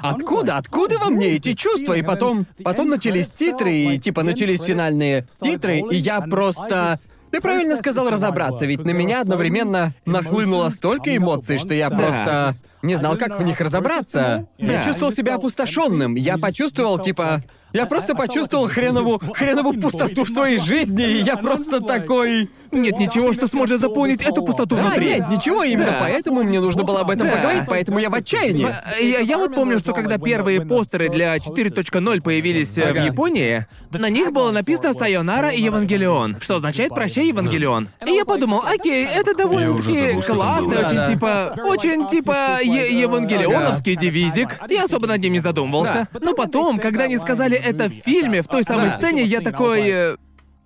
[0.00, 0.56] Откуда?
[0.56, 1.94] Откуда во мне эти чувства?
[1.94, 6.98] И потом, потом начались титры, и типа начались финальные титры, и я просто...
[7.30, 12.94] Ты правильно сказал разобраться, ведь на меня одновременно нахлынуло столько эмоций, что я просто не
[12.94, 14.48] знал, как в них разобраться.
[14.56, 14.84] Я Да.
[14.84, 16.14] чувствовал себя опустошенным.
[16.14, 17.42] Я почувствовал, типа,
[17.74, 22.48] я просто почувствовал хренову, хренову пустоту в своей жизни, и я просто такой.
[22.72, 25.06] Нет ничего, что сможет заполнить эту пустоту Да, внутри.
[25.06, 25.96] нет, ничего, именно Да.
[26.00, 27.36] поэтому мне нужно было об этом Да.
[27.36, 28.66] поговорить, поэтому я в отчаянии.
[28.66, 33.04] А, Я, я вот помню, что когда первые постеры для 4.0 появились э, в Ага.
[33.04, 37.88] Японии, на них было написано «Сайонара» и «Евангелион», что означает «Прощай, Евангелион».
[38.06, 40.78] И я подумал, окей, это довольно-таки классно, было.
[40.86, 44.58] очень типа, очень типа е- евангелионовский девизик.
[44.68, 46.08] Я особо над ним не задумывался.
[46.20, 48.96] Но потом, когда они сказали это в фильме, в той самой Да.
[48.98, 50.16] сцене, я такой...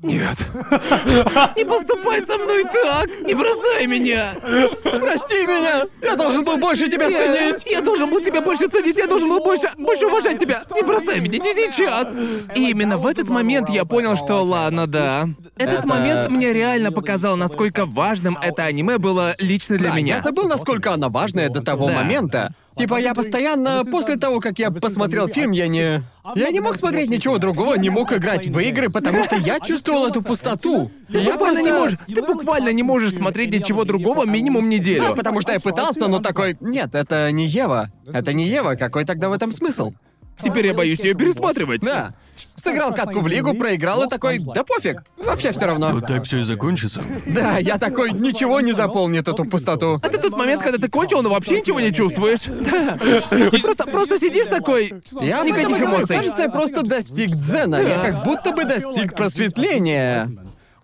[0.02, 0.36] Нет.
[1.56, 3.08] Не поступай со мной так!
[3.24, 4.34] Не бросай меня!
[4.82, 5.84] Прости меня!
[6.00, 7.18] Я должен был больше тебя Я,
[7.52, 7.66] ценить!
[7.70, 10.64] я должен был тебя больше ценить, я должен был больше, больше уважать тебя.
[10.74, 12.08] Не бросай меня, не сейчас.
[12.56, 15.28] И именно в этот момент я понял, что ладно, да.
[15.56, 20.16] Этот Это- момент мне реально показал, насколько важным это аниме было лично для Да, меня.
[20.16, 21.92] Я забыл, насколько она важная до того Да.
[21.94, 22.52] момента.
[22.76, 26.02] Типа я постоянно, после того, как я посмотрел фильм, я не...
[26.34, 30.06] Я не мог смотреть ничего другого, не мог играть в игры, потому что я чувствовал
[30.06, 30.90] эту пустоту.
[31.08, 35.02] И я буквально не просто- можешь, ты буквально не можешь смотреть ничего другого минимум неделю.
[35.08, 36.56] Да, потому что я пытался, но такой...
[36.60, 37.90] Нет, это не Ева.
[38.06, 39.92] Это не Ева, какой тогда в этом смысл?
[40.42, 41.80] Теперь я боюсь ее пересматривать.
[41.80, 42.14] Да.
[42.56, 45.90] Сыграл катку в лигу, проиграл и такой, да пофиг, вообще все равно.
[45.90, 47.02] Вот так все и закончится.
[47.26, 49.98] Да, я такой, ничего не заполнит эту пустоту.
[50.02, 52.42] Это тот момент, когда ты кончил, но вообще ничего не чувствуешь.
[52.46, 52.98] Да.
[53.30, 54.92] Ты просто, просто сидишь такой.
[55.20, 56.16] Я и Никаких эмоций.
[56.16, 57.80] Кажется, я просто достиг дзена.
[57.80, 60.30] Я как будто бы достиг просветления.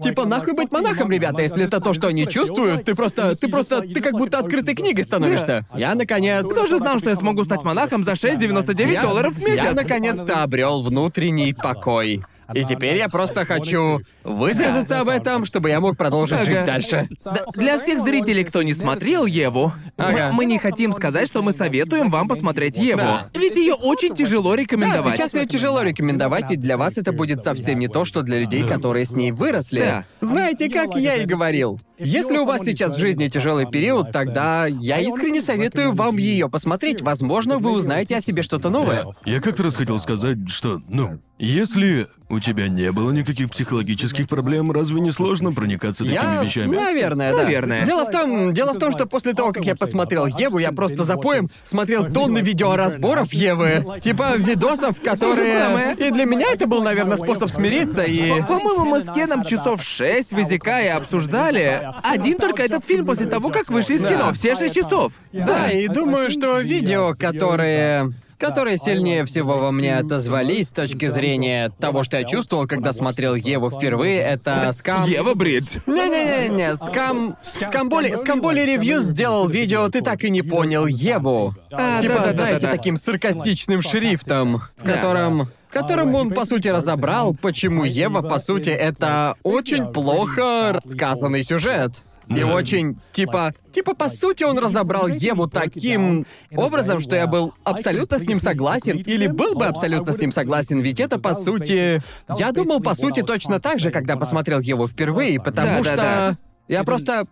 [0.01, 3.81] Типа, нахуй быть монахом, ребята, если это то, что они чувствуют, ты просто, ты просто,
[3.81, 5.67] ты как будто открытой книгой становишься.
[5.75, 6.45] Я, наконец...
[6.45, 9.63] Кто же знал, что я смогу стать монахом за 6,99 Я- долларов в месяц?
[9.65, 12.23] Я наконец-то обрел внутренний покой.
[12.55, 16.67] И теперь я просто хочу высказаться об этом, чтобы я мог продолжить жить Ага.
[16.67, 17.09] дальше.
[17.25, 20.29] Да, для всех зрителей, кто не смотрел Еву, Ага.
[20.29, 22.99] мы, мы не хотим сказать, что мы советуем вам посмотреть Еву.
[23.01, 23.29] Да.
[23.35, 25.17] Ведь ее очень тяжело Да, рекомендовать.
[25.17, 28.67] сейчас ее тяжело рекомендовать, ведь для вас это будет совсем не то, что для людей,
[28.67, 29.81] которые с ней выросли.
[29.81, 30.05] Да.
[30.21, 31.81] Знаете, как я и говорил.
[31.99, 37.03] Если у вас сейчас в жизни тяжелый период, тогда я искренне советую вам ее посмотреть.
[37.03, 39.05] Возможно, вы узнаете о себе что-то новое.
[39.25, 44.71] Я как-то раз хотел сказать, что, ну, если у тебя не было никаких психологических проблем,
[44.73, 46.77] разве не сложно проникаться такими Я, вещами?
[46.77, 47.45] наверное, да.
[47.45, 47.87] Наверное.
[47.87, 51.05] Дело в том, дело в том, что после того, как я посмотрел Еву, я просто
[51.05, 55.95] запоем смотрел тонны видеоразборов Евы, типа видосов, которые.
[55.99, 58.43] И для меня это был, наверное, способ смириться и.
[58.43, 61.89] По-моему, мы с Кеном часов шесть визика и обсуждали.
[62.03, 64.33] Один только этот фильм после того, как вышли из кино.
[64.33, 65.13] Все шесть часов.
[65.33, 71.71] Да, и думаю, что видео, которые которые сильнее всего во мне отозвались с точки зрения
[71.79, 75.05] того, что я чувствовал, когда смотрел Еву впервые, это скам.
[75.05, 75.79] Ева Бридж.
[75.87, 77.37] Не-не-не-не, скам...
[77.43, 78.15] Скамболи...
[78.15, 81.55] Скамболи Ревью сделал видео «Ты так и не понял Еву».
[81.71, 82.33] А, типа, да-да-да-да-да.
[82.33, 85.49] знаете, таким саркастичным шрифтом, в котором...
[85.69, 91.93] В котором он, по сути, разобрал, почему Ева, по сути, это очень плохо рассказанный сюжет.
[92.29, 92.47] И Да.
[92.47, 98.25] очень, типа, типа, по сути, он разобрал Еву таким образом, что я был абсолютно с
[98.25, 102.03] ним согласен, или был бы абсолютно с ним согласен, ведь это, по сути...
[102.39, 106.37] Я думал, по сути, точно так же, когда посмотрел Еву впервые, потому что...
[106.69, 107.27] Я просто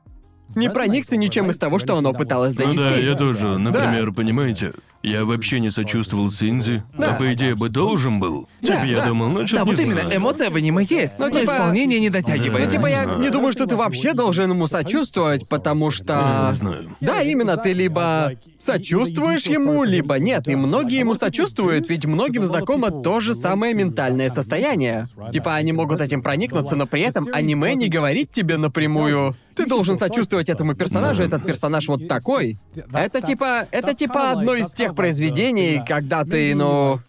[0.55, 2.79] не проникся ничем из того, что оно пыталось Ну донести.
[2.83, 3.59] да, я тоже.
[3.59, 4.73] Например, понимаете,
[5.07, 8.49] я вообще не сочувствовал Синзи, а по идее бы должен был.
[8.61, 10.17] Типа я думал, ну что Да, не вот именно, знаю.
[10.17, 12.71] эмоция в аниме есть, Ну, но типа- исполнение не Ну, дотягивает.
[12.71, 13.21] типа, я знаю.
[13.21, 16.49] не думаю, что ты вообще должен ему сочувствовать, потому что...
[16.51, 16.97] Не знаю.
[17.01, 20.49] Да, именно, ты либо сочувствуешь ему, либо нет.
[20.49, 25.07] И многие ему сочувствуют, ведь многим знакомо то же самое ментальное состояние.
[25.33, 29.37] Типа, они могут этим проникнуться, но при этом аниме не говорит тебе напрямую.
[29.55, 32.57] Ты должен сочувствовать этому персонажу, этот персонаж вот такой.
[32.93, 37.01] Это типа, это типа одно из тех произведений, когда ты, ну...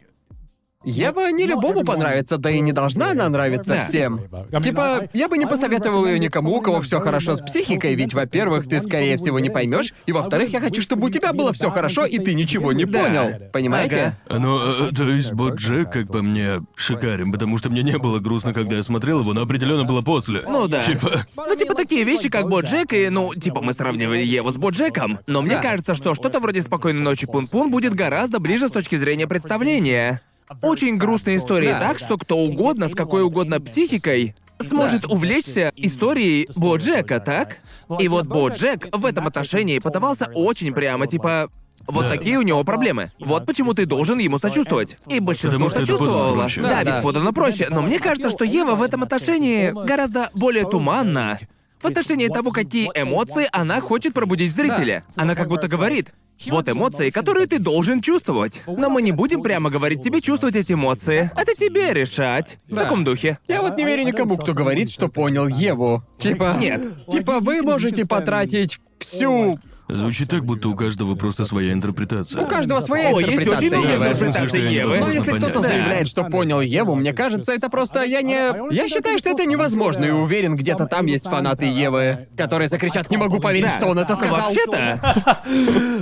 [0.83, 3.81] Ева не любому понравится, да и не должна она нравиться Да.
[3.81, 4.21] всем.
[4.63, 8.67] Типа, я бы не посоветовал ее никому, у кого все хорошо с психикой, ведь, во-первых,
[8.69, 12.05] ты, скорее всего, не поймешь, и во-вторых, я хочу, чтобы у тебя было все хорошо,
[12.05, 13.03] и ты ничего не Да.
[13.03, 13.31] понял.
[13.51, 14.17] Понимаете?
[14.29, 18.53] Ну, э, то есть Боджек, как по мне, шикарен, потому что мне не было грустно,
[18.53, 20.43] когда я смотрел его, но определенно было после.
[20.47, 20.83] Ну да.
[20.83, 25.19] Типа, Ну, типа такие вещи, как Боджек, и, ну, типа мы сравнивали Еву с Боджеком.
[25.27, 25.61] Но мне Да.
[25.61, 30.21] кажется, что что-то вроде «Спокойной ночи, Пун-Пун» будет гораздо ближе с точки зрения представления.
[30.61, 31.79] Очень грустные истории Да.
[31.79, 37.59] так, что кто угодно, с какой угодно психикой, сможет увлечься историей Боджека, так?
[37.99, 41.49] И вот Боджек в этом отношении подавался очень прямо, типа...
[41.85, 42.09] Вот Да.
[42.09, 43.11] такие у него проблемы.
[43.17, 44.97] Вот почему ты должен ему сочувствовать.
[45.07, 46.35] И большинство Потому что это сочувствовало.
[46.35, 46.61] проще.
[46.61, 47.01] Да, Да, ведь да.
[47.01, 47.67] подано проще.
[47.69, 51.39] Но мне кажется, что Ева в этом отношении гораздо более туманна.
[51.81, 55.03] В отношении того, какие эмоции она хочет пробудить в зрителе.
[55.15, 56.09] Она как будто говорит,
[56.47, 58.61] вот эмоции, которые ты должен чувствовать.
[58.68, 61.30] Но мы не будем прямо говорить тебе чувствовать эти эмоции.
[61.35, 62.57] Это тебе решать.
[62.68, 62.84] В Да.
[62.84, 63.39] таком духе.
[63.47, 66.03] Я вот не верю никому, кто говорит, что понял Еву.
[66.19, 66.57] Типа...
[66.59, 66.81] Нет.
[67.09, 69.59] Типа, вы можете потратить всю...
[69.88, 72.41] звучит так, будто у каждого просто своя интерпретация.
[72.41, 74.15] У каждого своя О, есть интерпретация очень много Евы.
[74.15, 74.97] Смысле, что я не Евы.
[74.99, 78.73] Но если кто-то заявляет, что понял Еву, мне кажется, это просто я не.
[78.73, 83.18] Я считаю, что это невозможно, и уверен, где-то там есть фанаты Евы, которые закричат: Не
[83.18, 83.77] могу поверить, Да.
[83.77, 84.38] что он это сказал.
[84.41, 85.43] Вообще-то,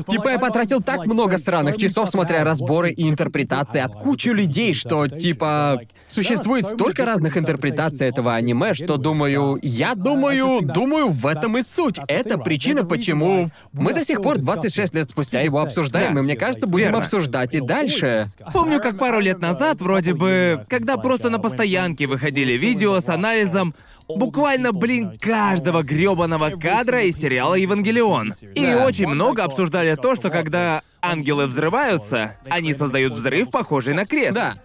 [0.12, 5.08] Типа я потратил так много сраных часов, смотря разборы и интерпретации от кучи людей, что
[5.08, 5.80] типа
[6.16, 12.00] существует столько разных интерпретаций этого аниме, что думаю, я думаю, думаю, в этом и суть.
[12.08, 16.20] Это причина, почему мы до сих пор 26 лет спустя его обсуждаем, Да.
[16.22, 17.04] и мне кажется, будем Верно.
[17.04, 18.28] обсуждать и дальше.
[18.54, 23.76] помню, как пару лет назад, вроде бы, когда просто на постоянке выходили видео с анализом
[24.08, 28.34] буквально, блин, каждого грёбаного кадра из сериала «Евангелион».
[28.54, 28.86] И Да.
[28.86, 34.34] очень много обсуждали то, что когда ангелы взрываются, они создают взрыв, похожий на крест.
[34.36, 34.58] Да.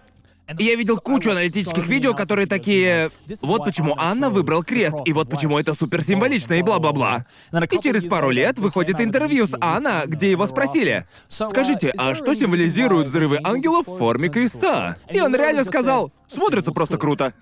[0.57, 3.11] Я видел кучу аналитических видео, которые такие...
[3.41, 7.25] Вот почему Анна выбрал крест, и вот почему это супер символично, и бла-бла-бла.
[7.51, 13.07] И через пару лет выходит интервью с Анна, где его спросили, «Скажите, а что символизируют
[13.07, 17.33] взрывы ангелов в форме креста?» И он реально сказал, «Смотрится просто круто».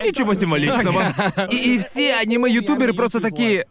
[0.00, 1.12] Ничего символичного.
[1.50, 3.66] И, и все аниме-ютуберы просто такие...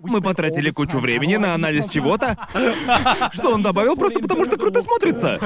[0.00, 2.36] Мы потратили кучу времени на анализ чего-то,
[3.32, 5.38] что он добавил просто потому, что круто смотрится.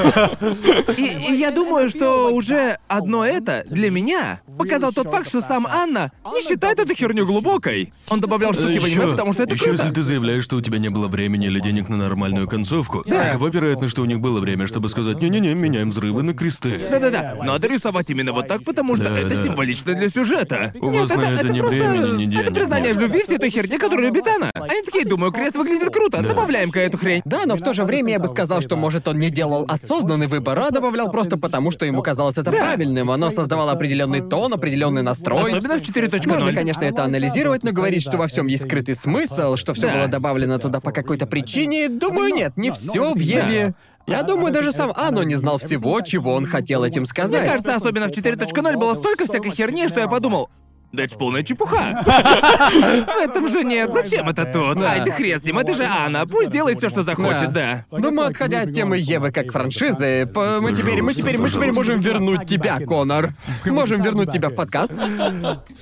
[0.97, 5.67] И, и я думаю, что уже одно это для меня показал тот факт, что сам
[5.67, 7.93] Анна не считает эту херню глубокой.
[8.09, 9.83] Он добавлял, А типа аниме, потому что это ещё, круто.
[9.83, 13.33] если ты заявляешь, что у тебя не было времени или денег на нормальную концовку, Да.
[13.33, 16.89] какова вероятность, что у них было время, чтобы сказать «не-не-не, меняем взрывы на кресты».
[16.91, 17.37] Да-да-да.
[17.43, 19.43] Надо рисовать именно вот так, потому что Да, это да.
[19.45, 20.73] символично для сюжета.
[20.81, 21.77] У вас на это ни просто...
[21.77, 22.97] времени, ни Это денег признание нет.
[22.97, 24.67] в любви всей той херни, которую любит она.
[24.67, 27.23] Они такие, думаю, крест выглядит круто, добавляем-ка эту хрень.
[27.25, 30.27] Да, но в то же время я бы сказал, что, может, он не делал осознанный
[30.27, 33.11] выбор, а добавлял просто потому, что ему казалось это правильным.
[33.11, 35.53] Оно создавало определенный тон, определенный настрой.
[35.53, 36.29] Особенно в 4.0.
[36.29, 39.95] Можно, конечно, это анализировать, но говорить, что во всем есть скрытый смысл, что все Да.
[39.95, 43.75] было добавлено туда по какой-то причине, думаю, нет, не все в Еве.
[44.07, 47.49] Я думаю, даже сам Ано не знал всего, чего он хотел этим Мне сказать.
[47.49, 50.51] кажется, особенно в 4.0 было столько всякой херни, что я подумал,
[50.93, 52.03] да это ж полная чепуха.
[52.05, 53.91] В этом же нет.
[53.93, 54.83] Зачем это тут?
[54.83, 56.27] Ай, ты хрен с ним, это же Анна.
[56.27, 57.85] Пусть делает все, что захочет, да.
[57.91, 62.47] Думаю, отходя от темы Евы как франшизы, мы теперь, мы теперь, мы теперь можем вернуть
[62.47, 63.33] тебя, Конор.
[63.65, 64.95] Можем вернуть тебя в подкаст.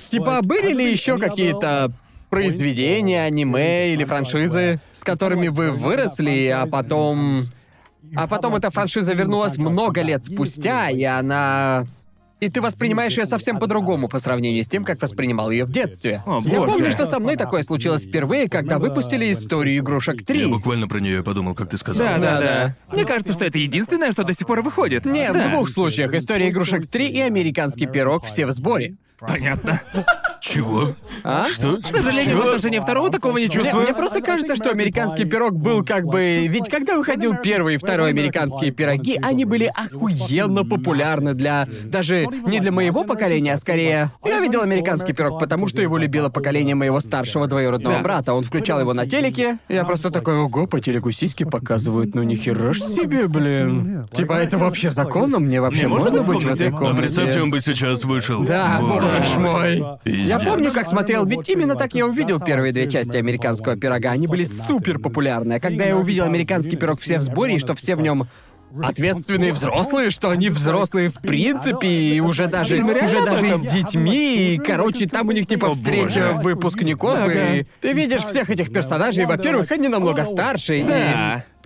[0.09, 1.91] Типа, были ли еще какие-то
[2.29, 7.43] произведения, аниме или франшизы, с которыми вы выросли, а потом...
[8.15, 11.85] А потом эта франшиза вернулась много лет спустя, и она...
[12.41, 16.23] И ты воспринимаешь ее совсем по-другому по сравнению с тем, как воспринимал ее в детстве.
[16.25, 16.71] О, Я боже.
[16.71, 20.39] помню, что со мной такое случилось впервые, когда выпустили историю игрушек 3.
[20.41, 22.03] Я буквально про нее подумал, как ты сказал.
[22.03, 22.75] Да, да, да.
[22.91, 25.05] Мне кажется, что это единственное, что до сих пор выходит.
[25.05, 25.49] Нет, Да.
[25.49, 26.15] в двух случаях.
[26.15, 28.95] История игрушек 3 и американский пирог все в сборе.
[29.19, 29.79] Понятно.
[30.41, 30.89] Чего?
[31.23, 31.45] А?
[31.47, 31.77] Что?
[31.77, 33.83] К сожалению, в отношении второго такого не Мне, чувствую.
[33.83, 36.47] мне просто кажется, что американский пирог был как бы...
[36.47, 41.67] Ведь когда выходил первый и второй американские пироги, они были охуенно популярны для...
[41.85, 44.11] Даже не для моего поколения, а скорее...
[44.25, 48.01] Я видел американский пирог, потому что его любило поколение моего старшего двоюродного Да.
[48.01, 48.33] брата.
[48.33, 49.59] Он включал его на телеке.
[49.69, 54.07] Я просто такой, ого, по телеку сиськи показывают, ну нихера ж себе, блин.
[54.11, 55.37] Типа, это вообще законно?
[55.39, 56.63] Мне вообще Не, можно можно быть в в комнате?
[56.65, 58.43] этой А представьте, он бы сейчас вышел.
[58.43, 59.83] Да, боже мой.
[60.31, 64.11] Я помню, как смотрел, ведь именно так я увидел первые две части американского пирога.
[64.11, 65.55] Они были супер популярны.
[65.55, 68.27] А когда я увидел американский пирог все в сборе, и что все в нем
[68.81, 74.53] ответственные взрослые, что они взрослые в принципе, и уже даже, уже даже и с детьми,
[74.53, 79.69] и, короче, там у них типа встреча выпускников, и ты видишь всех этих персонажей, во-первых,
[79.71, 80.85] они намного старше, и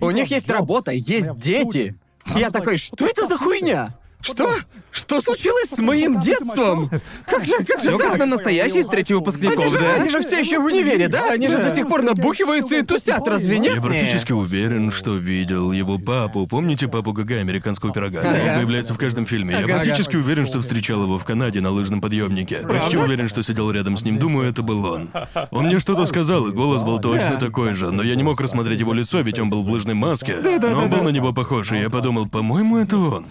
[0.00, 1.94] у них есть работа, есть дети.
[2.34, 3.90] Я такой, что это за хуйня?
[4.26, 4.50] Что?
[4.90, 6.90] Что случилось с моим детством?
[7.26, 8.08] Как же, как же Ну так?
[8.10, 9.94] как на настоящей встрече Они выпускников, же, да?
[9.96, 11.30] они же все еще в универе, да?
[11.30, 13.74] Они же до сих пор набухиваются и тусят, разве нет?
[13.76, 16.46] Я практически уверен, что видел его папу.
[16.46, 18.20] Помните папу ГГ американского пирога?
[18.20, 18.56] Он Ага.
[18.58, 19.54] появляется в каждом фильме.
[19.54, 19.74] Я Ага.
[19.74, 22.60] практически уверен, что встречал его в Канаде на лыжном подъемнике.
[22.66, 24.18] Почти уверен, что сидел рядом с ним.
[24.18, 25.10] Думаю, это был он.
[25.50, 27.90] Он мне что-то сказал, и голос был точно такой же.
[27.90, 30.36] Но я не мог рассмотреть его лицо, ведь он был в лыжной маске.
[30.42, 33.26] но он был на него похож, и я подумал, по-моему, это он.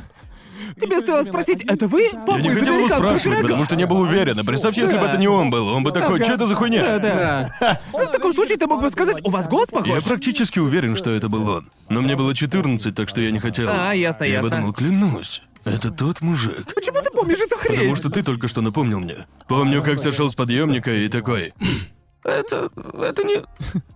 [0.80, 2.10] Тебе стоило спросить, это вы?
[2.12, 4.40] Папа Я не хотел его спрашивать, пирога?» потому что не был уверен.
[4.40, 5.68] А представь, если бы это не он был.
[5.70, 7.00] Он бы такой, что это за хуйня?
[7.00, 7.80] Да.
[7.94, 10.04] Ну, в таком случае ты мог бы сказать, у вас голос Я похож?
[10.04, 11.70] практически уверен, что это был он.
[11.90, 13.70] Но мне было 14, так что я не хотел.
[13.72, 14.50] А, ясно, Я ясно.
[14.50, 16.74] подумал, клянусь, это тот мужик.
[16.76, 17.78] Почему ты помнишь эту хрень?
[17.78, 19.26] Потому что ты только что напомнил мне.
[19.48, 21.54] Помню, как сошел с подъемника и такой.
[22.26, 22.70] Это.
[23.04, 23.38] это не.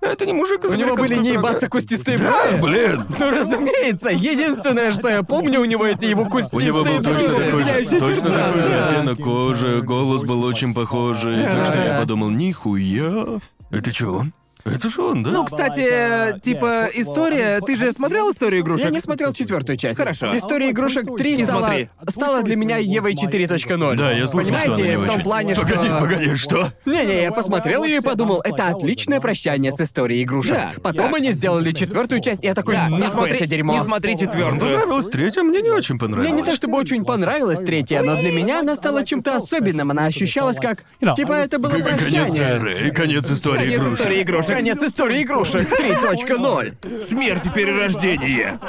[0.02, 1.50] Это не мужик из У него были не пирога».
[1.50, 2.62] ебаться кустистые Да, брови.
[2.62, 3.06] блин!
[3.18, 7.28] Ну, разумеется, единственное, что я помню, у него это его У кустистые него был точно
[7.30, 7.46] брови.
[7.46, 12.30] такой же, точно такой же оттенок кожи, голос был очень похожий, так что я подумал,
[12.30, 13.40] нихуя.
[13.72, 14.34] Это что, он?
[14.66, 15.32] Это же он, да?
[15.32, 17.62] Ну, кстати, типа, история...
[17.66, 18.86] Ты же смотрел историю игрушек?
[18.86, 19.98] Я не смотрел четвертую часть.
[19.98, 20.36] Хорошо.
[20.38, 21.90] История игрушек 3 Не стала, смотри.
[22.10, 23.96] стала для меня Евой 4.0.
[23.96, 25.24] да, я слышал, что она Понимаете, не в том очень.
[25.24, 25.64] плане, что...
[25.66, 26.68] Погоди, погоди, что?
[26.86, 30.56] Не-не, я посмотрел ее и подумал, это отличное прощание с историей игрушек.
[30.56, 31.18] Да, Потом да.
[31.18, 33.74] они сделали четвертую часть, и я такой, Да, не смотри, это дерьмо.
[33.78, 34.60] не смотри Мне четвертую.
[34.60, 36.38] понравилась третья, мне не очень Мне понравилось.
[36.42, 39.90] не то чтобы очень понравилась третья, но для меня она стала чем-то особенным.
[39.92, 40.84] Она ощущалась как...
[41.16, 42.42] Типа это было К- Конец прощание.
[42.44, 44.00] эры конец истории Конец игрушек.
[44.00, 44.49] истории игрушек.
[44.50, 47.08] Конец истории игрушек 3.0.
[47.08, 48.60] Смерть и перерождение.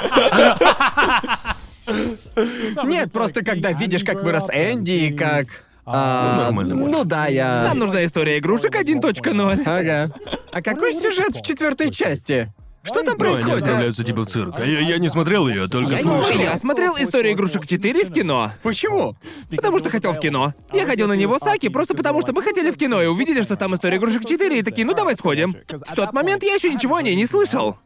[2.83, 5.47] Нет, просто когда видишь, как вырос Энди и как...
[5.85, 6.91] а, нормальный мульт.
[6.91, 7.63] ну да, я...
[7.63, 9.63] Нам нужна история игрушек 1.0.
[9.65, 10.13] Ага.
[10.51, 12.53] А какой сюжет в четвертой части?
[12.83, 13.57] Что там Ну, они происходит?
[13.59, 14.55] отправляются типа в цирк.
[14.57, 16.39] А я, я не смотрел ее, только Я не смотрел.
[16.39, 18.51] Я смотрел историю игрушек 4 в кино.
[18.63, 19.15] Почему?
[19.51, 20.53] Потому что хотел в кино.
[20.73, 23.55] Я ходил на него Саки, просто потому что мы хотели в кино и увидели, что
[23.55, 25.55] там история игрушек 4, и такие, ну давай сходим.
[25.69, 27.77] В тот момент я еще ничего о ней не слышал.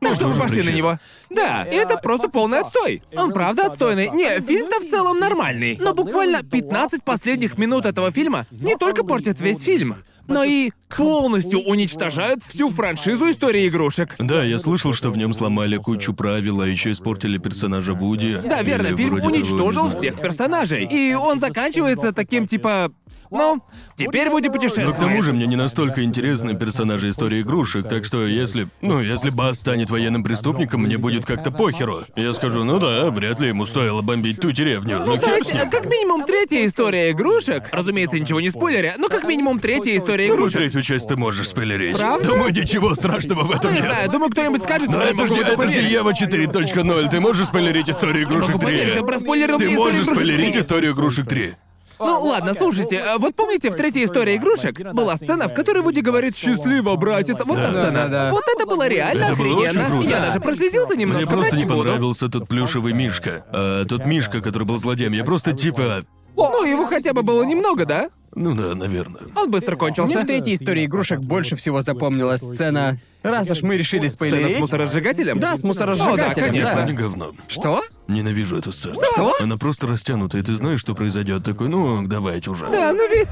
[0.00, 0.98] Так что мы пошли на него.
[1.30, 3.02] Да, и это просто полный отстой.
[3.16, 4.10] Он правда отстойный.
[4.10, 5.76] Не, фильм-то в целом нормальный.
[5.80, 9.96] Но буквально 15 последних минут этого фильма не только портят весь фильм.
[10.28, 14.14] Но и полностью уничтожают всю франшизу истории игрушек.
[14.18, 18.40] Да, я слышал, что в нем сломали кучу правил, а еще испортили персонажа Вуди.
[18.44, 20.86] Да, верно, фильм уничтожил всех персонажей.
[20.90, 22.92] И он заканчивается таким типа.
[23.30, 23.62] Ну,
[23.96, 24.92] теперь Вуди Но путешествует.
[24.96, 28.68] к тому же мне не настолько интересны персонажи истории игрушек, так что если...
[28.80, 32.02] Ну, если Бас станет военным преступником, мне будет как-то похеру.
[32.16, 34.98] Я скажу, ну да, вряд ли ему стоило бомбить ту деревню.
[35.00, 35.70] Ну, Ну, то хер есть, с ним.
[35.70, 37.64] как минимум, третья история игрушек.
[37.72, 40.58] Разумеется, ничего не спойлеря, но как минимум третья история игрушек.
[40.58, 41.96] третью часть ты можешь спойлерить.
[41.98, 42.26] Правда?
[42.28, 43.90] Думаю, ничего страшного в Ну, этом не нет.
[43.90, 45.92] знаю, думаю, кто-нибудь скажет, Но это ж могу не, это это ж не поверить.
[45.92, 47.10] Ева 4.0.
[47.10, 49.58] Ты можешь спойлерить историю игрушек могу поверить, 3?
[49.58, 50.60] ты можешь спойлерить 3.
[50.60, 51.56] историю игрушек 3.
[51.98, 56.00] Ну ладно, слушайте, а вот помните, в третьей истории игрушек была сцена, в которой Вуди
[56.02, 57.36] говорит «Счастливо, братец».
[57.44, 57.90] Вот та сцена.
[57.92, 58.30] Да-да-да.
[58.32, 59.88] Вот это было реально Это было очень охрененно.
[59.88, 60.08] круто.
[60.08, 61.78] Я даже прослезился немножко, Мне просто врать не буду.
[61.84, 63.44] понравился тот плюшевый мишка.
[63.50, 66.04] А тот мишка, который был злодеем, я просто типа...
[66.36, 68.10] Ну, его хотя бы было немного, да?
[68.34, 69.22] Ну да, наверное.
[69.34, 70.12] Он быстро кончился.
[70.12, 72.98] Мне в третьей истории игрушек больше всего запомнилась сцена.
[73.30, 74.58] Раз уж мы решили Сцена с спойлерить.
[74.60, 75.38] мусоросжигателем?
[75.40, 76.24] Да, с мусоросжигателем.
[76.30, 76.74] О, да, конечно.
[76.74, 76.86] да.
[76.86, 77.32] Не говно.
[77.48, 77.82] Что?
[78.08, 78.94] Ненавижу эту сцену.
[79.12, 79.34] Что?
[79.40, 81.44] Она просто растянута, и ты знаешь, что произойдет.
[81.44, 82.68] Такой, ну, давайте уже.
[82.70, 83.28] Да, ну ведь...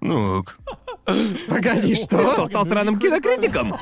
[0.00, 0.56] Ну, ок.
[1.48, 2.46] Погоди, Ты что, что?
[2.46, 3.74] стал сраным кинокритиком?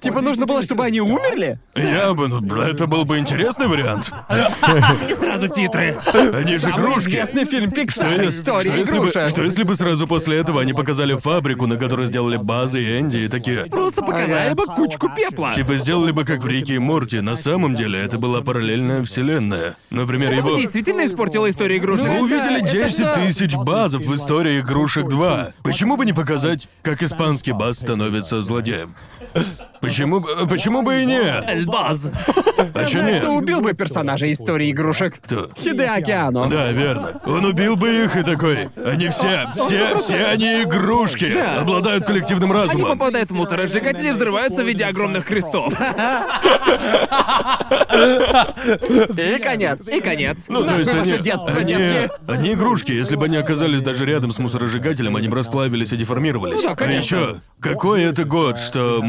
[0.00, 1.60] Типа нужно было, чтобы они умерли?
[1.76, 4.10] Я бы, ну, это был бы интересный вариант.
[5.08, 5.96] И сразу титры.
[6.34, 7.10] Они же игрушки.
[7.10, 9.28] известный фильм Что, Pixar если- «История что если бы, игрушек».
[9.30, 13.18] что если бы сразу после этого они показали фабрику, на которой сделали базы и Энди,
[13.18, 13.66] и такие...
[13.66, 15.54] Просто показали бы кучку пепла.
[15.54, 17.20] Типа сделали бы как в Рике и Морти.
[17.20, 19.76] На самом деле это была параллельная вселенная.
[19.90, 20.60] Например, Это бы его...
[20.60, 22.06] действительно испортило историю игрушек.
[22.06, 25.52] Мы увидели это 10 же- тысяч базов в истории игрушек 2.
[25.62, 28.94] Почему бы не показать, как испанский баз становится злодеем?
[29.80, 31.44] Почему, бы- почему бы и нет?
[31.48, 32.10] Эльбаз.
[32.74, 33.24] А чё Кто нет?
[33.24, 35.14] убил бы персонажа истории игрушек?
[35.22, 35.50] Кто?
[35.58, 36.46] Хидеаки Анно.
[36.48, 37.20] Да, верно.
[37.26, 38.68] Он убил бы их и такой.
[38.84, 41.32] Они все, все, все они игрушки.
[41.60, 42.98] Обладают коллективным Они разумом.
[42.98, 45.72] попадают в мусоросжигатель и взрываются в виде огромных крестов.
[49.16, 49.88] И конец.
[49.88, 50.38] И конец.
[50.48, 52.10] Ну, то есть Нахуй они, ваше детство, они, детки.
[52.28, 52.92] они игрушки.
[52.92, 56.56] Если бы они оказались даже рядом с мусоросжигателем, они бы расплавились и деформировались.
[56.56, 57.16] Ну да, а конечно.
[57.16, 59.00] еще, какой это год, что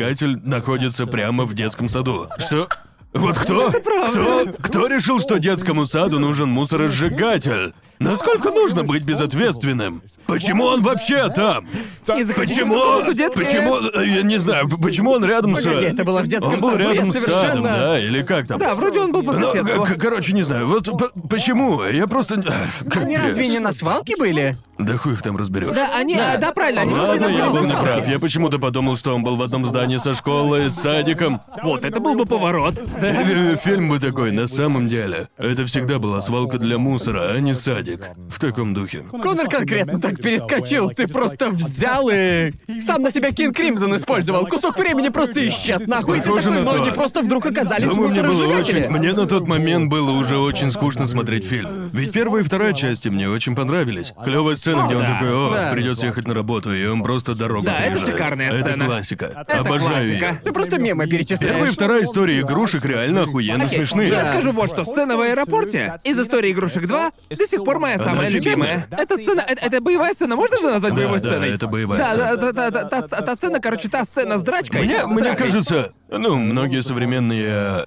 [0.00, 2.26] мусоросжигатель находится прямо в детском саду?
[2.38, 2.68] Что?
[3.12, 3.70] Вот кто?
[4.10, 4.46] Кто?
[4.62, 7.74] Кто решил, что детскому саду нужен мусоросжигатель?
[8.00, 10.02] Насколько нужно быть безответственным?
[10.26, 11.66] Почему он вообще там?
[12.06, 13.04] Почему?
[13.34, 13.76] Почему?
[13.94, 15.62] э, Я не знаю, почему он рядом с...
[15.62, 18.22] Погоди, это было в детском Он был саду, я рядом с совершенно- садом, да, или
[18.22, 18.58] как там?
[18.58, 19.84] Да, вроде он был по Ну, соседству.
[19.84, 20.66] к- короче, не знаю.
[20.66, 21.82] Вот п- почему?
[21.84, 22.36] Я просто...
[22.36, 22.44] Они
[22.90, 23.18] Капец.
[23.18, 24.56] разве не на свалке были?
[24.78, 25.74] Да хуй их там разберешь.
[25.74, 27.66] Да, они, а, да, правильно, они Ладно, на я был свалку.
[27.86, 28.08] неправ.
[28.08, 31.42] Я почему-то подумал, что он был в одном здании со школой, с садиком.
[31.62, 32.80] Вот это был бы поворот.
[33.02, 35.28] Э, Фильм бы такой, на самом деле.
[35.36, 37.89] Это всегда была свалка для мусора, а не садик.
[37.96, 39.04] В таком духе.
[39.10, 40.90] Конор конкретно так перескочил.
[40.90, 42.52] Ты просто взял и...
[42.82, 44.46] Сам на себя Кинг Кримзон использовал.
[44.46, 46.18] Кусок времени просто исчез, нахуй.
[46.18, 46.82] Похоже на но то.
[46.82, 48.88] они просто вдруг оказались Думаю, мне было очень...
[48.88, 51.90] Мне на тот момент было уже очень скучно смотреть фильм.
[51.92, 54.12] Ведь первая и вторая части мне очень понравились.
[54.24, 55.12] Клевая сцена, где он да.
[55.14, 55.70] такой, о, Да.
[55.70, 58.12] придется ехать на работу, и он просто дорогу Да, это переезжает.
[58.16, 58.84] шикарная Это сцена.
[58.86, 59.44] классика.
[59.46, 60.26] Это Обожаю классика.
[60.26, 60.40] ее.
[60.44, 61.52] Ты просто мемы перечисляешь.
[61.52, 64.08] Первая и вторая история игрушек реально охуенно Окей, смешные.
[64.08, 64.84] Я скажу вот что.
[64.84, 68.86] Сцена в аэропорте из истории игрушек 2 до сих пор моя самая любимая.
[68.90, 71.54] Эта сцена, это, это боевая сцена, можно же назвать Да, боевой да, сценой?
[71.54, 72.36] это боевая да, сцена.
[72.36, 74.84] Да, да, да, да, та, та сцена, короче, та сцена с драчкой.
[74.84, 77.86] Мне, мне кажется, ну, многие современные...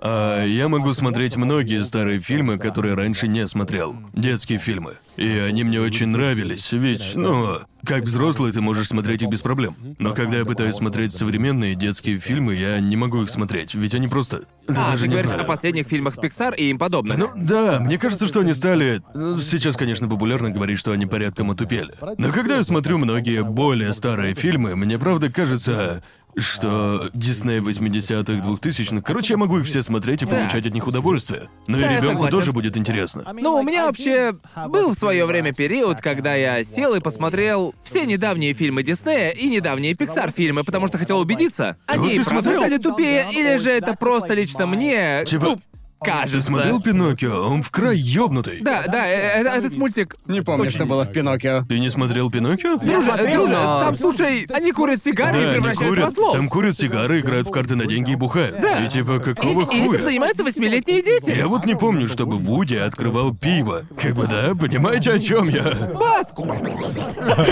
[0.00, 3.96] а, я могу смотреть многие старые фильмы, которые раньше не смотрел.
[4.12, 4.98] Детские фильмы.
[5.16, 9.74] И они мне очень нравились, ведь, ну, как взрослый ты можешь смотреть их без проблем.
[9.98, 14.08] Но когда я пытаюсь смотреть современные детские фильмы, я не могу их смотреть, ведь они
[14.08, 14.42] просто...
[14.68, 15.44] Да А, даже ты не говоришь знаю.
[15.44, 17.16] о последних фильмах Pixar и им подобных.
[17.16, 19.00] Ну да, мне кажется, что они стали...
[19.40, 21.94] Сейчас, конечно, популярно говорить, что они порядком отупели.
[22.18, 26.02] Но когда я смотрю многие более старые фильмы, мне правда кажется,
[26.38, 29.00] что Дисней 80-х, 2000-х...
[29.02, 31.48] Короче, я могу их все смотреть и получать от них удовольствие.
[31.66, 32.38] Но Да, и я ребенку согласен.
[32.38, 33.24] тоже будет интересно.
[33.32, 34.34] Ну, у меня вообще
[34.68, 39.48] был в свое время период, когда я сел и посмотрел все недавние фильмы Диснея и
[39.48, 42.60] недавние Pixar фильмы, потому что хотел убедиться, они Вот ты правда смотрел?
[42.60, 45.58] стали тупее, или же это просто лично мне, Типа, ну,
[46.06, 46.40] Ты кажется.
[46.40, 47.48] смотрел Пиноккио?
[47.48, 48.60] Он в край ёбнутый.
[48.62, 50.16] Да, да, э- э- этот мультик.
[50.26, 51.64] Не помню, что было в Пиноккио.
[51.68, 52.76] Ты не смотрел Пиноккио?
[52.78, 56.08] Друже, смотрел, друже, но- там, слушай, они курят сигары и Да, они превращают в курят,
[56.12, 56.32] ослов.
[56.36, 58.60] там курят сигары, играют в карты на деньги и бухают.
[58.60, 58.84] Да.
[58.84, 60.02] И типа, И, какого и этим хуя?
[60.02, 61.30] занимаются восьмилетние дети.
[61.36, 63.82] Я вот не помню, чтобы Вуди открывал пиво.
[64.00, 65.62] Как бы да, понимаете, о чем я?
[65.94, 66.32] Бас!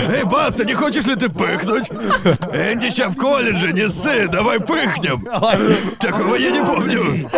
[0.09, 1.89] Эй, Бас, а не хочешь ли ты пыхнуть?
[1.89, 5.25] Энди ща в колледже, не ссы, давай пыхнем.
[5.99, 7.29] Такого я не помню.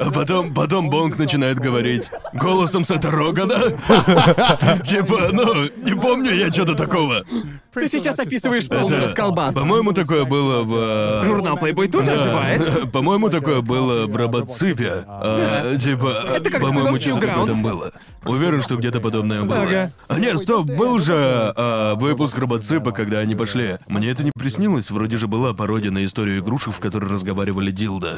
[0.00, 3.58] А потом, потом Бонг начинает говорить голосом Сета Рогана.
[4.84, 7.24] Типа, ну, не помню я что-то такого.
[7.72, 9.54] Ты сейчас описываешь полный расколбас.
[9.54, 10.74] По-моему, такое было в...
[10.74, 12.90] э, Журнал Playboy тоже оживает.
[12.92, 15.04] По-моему, такое было в Робоципе.
[15.06, 17.46] А, типа, Это как по-моему, что-то Newgrounds.
[17.46, 17.92] там было.
[18.24, 19.62] Уверен, что где-то подобное было.
[19.62, 19.92] Ага.
[20.08, 23.76] А нет, стоп, был же а, выпуск Робоципа, когда они пошли.
[23.86, 28.16] Мне это не приснилось, вроде же была пародия на историю игрушек, в которой разговаривали Дилда.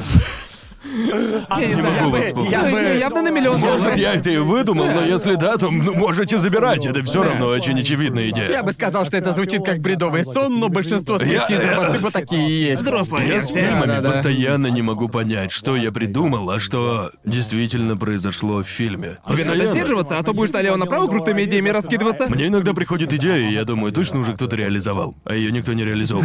[0.83, 1.99] Я не знаю.
[2.05, 2.51] могу бы- вспомнить.
[2.51, 5.69] я Ну, бы- явно на миллион Может, я это и выдумал, но если да, то
[5.69, 6.85] ну, можете забирать.
[6.85, 8.49] Это все равно очень очевидная идея.
[8.49, 12.11] Я бы сказал, что это звучит как бредовый сон, но большинство Я- смертей из Робоципа
[12.11, 12.81] такие и есть.
[12.81, 14.11] Взрослая Я с фильмами Да-да-да.
[14.11, 19.17] постоянно не могу понять, что я придумал, а что действительно произошло в фильме.
[19.29, 22.27] Тебе надо сдерживаться, а то будешь налево-направо крутыми идеями раскидываться.
[22.27, 25.15] Мне иногда приходит идея, и я думаю, точно уже кто-то реализовал.
[25.25, 26.23] А ее никто не реализовал.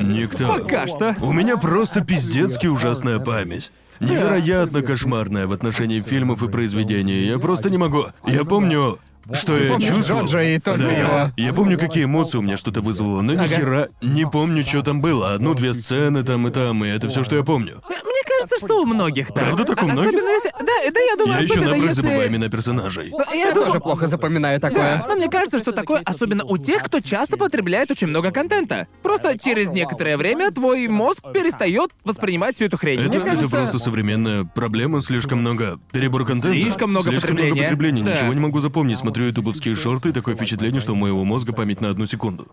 [0.00, 0.48] Никто.
[0.48, 1.16] Пока что.
[1.20, 3.70] У меня просто пиздецки ужасная память.
[4.00, 7.24] Невероятно кошмарная в отношении фильмов и произведений.
[7.24, 8.04] Я просто не могу.
[8.26, 8.98] Я помню,
[9.34, 10.20] что я помнишь чувствовал.
[10.22, 10.90] Джорджа и только Да.
[10.92, 11.30] его?
[11.36, 15.00] Я помню, какие эмоции у меня что-то вызвало, но ни хера не помню, что там
[15.00, 15.34] было.
[15.34, 17.82] Одну-две сцены там и там, и это все, что я помню.
[17.88, 19.44] Мне кажется, что у многих так.
[19.44, 20.08] Правда так у многих?
[20.10, 20.50] Особенно если...
[20.50, 22.02] Да, да, я думаю, Я еще особенно напрочь если...
[22.02, 23.12] забываю имена персонажей.
[23.32, 25.04] Я, Я думаю, тоже плохо запоминаю такое.
[25.08, 28.86] Но мне кажется, что такое особенно у тех, кто часто потребляет очень много контента.
[29.02, 33.00] Просто через некоторое время твой мозг перестает воспринимать всю эту хрень.
[33.00, 36.60] Это, Мне это кажется, просто современная проблема, слишком много перебор контента.
[36.60, 37.52] Слишком много слишком потребления.
[37.52, 38.02] много потребления.
[38.04, 38.14] Да.
[38.14, 38.98] Ничего не могу запомнить.
[38.98, 42.48] Смотрю ютубовские шорты, и такое впечатление, что у моего мозга память на одну секунду.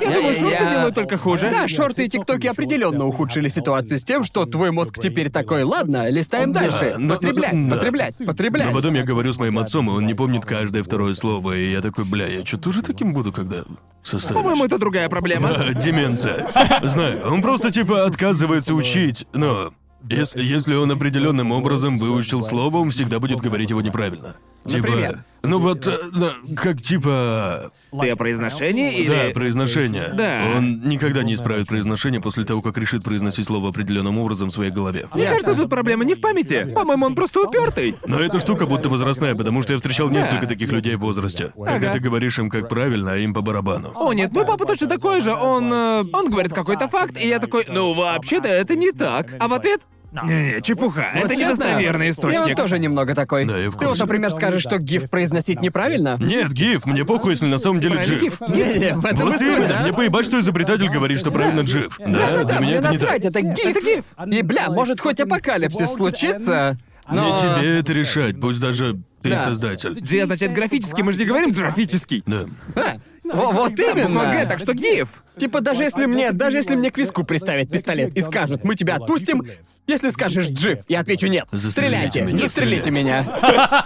[0.00, 1.50] я думаю, Я- шорты я- делают только хуже.
[1.50, 6.08] Да, шорты и тиктоки определенно ухудшили ситуацию с тем, что твой мозг теперь такой, ладно,
[6.08, 6.94] листаем дальше.
[6.98, 7.74] но- Потреблять, да.
[7.76, 8.66] потреблять, потреблять.
[8.68, 11.70] Но потом я говорю с моим отцом, и он не помнит каждое второе слово, и
[11.72, 13.64] я такой, бля, я что, тоже таким буду, когда
[14.02, 14.40] состарюсь?
[14.42, 15.50] По-моему, это другая проблема.
[15.50, 16.46] А, деменция.
[16.82, 19.72] Знаю, он просто типа отказывается учить, но
[20.08, 24.36] если, если он определенным образом выучил слово, он всегда будет говорить его неправильно.
[24.64, 25.24] Типа, Например?
[25.46, 27.70] Ну вот, э, да, как типа,
[28.00, 29.08] Ты о произношении или...
[29.08, 30.12] да, произношение.
[30.14, 30.52] Да.
[30.56, 34.70] Он никогда не исправит произношение после того, как решит произносить слово определенным образом в своей
[34.70, 35.08] голове.
[35.14, 36.72] Мне кажется, тут проблема не в памяти.
[36.74, 37.96] По-моему, он просто упертый.
[38.06, 41.52] Но эта штука будто возрастная, потому что я встречал несколько таких людей в возрасте.
[41.56, 43.92] Когда ты говоришь им как правильно, а им по барабану.
[43.94, 45.32] О, нет, мой папа точно такой же.
[45.32, 49.34] Он, э, он говорит какой-то факт, и я такой, ну вообще-то это не так.
[49.38, 49.80] А в ответ...
[50.24, 52.40] Не-не, чепуха, Вот это честно, недостоверный Я источник.
[52.40, 53.44] вот тоже немного такой.
[53.44, 56.16] Да, я в Ты вот, например, скажешь, что гиф произносить неправильно?
[56.20, 58.22] Нет, гиф, мне похуй, если на самом деле джив.
[58.22, 58.40] гиф.
[58.42, 59.82] Не-не, в этом и Вот суть, именно, да?
[59.82, 61.96] мне поебать, что изобретатель говорит, что правильно джив.
[61.98, 63.02] Да, Да-да-да, для меня мне это не так.
[63.02, 63.66] насрать, это гиф.
[63.66, 64.04] Это гиф.
[64.38, 66.76] И, бля, может, хоть апокалипсис случится,
[67.08, 67.22] но...
[67.56, 69.44] Не тебе это решать, пусть даже ты Да.
[69.44, 69.98] создатель.
[70.00, 72.22] G означает графический, мы же не говорим графический.
[72.26, 72.44] Да.
[72.74, 72.96] Да.
[73.24, 74.46] Во- Вот Буква Г, именно.
[74.46, 75.22] так что гиф.
[75.38, 78.96] Типа даже если мне, даже если мне к виску приставят пистолет и скажут, мы тебя
[78.96, 79.42] отпустим,
[79.86, 81.48] если скажешь джив, я отвечу нет.
[81.52, 82.90] Стреляйте, меня, застрелите стреляйте.
[82.90, 83.84] меня.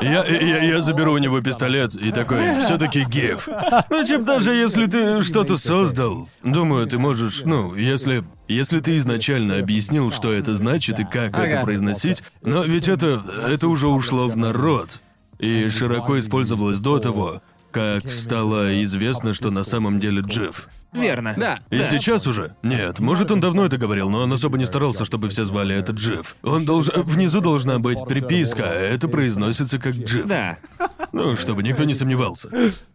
[0.00, 3.48] Я, я, я заберу у него пистолет и такой, все-таки гиф.
[3.90, 8.24] Ну, типа, даже если ты что-то создал, думаю, ты можешь, ну, если.
[8.48, 11.44] Если ты изначально объяснил, что это значит и как Ага.
[11.46, 13.22] это произносить, но ведь это.
[13.46, 15.00] это уже ушло в народ.
[15.38, 20.68] И широко использовалось до того, как стало известно, что на самом деле Джив.
[20.92, 21.34] Верно.
[21.36, 21.60] Да.
[21.70, 22.54] И сейчас уже?
[22.62, 25.92] Нет, может, он давно это говорил, но он особо не старался, чтобы все звали это
[25.92, 26.36] Джив.
[26.42, 27.02] Он должен...
[27.02, 30.26] Внизу должна быть приписка, а это произносится как Джив.
[30.26, 30.58] Да.
[31.12, 32.48] Ну, чтобы никто не сомневался.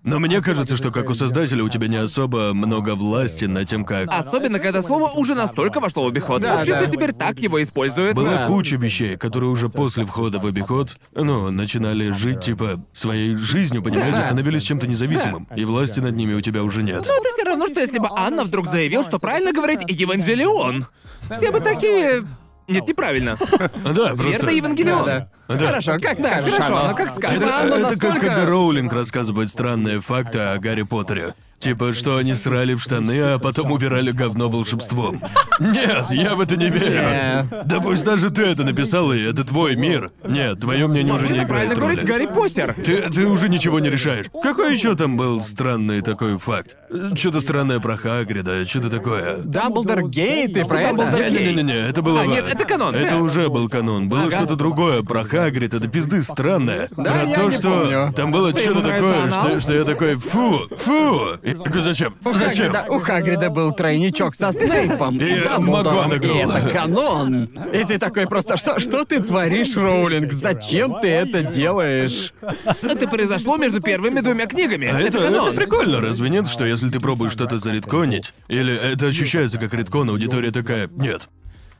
[0.04, 3.86] Но мне кажется, что как у создателя у тебя не особо много власти над тем,
[3.86, 4.08] как...
[4.10, 6.42] Особенно, когда слово уже настолько вошло в обиход.
[6.42, 6.92] Да, Общество да.
[6.92, 8.16] теперь так его использует.
[8.16, 8.48] Была Да.
[8.48, 14.22] куча вещей, которые уже после входа в обиход, ну, начинали жить, типа, своей жизнью, понимаете,
[14.24, 15.48] становились чем-то независимым.
[15.56, 17.06] И власти над ними у тебя уже нет.
[17.08, 20.88] Но это все равно, что если бы Анна вдруг заявил, что правильно говорить Евангелион.
[21.32, 22.24] Все бы такие...
[22.68, 23.36] Нет, неправильно.
[23.84, 24.24] Да, просто...
[24.24, 25.06] Верно, Евангелион.
[25.06, 25.30] Да.
[25.50, 25.58] Да.
[25.58, 26.88] Хорошо, как скажешь, хорошо, оно.
[26.90, 27.42] но как скажешь.
[27.42, 31.34] Это, как когда Роулинг рассказывает странные факты о Гарри Поттере.
[31.64, 35.22] Типа, что они срали в штаны, а потом убирали говно волшебством.
[35.60, 37.48] Нет, я в это не верю.
[37.66, 40.12] Да пусть даже ты это написал, и это твой мир.
[40.28, 42.08] Нет, твое мнение уже не играет говорить роли.
[42.12, 42.74] Гарри Поттер.
[42.74, 44.26] Ты, ты уже ничего не решаешь.
[44.44, 46.76] Какой еще там был странный такой факт?
[47.16, 49.38] Что-то странное про Хагрида, что-то такое.
[49.46, 50.98] Дамблдор гей, ты про это?
[50.98, 51.46] Дамблдор гей?
[51.48, 52.22] Не-не-не, это было...
[52.22, 53.18] А, нет, это канон, Это да.
[53.20, 54.10] уже был канон.
[54.10, 54.38] Было Ага.
[54.40, 56.90] что-то другое про Хагрид, это пизды странное.
[56.98, 58.14] Да, про я то, не что помню.
[58.14, 61.38] там было Что, что-то такое, что, что я такой, фу, фу.
[61.58, 62.16] Такой, зачем?
[62.34, 62.74] Зачем?
[62.74, 67.50] Хагрида, у Хагрида был тройничок со Снейпом, И Дамблдором, и это канон.
[67.74, 70.32] И ты такой просто, что, что ты творишь, Роулинг?
[70.32, 72.34] Зачем ты это делаешь?
[72.82, 74.88] Это произошло между первыми двумя книгами.
[74.88, 75.48] А это, канон.
[75.48, 80.10] это прикольно, разве нет, что если ты пробуешь что-то заредконить, или это ощущается как редкон,
[80.10, 81.28] аудитория такая, нет.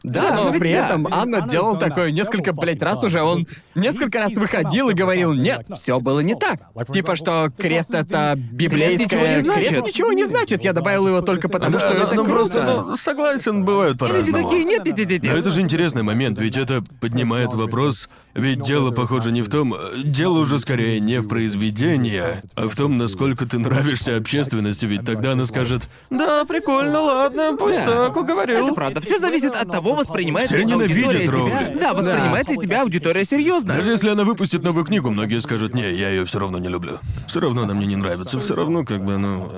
[0.04, 0.86] Да, Да, но но ведь при да.
[0.88, 3.22] этом Анна делал такое несколько, блядь, раз уже.
[3.22, 6.60] Он несколько раз выходил и говорил, нет, все было не так.
[6.92, 9.06] Типа, что крест это библейское...
[9.06, 9.70] ничего не значит.
[9.70, 10.64] Крест ничего не значит.
[10.64, 12.52] Я добавил его только потому, что Да, это ну, круто.
[12.52, 14.50] просто, ну, согласен, бывают И люди по-разному.
[14.50, 15.40] такие, нет, нет, нет, нет, Но нет.
[15.40, 19.76] это же интересный момент, ведь это поднимает вопрос, ведь дело, похоже, не в том...
[20.04, 22.22] Дело уже скорее не в произведении,
[22.56, 27.80] а в том, насколько ты нравишься общественности, ведь тогда она скажет «Да, прикольно, ладно, пусть
[27.86, 28.08] Да.
[28.08, 28.66] так, уговорил».
[28.68, 29.02] Это правда.
[29.02, 31.32] Все зависит от того, воспринимает Все ли ненавидят аудитория тебя.
[31.32, 31.80] Роулинг.
[31.80, 33.74] Да, воспринимает ли тебя аудитория серьезно.
[33.76, 37.00] Даже если она выпустит новую книгу, многие скажут «Не, я ее все равно не люблю».
[37.28, 39.52] Все равно она мне не нравится, все равно как бы, ну...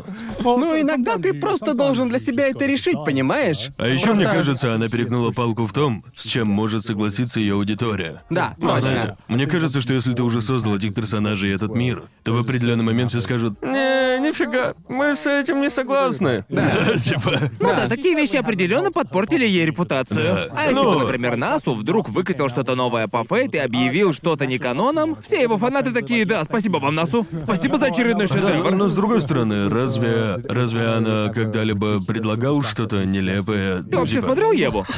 [0.44, 3.70] Ну, иногда ты просто должен для себя это решить, понимаешь?
[3.78, 7.54] А еще Просто- мне кажется, она перегнула палку в том, с чем может согласиться ее
[7.56, 8.22] аудитория.
[8.30, 12.04] Да, Ну, знаете, мне кажется, что если ты уже создал этих персонажей и этот мир,
[12.24, 16.46] то в определенный момент все скажут «Не, нифига, мы с этим не согласны».
[16.50, 17.32] Да, типа...
[17.60, 20.50] Ну да, такие вещи определенно подпортили ей репутацию.
[20.56, 20.94] А если Ну.
[20.94, 25.42] бы, например, Насу вдруг выкатил что-то новое по Фейт и объявил что-то не каноном, все
[25.42, 27.26] его фанаты такие, да, спасибо вам, Насу.
[27.36, 28.72] Спасибо за очередной Да, шедевр.
[28.72, 33.84] но с другой стороны, разве разве она когда-либо предлагал что-то нелепое?
[33.84, 34.86] Ты вообще Типа- смотрел Еву?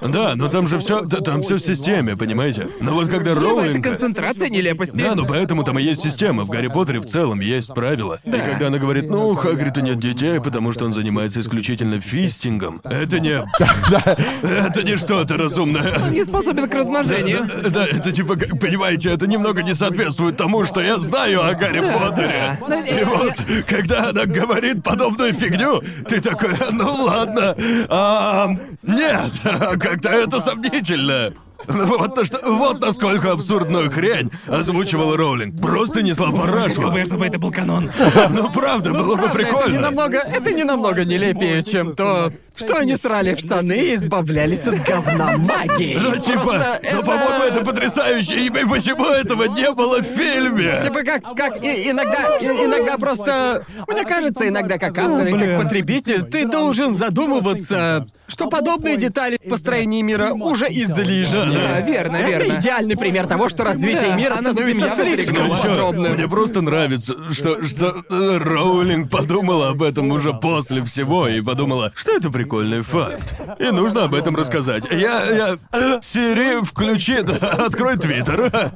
[0.00, 2.68] Да, но там же все, там все в системе, понимаете?
[2.80, 4.96] Но вот когда Ева— это Роулинг концентрация нелепости.
[4.96, 6.44] Да, ну поэтому там и есть система.
[6.44, 8.20] В Гарри Поттере в целом есть правила.
[8.24, 12.80] И когда она говорит, ну, у Хагрида нет детей, потому что он занимается исключительно фистингом,
[12.84, 13.40] это не...
[14.42, 16.10] Это не что-то разумное.
[16.10, 17.48] Не способен к размножению.
[17.64, 21.80] Да, да, это типа, понимаете, это немного не соответствует тому, что я знаю о Гарри
[21.80, 22.58] Поттере.
[23.00, 23.34] И вот,
[23.66, 27.56] когда она говорит подобную фигню, ты такой, ну ладно,
[27.88, 28.48] а,
[28.82, 29.30] нет,
[29.78, 31.32] как-то это сомнительно.
[31.66, 35.60] Вот, то, что, вот насколько абсурдную хрень озвучивал Роулинг.
[35.60, 36.90] Просто несла парашу.
[37.04, 37.90] чтобы это был канон.
[38.30, 39.80] Ну правда, было бы Это не прикольно.
[39.80, 44.82] намного, это не намного нелепее, чем то, что они срали в штаны и избавлялись от
[44.84, 45.98] говна магии.
[46.00, 50.80] Ну типа, Просто ну по-моему это потрясающе, и почему этого не было в фильме?
[50.82, 55.62] Типа как, как и- иногда, и- иногда просто, мне кажется, иногда как автор и как
[55.62, 61.56] потребитель, ты должен задумываться, что подобные детали в построении мира уже излишни.
[61.56, 62.60] Да, верно, Это верно.
[62.60, 66.12] идеальный пример того, что развитие Да, мира становится меня слишком Ну чё, подробным.
[66.14, 71.92] мне просто нравится, что, что э, Роулинг подумала об этом уже после всего и подумала,
[71.94, 73.34] что это прикольный факт.
[73.60, 74.84] И нужно об этом рассказать.
[74.90, 76.00] Я, я...
[76.02, 78.72] Сири, включи, открой твиттер.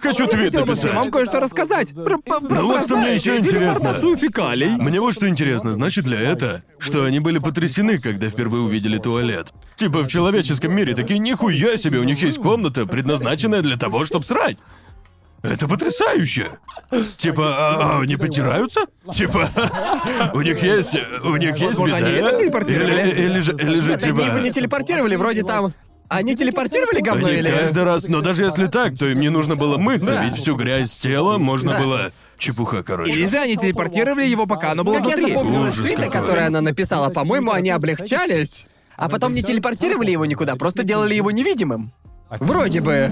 [0.00, 1.10] Хочу твит всем вам написать.
[1.10, 1.94] кое-что рассказать.
[1.94, 3.94] Про, про, про- Ну вот что мне ещё интересно.
[4.16, 4.68] фекалий.
[4.76, 9.52] Мне вот что интересно, значит ли это, что они были потрясены, когда впервые увидели туалет?
[9.76, 14.26] Типа в человеческом мире такие нихуя себе, у них есть комната, предназначенная для того, чтобы
[14.26, 14.58] срать.
[15.42, 16.58] Это потрясающе.
[17.16, 18.80] Типа, а, а они потираются?
[19.12, 19.48] Типа,
[20.34, 21.96] у них есть, у них есть беда.
[21.96, 23.08] они это телепортировали?
[23.10, 24.18] Или, или же, или же Нет, типа.
[24.18, 25.72] они его не телепортировали, вроде там.
[26.08, 27.50] Они телепортировали говно Они или.
[27.50, 30.24] каждый раз, но даже если так, то им не нужно было мыться, Да.
[30.24, 31.78] ведь всю грязь с тела можно Да.
[31.80, 32.12] было.
[32.36, 33.12] Чепуха, короче.
[33.12, 35.32] Или же они телепортировали его, пока оно было Как я внутри.
[35.34, 36.20] запомнила из Ужас твита, какой.
[36.20, 41.30] который она написала, по-моему, они облегчались, а потом не телепортировали его никуда, просто делали его
[41.30, 41.92] невидимым.
[42.38, 43.10] Вроде бы.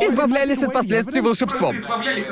[0.00, 1.74] Избавлялись от последствий волшебством.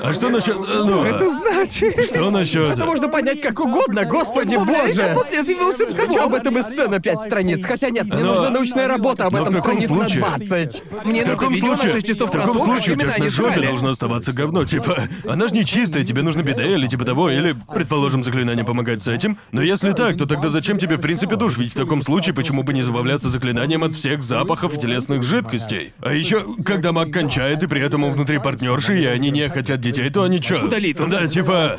[0.02, 0.56] А что насчет.
[0.56, 2.04] э, Ну, Это значит...
[2.04, 2.72] что насчет.
[2.72, 5.14] Это можно понять как угодно, господи Избавляясь от боже!
[5.20, 6.06] последствий волшебства.
[6.06, 9.34] Хочу об этом эссе на пять страниц, хотя нет, мне Но- нужна научная работа об
[9.34, 10.82] этом страниц случае- на 20.
[11.04, 13.60] Мне В нужно таком на случае, 6 часов в таком случае у тебя на жопе
[13.62, 14.64] должно оставаться говно.
[14.64, 14.96] Типа,
[15.26, 19.08] она же не чистая, тебе нужно биде или типа того, или, предположим, заклинание помогает с
[19.08, 19.38] этим.
[19.52, 21.56] Но если так, то тогда зачем тебе в принципе душ?
[21.56, 25.92] Ведь в таком случае почему бы не избавляться заклинанием от всех запахов и телесных жидкостей?
[26.02, 26.25] А еще,
[26.64, 30.22] когда маг кончает, и при этом он внутри партнерши, и они не хотят детей, то
[30.22, 30.64] они чё?
[30.64, 31.10] Удалитус.
[31.10, 31.78] Да, типа.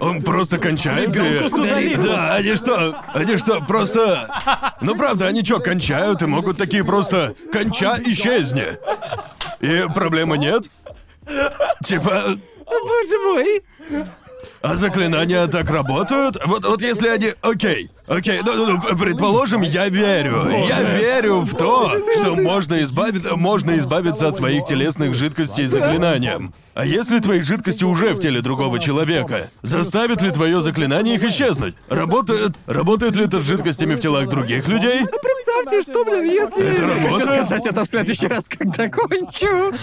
[0.00, 1.96] Он просто кончает и...
[1.96, 2.96] Да, они что?
[3.12, 4.28] Они что, просто...
[4.80, 7.34] Ну правда, они что, кончают и могут такие просто...
[7.52, 8.76] Конча, исчезни.
[9.60, 10.64] И проблемы нет?
[11.84, 12.36] Типа...
[12.66, 13.62] Боже мой.
[14.64, 16.38] А заклинания так работают?
[16.46, 17.34] Вот, вот если они...
[17.42, 20.48] Окей, окей, ну, ну, ну, предположим, я верю.
[20.66, 26.54] Я верю в то, что можно, избавить, можно избавиться от своих телесных жидкостей заклинанием.
[26.72, 31.74] А если твои жидкости уже в теле другого человека, заставит ли твое заклинание их исчезнуть?
[31.90, 35.02] Работает, работает ли это с жидкостями в телах других людей?
[35.04, 36.66] Представьте, что, блин, если...
[36.66, 37.44] Это Хочу работает?
[37.44, 39.74] сказать это в следующий раз, когда кончу.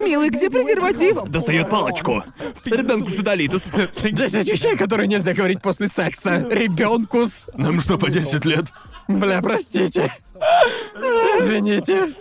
[0.00, 1.24] Милый, где презерватив?
[1.24, 2.24] Достает палочку.
[2.64, 3.62] Ребенку с удалитус.
[4.02, 6.46] Десять вещей, которые нельзя говорить после секса.
[6.50, 7.48] Ребенкус.
[7.54, 8.66] Нам что, по 10 лет?
[9.08, 10.12] Бля, простите.
[11.40, 12.14] Извините.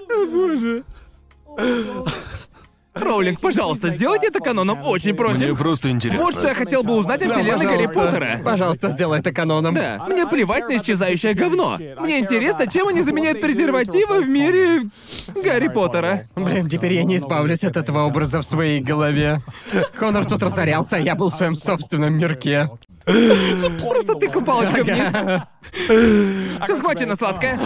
[2.95, 5.55] Роулинг, пожалуйста, сделайте это каноном, очень Мне просим.
[5.55, 6.25] просто интересно.
[6.25, 8.11] Вот что я хотел бы узнать о вселенной Гарри Пожалуйста.
[8.11, 8.39] Поттера.
[8.43, 9.73] Пожалуйста, сделай это каноном.
[9.73, 11.77] Да, мне плевать на исчезающее говно.
[11.99, 14.81] Мне интересно, чем они заменяют презервативы в мире
[15.35, 16.27] Гарри Поттера.
[16.35, 19.39] Блин, теперь я не избавлюсь от этого образа в своей голове.
[19.97, 22.69] Конор тут разорялся, а я был в своем собственном мирке.
[23.05, 25.13] Просто тыкал палочкой вниз.
[26.63, 27.59] Все схвачено, сладкое.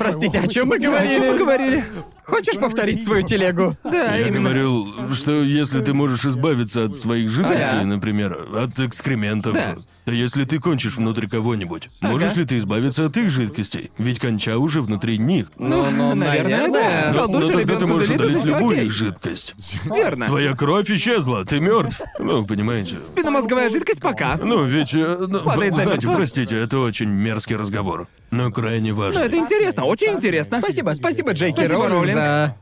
[0.00, 1.38] Простите, о чем мы О чем мы говорили?
[1.38, 1.84] говорили?
[2.24, 3.76] Хочешь повторить свою телегу?
[3.84, 4.48] Да, Я именно.
[4.48, 9.76] говорил, что если ты можешь избавиться от своих жидкостей, например, от экскрементов, Да.
[10.10, 13.92] То если ты кончишь внутри кого-нибудь, можешь ли ты избавиться от их жидкостей?
[13.96, 15.52] Ведь конча уже внутри них.
[15.56, 17.12] Ну, ну, наверное, да.
[17.14, 18.86] Но, но тогда ты можешь удалить любую окей.
[18.86, 19.54] их жидкость.
[19.84, 20.26] Верно.
[20.26, 22.00] Твоя кровь исчезла, ты мертв.
[22.18, 22.96] Ну, понимаете.
[23.04, 24.36] Спинномозговая жидкость пока.
[24.42, 29.20] Ну, ведь, э, ну, Падает знаете, простите, это очень мерзкий разговор, но крайне важно.
[29.20, 30.58] Но это интересно, очень интересно.
[30.58, 32.14] Спасибо, спасибо, Джейки Спасибо, Роулинг, Роулинг.
[32.14, 32.56] за...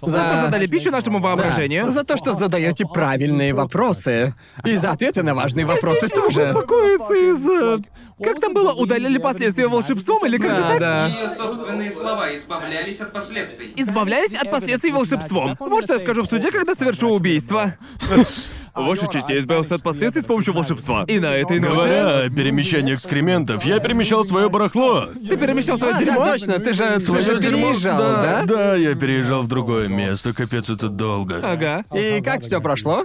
[0.00, 1.86] За то, что дали пищу нашему воображению.
[1.86, 4.34] Да, за то, что задаете правильные вопросы.
[4.64, 6.52] И за ответы на важные вопросы тоже.
[6.52, 7.82] Успокоиться из-за...
[8.22, 10.80] Как там было, удалили последствия волшебством или как-то Да, так?
[10.80, 11.06] да.
[11.06, 13.72] Ее собственные слова избавлялись от последствий.
[13.76, 15.54] Избавляясь от последствий волшебством.
[15.58, 17.74] Вот что я скажу в суде, когда совершу убийство.
[18.76, 21.04] Ваша честь, я избавился от последствий с помощью волшебства.
[21.08, 21.72] И на этой ноте...
[21.72, 25.06] Говоря о перемещении экскрементов, я перемещал свое барахло.
[25.28, 26.24] Ты перемещал свое А, дерьмо?
[26.24, 27.68] да, точно, ты же, ты Свое же дерьмо.
[27.70, 28.44] переезжал, да, да?
[28.46, 30.32] да, я переезжал в другое место.
[30.34, 31.40] Капец, это долго.
[31.42, 31.84] Ага.
[31.94, 33.04] И как все прошло?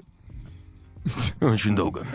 [1.39, 2.05] Очень долго.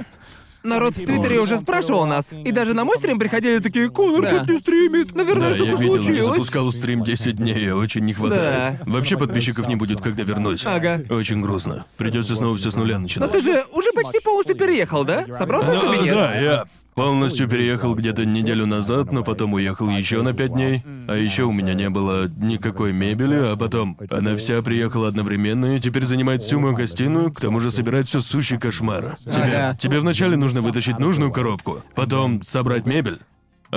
[0.66, 2.26] Народ в Твиттере уже спрашивал нас.
[2.32, 4.30] И даже на мой стрим приходили такие, Конор Да.
[4.40, 5.14] чуть не стримит.
[5.14, 6.34] Наверное, Да, я что-то видел, не случилось.
[6.34, 8.80] запускал стрим 10 дней, очень не хватает.
[8.84, 10.64] Вообще подписчиков не будет, когда вернусь.
[10.66, 11.02] Ага.
[11.08, 11.86] Очень грустно.
[11.96, 13.30] Придется снова все с нуля Но начинать.
[13.32, 15.24] ты же уже почти полностью переехал, да?
[15.32, 16.14] Собрался в Да, кабинет?
[16.14, 16.64] да, я
[16.96, 20.82] полностью переехал где-то неделю назад, но потом уехал еще на пять дней.
[21.06, 25.80] А еще у меня не было никакой мебели, а потом она вся приехала одновременно и
[25.80, 29.18] теперь занимает всю мою гостиную, к тому же собирает все сущий кошмар.
[29.22, 29.76] Тебе, Ага.
[29.78, 33.18] тебе вначале нужно вытащить нужную коробку, потом собрать мебель.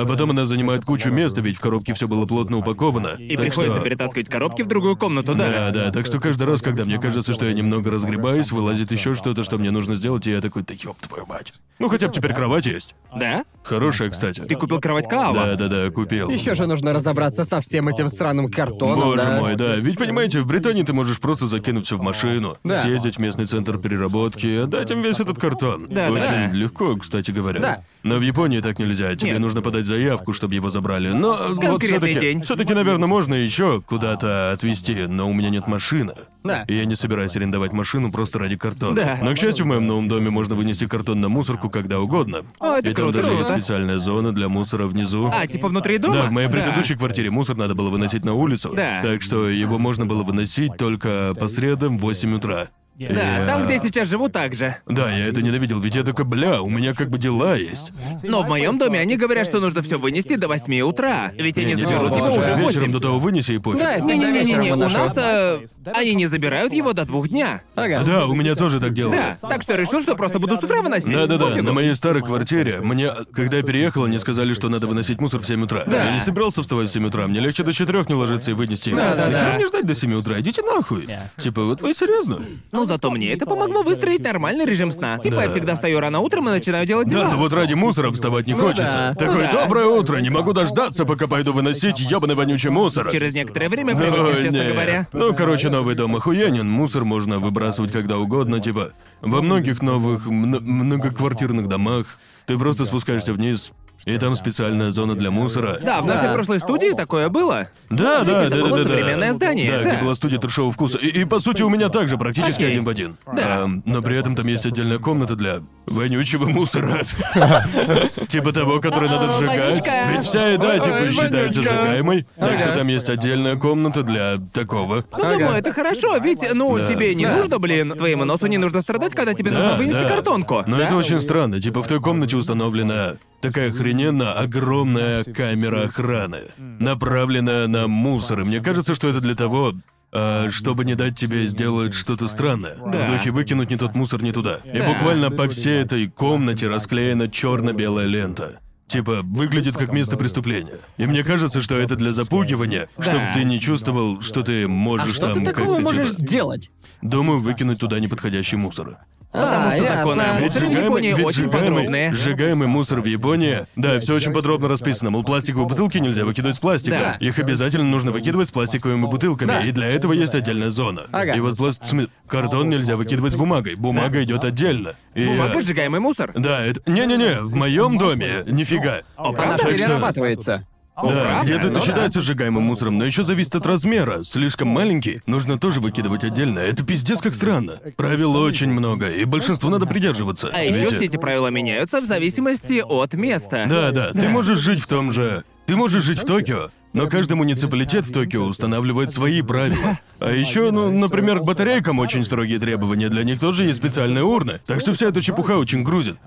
[0.01, 3.15] А потом она занимает кучу места, ведь в коробке все было плотно упаковано.
[3.17, 5.49] И Так приходится что- перетаскивать коробки в другую комнату, да?
[5.49, 9.15] Да, да, так что каждый раз, когда мне кажется, что я немного разгребаюсь, вылазит еще
[9.15, 11.53] что-то, что мне нужно сделать, и я такой, да ёб твою мать.
[11.79, 12.95] Ну хотя бы теперь кровать есть.
[13.15, 13.43] Да?
[13.63, 14.41] Хорошая, кстати.
[14.41, 15.55] Ты купил кровать Каава?
[15.55, 16.29] Да, да, да, купил.
[16.29, 19.39] Еще же нужно разобраться со всем этим сраным картоном, Боже да?
[19.39, 19.75] мой, да.
[19.75, 22.81] Ведь понимаете, в Британии ты можешь просто закинуть все в машину, Да.
[22.81, 25.87] съездить в местный центр переработки, отдать им весь этот картон.
[25.89, 26.47] Да, Очень да.
[26.51, 27.59] легко, кстати говоря.
[27.59, 27.83] Да.
[28.03, 29.13] Но в Японии так нельзя.
[29.15, 29.39] Тебе Нет.
[29.39, 31.09] нужно подать заявку, чтобы его забрали.
[31.09, 32.41] Но вот Конкретный все-таки, день.
[32.43, 36.13] все-таки, наверное, можно еще куда-то отвезти, но у меня нет машины.
[36.43, 36.63] Да.
[36.67, 38.95] И я не собираюсь арендовать машину просто ради картона.
[38.95, 39.19] Да.
[39.21, 42.43] Но, к счастью, в моем новом доме можно вынести картон на мусорку когда угодно.
[42.59, 43.61] О, это и там круто, даже есть круто.
[43.61, 45.29] специальная зона для мусора внизу.
[45.33, 46.15] А, типа внутри дома?
[46.15, 48.73] Да, в моей предыдущей квартире мусор надо было выносить на улицу.
[48.75, 49.01] Да.
[49.03, 52.69] Так что его можно было выносить только по средам в 8 утра.
[53.07, 54.75] Да, там, где я сейчас живу, так же.
[54.87, 57.91] Да, я это ненавидел, ведь я такой, бля, у меня как бы дела есть.
[58.23, 61.31] Но в моем доме они говорят, что нужно все вынести до 8 утра.
[61.35, 62.91] Ведь они не заберут делают его это уже вечером 8.
[62.91, 63.79] до того вынеси и пофиг.
[63.79, 64.97] Да, и всегда Не-не-не-не, вечером у выношу.
[64.97, 65.59] нас э,
[65.93, 67.61] они не забирают его до двух дня.
[67.75, 68.03] Ага.
[68.05, 69.15] Да, у меня тоже так делали.
[69.17, 71.11] Да, так что я решил, что просто буду с утра выносить.
[71.11, 71.65] Да-да-да, Пофигу.
[71.65, 75.45] на моей старой квартире мне, когда я переехал, они сказали, что надо выносить мусор в
[75.47, 75.83] 7 утра.
[75.85, 76.05] Да.
[76.05, 78.89] Я не собирался вставать в 7 утра, мне легче до 4 не ложиться и вынести
[78.89, 78.97] его.
[78.99, 79.29] Да-да-да.
[79.29, 81.07] Нахера мне ждать до 7 утра, идите нахуй.
[81.37, 82.39] Типа, вот вы серьезно?
[82.71, 85.17] Ну зато мне это помогло выстроить нормальный режим сна.
[85.19, 87.25] Типа я всегда встаю рано утром и начинаю делать дела.
[87.25, 89.15] Да, но вот ради мусора вставать не хочется.
[89.17, 89.25] да.
[89.25, 89.63] Такой, Ну да.
[89.63, 93.09] доброе утро, не могу дождаться, пока пойду выносить ёбаный вонючий мусор.
[93.11, 94.71] Через некоторое время Ну, привыкнешь, честно не.
[94.71, 95.07] говоря.
[95.13, 98.91] Ну, короче, новый дом охуенен, мусор можно выбрасывать когда угодно, типа,
[99.21, 103.71] во многих новых мно- многоквартирных домах ты просто спускаешься вниз,
[104.09, 105.77] и там специальная зона для мусора.
[105.81, 106.33] Да, в нашей Да.
[106.33, 107.67] прошлой студии такое было.
[107.89, 109.33] Да, да, Это да, было да, да, современное да.
[109.33, 109.89] здание, Да, да.
[109.95, 110.97] где была студия трешового вкуса.
[110.97, 112.71] И, и, по сути у меня также практически Окей.
[112.71, 113.17] один в один.
[113.35, 113.63] Да.
[113.63, 117.01] Ам, но при этом там есть отдельная комната для вонючего мусора.
[118.27, 119.59] Типа того, который надо О, сжигать.
[119.69, 119.91] вонючка.
[120.11, 121.61] Ведь вся еда Ой, типа считается вонючка.
[121.61, 122.27] сжигаемой.
[122.37, 122.77] Так что Ага.
[122.77, 125.03] там есть отдельная комната для такого.
[125.11, 126.85] Ну, думаю, это хорошо, ведь, ну, Да.
[126.85, 127.35] тебе не Да.
[127.37, 130.09] нужно, блин, твоему носу не нужно страдать, когда тебе нужно Да, вынести да.
[130.09, 130.63] картонку.
[130.67, 131.61] Но это очень странно.
[131.61, 136.41] Типа в той комнате установлена такая охрененно огромная камера охраны,
[136.79, 138.41] направленная на мусор.
[138.41, 139.73] И мне кажется, что это для того,
[140.11, 142.75] а, чтобы не дать тебе сделать что-то странное.
[142.77, 143.07] Да.
[143.07, 144.59] В духе выкинуть не тот мусор не туда.
[144.65, 144.87] И Да.
[144.87, 148.59] буквально по всей этой комнате расклеена черно-белая лента.
[148.87, 150.79] Типа, выглядит как место преступления.
[150.97, 155.13] И мне кажется, что это для запугивания, чтобы ты не чувствовал, что ты А можешь
[155.13, 156.27] что там ты такого как-то можешь типа...
[156.27, 156.71] сделать?
[157.03, 158.97] Думаю, выкинуть туда неподходящий мусор.
[159.31, 160.39] Потому А, что законы о ясно.
[160.41, 162.13] мусоре в Японии ведь очень сжигаемый- подробные.
[162.15, 163.67] Сжигаемый мусор в Японии.
[163.75, 165.11] Да, все очень подробно расписано.
[165.11, 166.99] Мол, пластиковые бутылки нельзя выкидывать с пластиком.
[166.99, 167.17] Да.
[167.19, 169.49] Их обязательно нужно выкидывать с пластиковыми бутылками.
[169.49, 169.61] Да.
[169.63, 171.03] И для этого есть отдельная зона.
[171.11, 171.33] Ага.
[171.35, 171.83] И вот пласт...
[172.27, 173.75] картон нельзя выкидывать с бумагой.
[173.75, 174.95] Бумага идет отдельно.
[175.13, 176.31] И, Бумага э, сжигаемый мусор.
[176.35, 176.81] Да, это.
[176.89, 179.01] Не-не-не, в моем доме нифига.
[179.15, 180.65] Она Так что- перерабатывается.
[181.03, 181.81] Да, где-то это Ну да.
[181.81, 184.23] считается сжигаемым мусором, но еще зависит от размера.
[184.23, 186.59] Слишком маленький, нужно тоже выкидывать отдельно.
[186.59, 187.79] Это пиздец как странно.
[187.95, 190.49] Правил очень много, и большинству надо придерживаться.
[190.53, 193.65] А еще все эти правила меняются в зависимости от места.
[193.67, 195.43] Да, да, ты можешь жить в том же...
[195.65, 199.97] Ты можешь жить в Токио, но каждый муниципалитет в Токио устанавливает свои правила.
[200.19, 203.07] А еще, ну, например, к батарейкам очень строгие требования.
[203.09, 204.59] Для них тоже есть специальные урны.
[204.65, 206.17] Так что вся эта чепуха очень грузит.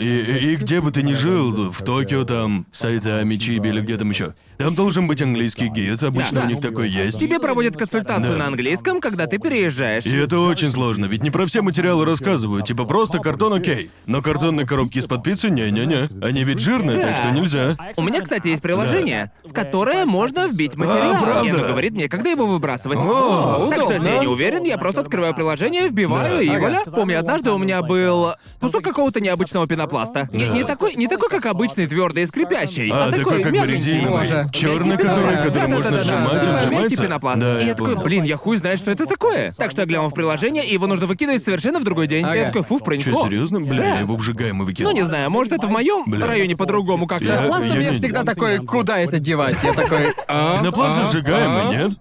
[0.00, 3.96] И, и- и где бы ты ни жил, в Токио там, Сайтами, Чиби или где
[3.98, 6.02] там еще, там должен быть английский гид.
[6.02, 6.46] Обычно Да.
[6.46, 7.18] у них такой есть.
[7.20, 8.38] Тебе проводят консультацию Да.
[8.38, 10.06] на английском, когда ты переезжаешь.
[10.06, 13.90] И это очень сложно, ведь не про все материалы рассказывают, типа просто картон окей.
[14.06, 16.24] Но картонные коробки из-под пиццы не-не-не.
[16.24, 17.76] Они ведь жирные, так что нельзя.
[17.96, 21.16] У меня, кстати, есть приложение, в которое можно вбить материал.
[21.16, 21.46] А, правда?
[21.46, 22.98] И оно говорит мне, когда его выбрасывать.
[22.98, 24.14] О, так что, если удобно.
[24.14, 26.42] я не уверен, я просто открываю приложение, вбиваю Да.
[26.42, 26.82] и вуаля.
[26.92, 30.28] Помню, однажды у меня был кусок какого-то необычного пенопласта.
[30.32, 33.52] Не, не такой, не такой, как обычный твердый и скрипящий, А, а, такой, такой как
[33.52, 34.28] бы резиновый.
[34.52, 36.02] Черный, который, который можно Да-да-да-да.
[36.02, 37.02] сжимать, он мягкий сжимается.
[37.02, 37.40] пенопласт.
[37.40, 39.52] Да, и я такой, блин, я хуй знает, что это такое.
[39.56, 42.24] Так что я глянул в приложение, и его нужно выкидывать совершенно в другой день.
[42.26, 43.24] И я такой, фу, Че, пронесло.
[43.26, 43.60] серьезно?
[43.60, 44.90] Бля, я его вжигаем и выкинул.
[44.92, 47.44] Ну, не знаю, может, это в моем районе по-другому как-то.
[47.46, 49.56] Пластом я всегда такой, куда это девать?
[49.62, 49.93] Я такой,
[50.28, 50.58] а?
[50.58, 51.92] Пенопласт же сжигаемый, нет?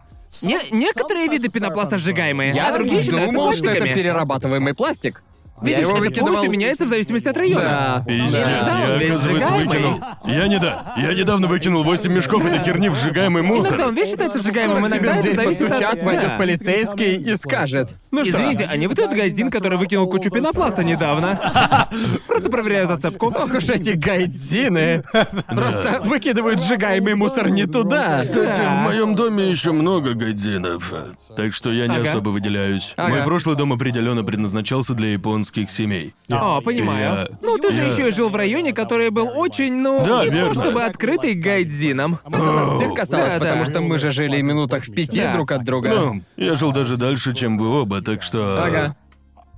[0.41, 3.93] Не, некоторые виды пенопласта сжигаемые, Я а другие считаются думал, что это пластиками.
[4.01, 5.23] перерабатываемый пластик.
[5.61, 6.27] Я Видишь, его это выкидывал.
[6.27, 7.63] полностью меняется в зависимости от района.
[7.63, 8.03] Да.
[8.07, 9.65] Пиздец, Да, я, ведь оказывается, сжигаемый.
[9.67, 9.99] выкинул.
[10.25, 10.93] Я не да.
[10.97, 13.81] Я недавно выкинул 8 мешков этой херни в сжигаемый Иногда мусор.
[13.87, 15.69] он весь считается сжигаемым, иногда в это зависит от...
[15.69, 16.37] постучат, войдет Да.
[16.37, 17.95] полицейский и скажет.
[18.11, 18.31] Ну что?
[18.31, 21.39] Извините, а не вы тот гайдин, который выкинул кучу пенопласта недавно?
[22.27, 23.27] Просто проверяю зацепку.
[23.27, 25.03] Ох уж эти гайдзины.
[25.47, 28.19] Просто выкидывают сжигаемый мусор не туда.
[28.21, 30.91] Кстати, в моем доме еще много гайдзинов,
[31.35, 32.09] так что я не Ага.
[32.09, 32.93] особо выделяюсь.
[32.97, 33.09] Ага.
[33.15, 36.13] Мой прошлый дом определенно предназначался для японских семей.
[36.29, 36.99] О, понимаю.
[37.01, 40.23] Я- Ну, ты же я- еще и жил в районе, который был очень, ну, Да,
[40.25, 40.53] не верно.
[40.53, 42.19] то чтобы открытый к гайдзинам.
[42.25, 43.45] Это нас всех касалось, Да, да.
[43.45, 45.33] потому что мы же жили минутах в пяти Да.
[45.33, 45.89] друг от друга.
[45.89, 48.63] Ну, я жил даже дальше, чем вы оба, так что...
[48.63, 48.95] Ага.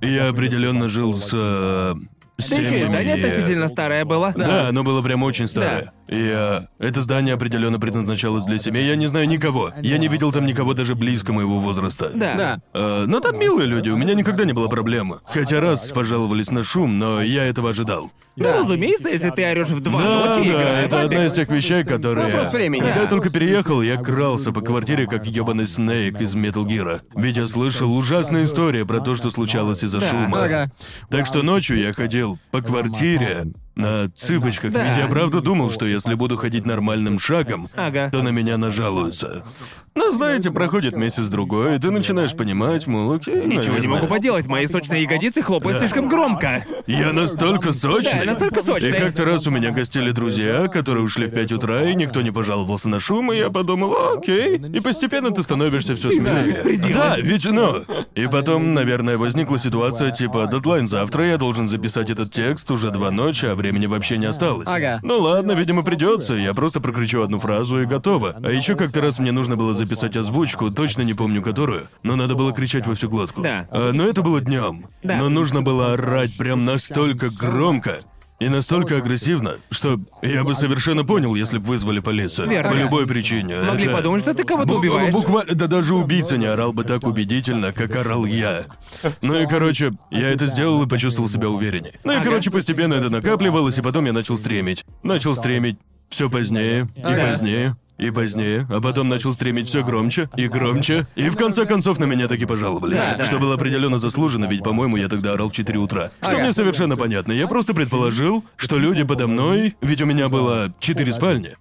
[0.02, 1.30] Я определенно жил с...
[1.32, 1.94] э,
[2.38, 4.32] Да еще и семьями, здание э, относительно старое было.
[4.36, 5.92] Да, оно было прям очень старое.
[6.08, 8.86] И э, это здание определенно предназначалось для семей.
[8.86, 9.72] Я не знаю никого.
[9.82, 12.12] Я не видел там никого даже близко моего возраста.
[12.14, 12.34] Да.
[12.34, 12.60] Да.
[12.74, 15.18] Э, но там милые люди, у меня никогда не было проблемы.
[15.24, 18.10] Хотя раз пожаловались на шум, но я этого ожидал.
[18.36, 21.32] Ну, разумеется, если ты орешь в два Да, ночи, да, играя в это одна из
[21.32, 22.26] тех вещей, которые...
[22.26, 22.82] Вопрос времени.
[22.82, 27.00] Когда я только переехал, я крался по квартире, как ебаный Снейк из Metal Gear.
[27.16, 30.06] Ведь я слышал ужасные истории про то, что случалось из-за Да.
[30.10, 30.44] шума.
[30.44, 30.70] Ага.
[31.10, 33.46] Так что ночью я ходил по квартире
[33.76, 34.86] на цыпочках, Да.
[34.86, 38.08] ведь я правда думал, что если буду ходить нормальным шагом, Ага.
[38.10, 39.44] то на меня нажалуются.
[39.96, 43.88] Но знаете, проходит месяц-другой, и ты начинаешь понимать, мол, окей, Ничего не наверное.
[43.88, 46.64] могу поделать, мои сочные ягодицы хлопают слишком громко.
[46.86, 48.20] Я настолько сочный.
[48.20, 48.90] Да, настолько сочный.
[48.90, 52.30] И как-то раз у меня гостили друзья, которые ушли в 5 утра, и никто не
[52.30, 54.58] пожаловался на шум, и я подумал, окей.
[54.58, 56.44] И постепенно ты становишься все смелее.
[56.44, 56.92] беспредела.
[56.92, 57.84] Да, ведь ну.
[58.14, 63.10] И потом, наверное, возникла ситуация типа, дедлайн завтра, я должен записать этот текст уже два
[63.10, 64.68] ночи, а времени вообще не осталось.
[64.68, 65.00] Ага.
[65.02, 66.34] Ну ладно, видимо, придется.
[66.34, 68.36] Я просто прокричу одну фразу и готово.
[68.44, 72.34] А еще как-то раз мне нужно было записать озвучку, точно не помню которую, но надо
[72.34, 73.42] было кричать во всю глотку.
[73.42, 73.66] Да.
[73.70, 74.86] А, но это было днем.
[75.02, 75.16] Да.
[75.18, 77.98] Но нужно было орать прям настолько громко
[78.38, 82.48] и настолько агрессивно, что я бы совершенно понял, если бы вызвали полицию.
[82.50, 82.70] Верно.
[82.70, 83.62] По любой причине.
[83.62, 85.12] Могли Это- подумать, что ты кого-то Бу- убиваешь.
[85.12, 88.66] Буквально, да даже убийца не орал бы так убедительно, как орал я.
[89.22, 91.94] Ну и короче, я это сделал и почувствовал себя увереннее.
[92.04, 94.84] Ну и короче, постепенно это накапливалось, и потом я начал стремить.
[95.02, 95.78] Начал стремить
[96.10, 97.30] все позднее и Ага.
[97.30, 97.76] позднее.
[97.98, 102.04] И позднее, а потом начал стремить все громче и громче, и в конце концов на
[102.04, 102.98] меня таки пожаловались.
[103.00, 103.24] Да, да.
[103.24, 106.10] Что было определенно заслужено, ведь, по-моему, я тогда орал в 4 утра.
[106.20, 106.42] Что Ага.
[106.42, 107.32] мне совершенно понятно.
[107.32, 111.56] Я просто предположил, что люди подо мной, ведь у меня было 4 спальни.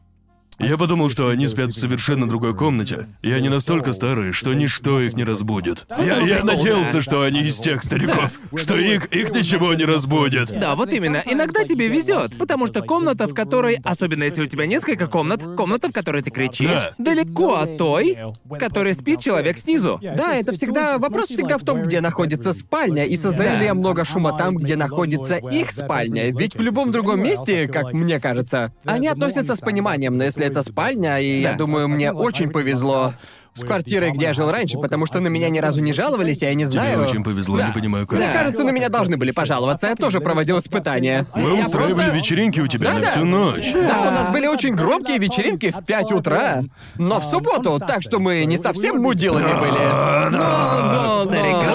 [0.59, 5.01] Я подумал, что они спят в совершенно другой комнате, и они настолько старые, что ничто
[5.01, 5.85] их не разбудит.
[5.99, 10.57] Я, я надеялся, что они из тех стариков, что их, их ничего не разбудит.
[10.57, 11.21] Да, вот именно.
[11.25, 15.89] Иногда тебе везет, потому что комната, в которой, особенно если у тебя несколько комнат, комната,
[15.89, 16.93] в которой ты кричишь, Да.
[16.97, 19.99] далеко от той, в которой спит человек снизу.
[20.01, 20.97] Да, это всегда...
[20.97, 24.75] Вопрос всегда в том, где находится спальня, и создаю ли я много шума там, где
[24.77, 26.31] находится их спальня.
[26.31, 30.59] Ведь в любом другом месте, как мне кажется, они относятся с пониманием, но если если
[30.61, 33.13] это спальня, и я думаю, мне очень повезло
[33.53, 36.45] с квартирой, где я жил раньше, потому что на меня ни разу не жаловались, и
[36.45, 37.03] я не Тебе знаю.
[37.03, 37.67] очень повезло, Да.
[37.67, 38.19] не понимаю как.
[38.19, 39.87] Мне кажется, на меня должны были пожаловаться.
[39.87, 41.25] Я тоже проводил испытания.
[41.33, 43.11] Мы Я устраивали просто- вечеринки у тебя на Да-да.
[43.11, 43.71] всю ночь.
[43.73, 46.63] Да, у нас были очень громкие вечеринки в 5 утра.
[46.97, 50.31] Но в субботу, так что мы не совсем мудилами были.
[50.31, 51.74] Но, но, Старикам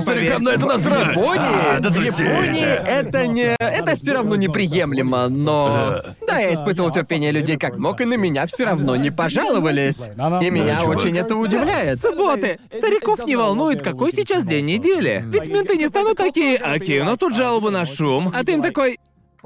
[0.00, 1.10] старикам на это насрать!
[1.10, 1.88] Японии, А, да.
[1.88, 3.54] Японии это не...
[3.58, 6.00] Это все равно неприемлемо, но...
[6.26, 10.02] Да, я испытывал терпение людей как мог, и на меня все равно не пожаловались.
[10.42, 12.00] И меня очень это удивляет.
[12.00, 12.58] Субботы.
[12.70, 15.24] Стариков не волнует, какой сейчас день недели.
[15.26, 18.32] Ведь менты не станут такие, окей, нас тут жалоба на шум.
[18.34, 18.98] А ты им такой,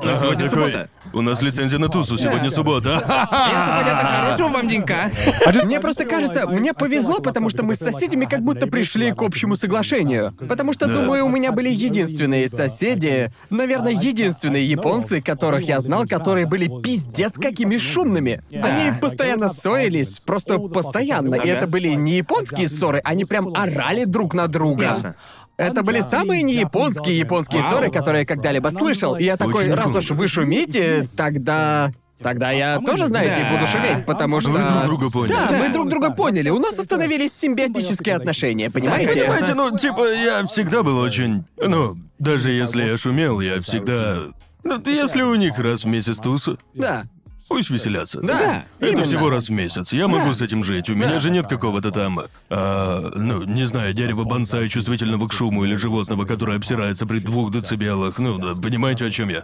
[0.03, 0.91] Ага, сегодня такой, суббота.
[1.13, 3.01] У нас лицензия на тусу, сегодня суббота.
[3.01, 5.11] понятно, хорошего вам денька.
[5.65, 9.57] Мне просто кажется, мне повезло, потому что мы с соседями как будто пришли к общему
[9.57, 10.35] соглашению.
[10.49, 16.47] Потому что, думаю, у меня были единственные соседи, наверное, единственные японцы, которых я знал, которые
[16.47, 18.43] были пиздец какими шумными.
[18.53, 21.35] Они постоянно ссорились, просто постоянно.
[21.37, 24.83] И это были не японские ссоры, они прям орали друг на друга.
[24.85, 25.15] Ясно.
[25.61, 29.17] Это были самые неяпонские японские ссоры, которые я когда-либо слышал.
[29.17, 31.91] И я такой, Очень раз уж вы шумите, тогда...
[32.23, 34.51] Тогда я тоже, знаете, буду шуметь, потому что...
[34.51, 35.33] Вы друг друга поняли.
[35.33, 36.51] Да, мы друг друга поняли.
[36.51, 39.23] У нас установились симбиотические отношения, понимаете?
[39.25, 41.45] Понимаете, ну, типа, я всегда был очень...
[41.57, 44.19] Ну, даже если я шумел, я всегда...
[44.65, 47.05] Ну, если у них раз в месяц туса, Да.
[47.51, 48.21] Пусть веселятся.
[48.23, 49.05] Да, Это именно.
[49.05, 49.93] всего раз в месяц.
[49.93, 50.89] Я могу с этим жить.
[50.89, 52.21] У меня же нет какого-то там...
[52.49, 57.53] а, ну, не знаю, дерева бонсай чувствительного к шуму или животного, которое обсирается при двух
[57.53, 58.19] децибелах.
[58.19, 59.43] Ну, да, понимаете, о чем я?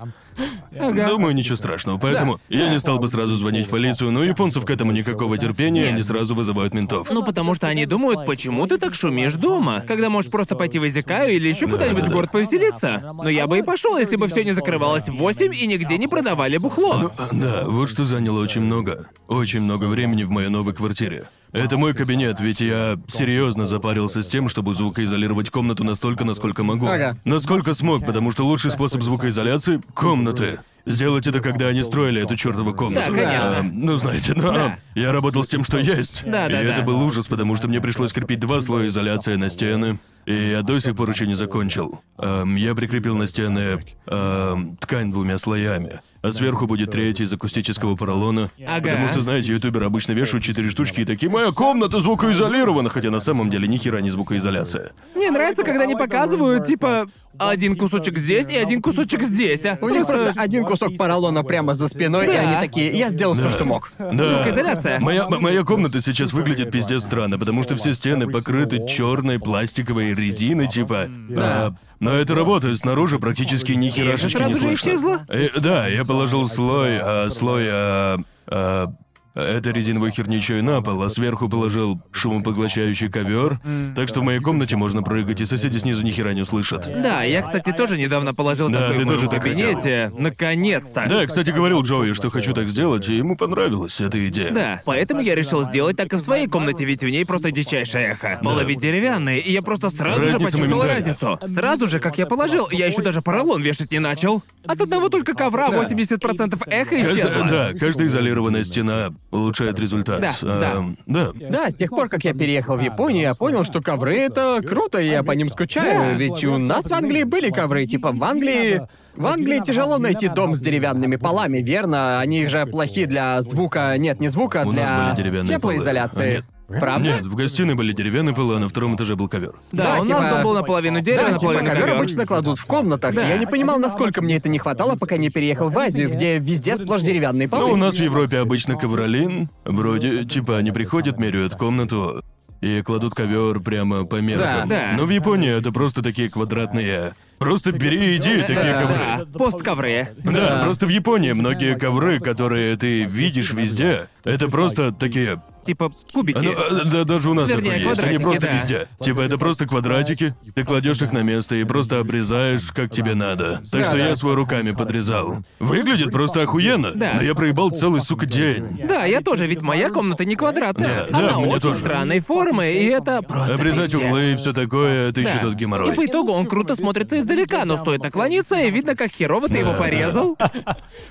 [0.71, 1.99] Думаю, ничего страшного.
[1.99, 5.39] Поэтому я не стал бы сразу звонить в полицию, но у японцев к этому никакого
[5.39, 7.09] терпения, они сразу вызывают ментов.
[7.11, 10.87] Ну, потому что они думают, почему ты так шумишь дома, когда можешь просто пойти в
[10.87, 12.13] Изикаю или еще куда-нибудь в да.
[12.13, 13.13] город повеселиться.
[13.15, 16.09] Но я бы и пошел, если бы все не закрывалось в 8 и нигде не
[16.09, 17.13] продавали бухло.
[17.33, 19.09] Да, вот что заняло очень много.
[19.29, 21.29] Очень много времени в моей новой квартире.
[21.53, 26.87] Это мой кабинет, ведь я серьезно запарился с тем, чтобы звукоизолировать комнату настолько, насколько могу.
[26.87, 27.17] Ага.
[27.25, 30.61] Насколько смог, потому что лучший способ звукоизоляции— комнаты.
[30.87, 33.13] Сделать это, когда они строили эту чертову комнату.
[33.13, 33.59] Да, конечно.
[33.59, 36.23] А, ну, знаете, но я работал с тем, что есть.
[36.25, 36.83] Да, и да, это да.
[36.83, 39.99] был ужас, потому что мне пришлось крепить два слоя изоляции на стены.
[40.27, 42.03] И я до сих пор еще не закончил.
[42.19, 46.01] Эм, я прикрепил на стены эм, ткань двумя слоями.
[46.27, 48.51] А сверху будет третий из акустического поролона.
[48.67, 48.91] Ага.
[48.91, 53.21] Потому что, знаете, ютуберы обычно вешают четыре штучки и такие «Моя комната звукоизолирована», хотя на
[53.21, 54.91] самом деле ни хера не звукоизоляция.
[55.15, 57.09] Мне нравится, когда они показывают, типа,
[57.39, 59.79] один кусочек здесь и один кусочек здесь, а.
[59.81, 62.41] У них просто один кусок поролона прямо за спиной, и Да.
[62.41, 63.93] они такие, я сделал все, что мог.
[63.99, 64.11] Да.
[64.29, 65.01] Звукоизоляция.
[65.01, 70.15] Моя, м- моя комната сейчас выглядит пиздец странно, потому что все стены покрыты черной пластиковой
[70.15, 71.09] резиной, типа.
[71.37, 74.89] а, но это работает, снаружи практически ни херашечки не же слышно.
[74.91, 75.21] исчезло?
[75.29, 78.19] Э, да, я положил слой, а, слой, а,
[78.49, 78.93] а,
[79.37, 83.61] этой резиновой херничой на пол, а сверху положил шумопоглощающий ковер,
[83.95, 86.91] так что в моей комнате можно прыгать, и соседи снизу ни хера не услышат.
[87.03, 90.11] Да, я, кстати, тоже недавно положил Да, такой ты в тоже так кабинете.
[90.17, 91.07] Наконец-то.
[91.09, 94.51] Да, кстати, говорил Джоуи, что хочу так сделать, и ему понравилась эта идея.
[94.53, 98.09] Да, поэтому я решил сделать так и в своей комнате, ведь в ней просто дичайшее
[98.13, 98.41] эхо.
[98.43, 101.39] Полы ведь деревянные, и я просто сразу же Разница почувствовал моментальна.
[101.39, 101.55] разницу.
[101.55, 104.43] Сразу же, как я положил, я еще даже поролон вешать не начал.
[104.67, 107.47] От одного только ковра 80% эхо Каждая, исчезло.
[107.49, 110.21] да, каждая изолированная стена улучшает результат.
[110.43, 111.31] Да, Эм, да.
[111.51, 114.99] Да, с тех пор, как я переехал в Японию, я понял, что ковры это круто,
[114.99, 116.17] и я по ним скучаю.
[116.17, 118.83] Ведь у нас в Англии были ковры, типа в Англии.
[119.15, 122.21] В Англии тяжело найти дом с деревянными полами, верно?
[122.21, 123.97] Они же плохи для звука.
[123.97, 126.17] Нет, не звука, У нас для были деревянные теплоизоляции.
[126.19, 126.33] полы.
[126.33, 126.45] А, нет.
[126.69, 127.01] Правда?
[127.07, 129.53] Нет, в гостиной были деревянные полы, а на втором этаже был ковер.
[129.71, 131.97] Да, Да, у типа- нас дом был наполовину дерева, Да, типа наполовину ковер ковер.
[131.97, 133.15] обычно кладут в комнатах.
[133.15, 133.29] Да.
[133.29, 136.77] Я не понимал, насколько мне это не хватало, пока не переехал в Азию, где везде
[136.77, 137.69] сплошь деревянные полы.
[137.69, 139.49] Ну, у нас в Европе обычно ковролин.
[139.65, 142.23] Вроде, типа, они приходят, меряют комнату
[142.61, 144.69] и кладут ковер прямо по меркам.
[144.69, 144.97] Да, да.
[144.97, 147.15] Но в Японии это просто такие квадратные.
[147.39, 149.27] Просто бери и иди, такие Да, ковры.
[149.33, 150.09] постковры.
[150.25, 156.45] Да, просто в Японии многие ковры, которые ты видишь везде, это просто такие Типа кубики.
[156.45, 157.99] Ну, а, да, даже у нас Вернее, такое есть.
[158.05, 158.55] Они просто да.
[158.57, 158.87] везде.
[159.01, 160.33] Типа это просто квадратики.
[160.55, 163.65] Ты кладешь их на место и просто обрезаешь, как тебе надо.
[163.73, 165.39] Так что я свой руками подрезал.
[165.59, 166.93] Выглядит просто охуенно.
[166.95, 167.15] Да.
[167.17, 168.81] Но я проебал целый, сука, день.
[168.87, 171.07] Да, я тоже, ведь моя комната не квадратная.
[171.07, 171.81] Да, да, Она у меня очень тоже.
[171.81, 174.07] странной формы, и это просто Обрезать пиздец.
[174.09, 175.41] углы и все такое, это еще Да.
[175.41, 175.95] тот И геморрой.
[175.97, 179.75] по итогу он круто смотрится издалека, но стоит наклониться, и видно, как херово ты его
[179.75, 180.37] порезал.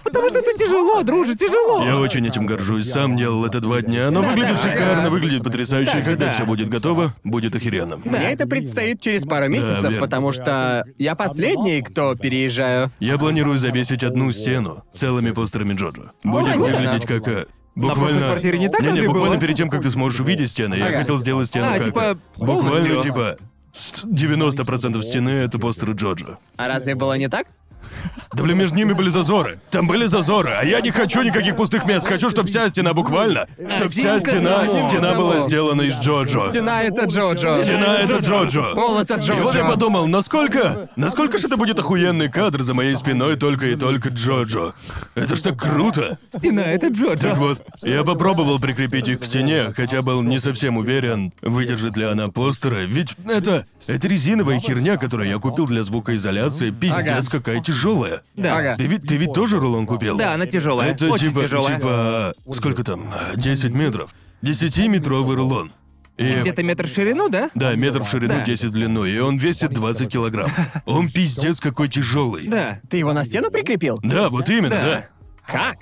[0.04, 1.84] Потому что это тяжело, друже, тяжело.
[1.86, 2.90] Я очень этим горжусь.
[2.90, 4.10] Сам делал это два дня.
[4.12, 6.02] Но выглядит шикарно, выглядит потрясающе.
[6.04, 6.32] Когда да.
[6.32, 7.98] все будет готово, будет охеренно.
[7.98, 12.92] Мне это предстоит через пару месяцев, потому что я последний, кто переезжаю.
[13.00, 16.12] Я планирую завесить одну стену целыми постерами Джоджо.
[16.24, 17.28] Будет выглядеть как...
[17.28, 18.28] э, Буквально...
[18.28, 19.42] квартире не так Не-не, разве буквально было?
[19.42, 20.98] перед тем, как ты сможешь увидеть стены, я Ага.
[21.00, 21.86] хотел сделать стену А, как...
[21.86, 23.38] типа, Буквально, типа...
[23.76, 26.38] с- 90% стены— это постеры Джоджо.
[26.58, 27.48] А разве было не так?
[28.34, 29.60] Да блин, между ними были зазоры.
[29.72, 32.06] Там были зазоры, а я не хочу никаких пустых мест.
[32.06, 36.50] Хочу, чтобы вся стена буквально, чтобы вся стена, стена была сделана из Джоджо.
[36.50, 37.64] Стена это Джоджо.
[37.64, 38.74] Стена это Джоджо.
[38.74, 39.72] Пол это И вот я Джоджо.
[39.72, 44.74] подумал, насколько, насколько же это будет охуенный кадр за моей спиной только и только Джоджо.
[45.16, 46.18] Это ж так круто.
[46.36, 47.18] Стена, это Джоджо.
[47.30, 52.06] Так вот, я попробовал прикрепить их к стене, хотя был не совсем уверен, выдержит ли
[52.06, 53.66] она постеры, ведь это...
[53.88, 57.95] Это резиновая херня, которую я купил для звукоизоляции, пиздец, какая тяжелая.
[58.36, 58.58] Да.
[58.58, 58.76] Ага.
[58.78, 60.18] Ты ведь, ты ведь тоже рулон купил?
[60.18, 60.92] Да, она тяжелая.
[60.92, 61.78] Это Очень типа, тяжелая.
[61.78, 64.14] типа, сколько там, 10 метров.
[64.42, 65.72] 10-метровый рулон.
[66.18, 66.40] И...
[66.42, 67.50] Где-то метр в ширину, да?
[67.56, 68.46] Да, метр в ширину, Да.
[68.46, 70.50] 10 в длину, и он весит 20 килограмм.
[70.86, 72.48] Он пиздец какой тяжелый.
[72.48, 72.80] Да.
[72.90, 74.00] Ты его на стену прикрепил?
[74.02, 74.84] Да, вот именно, Да.
[74.86, 75.06] да.
[75.46, 75.78] Как?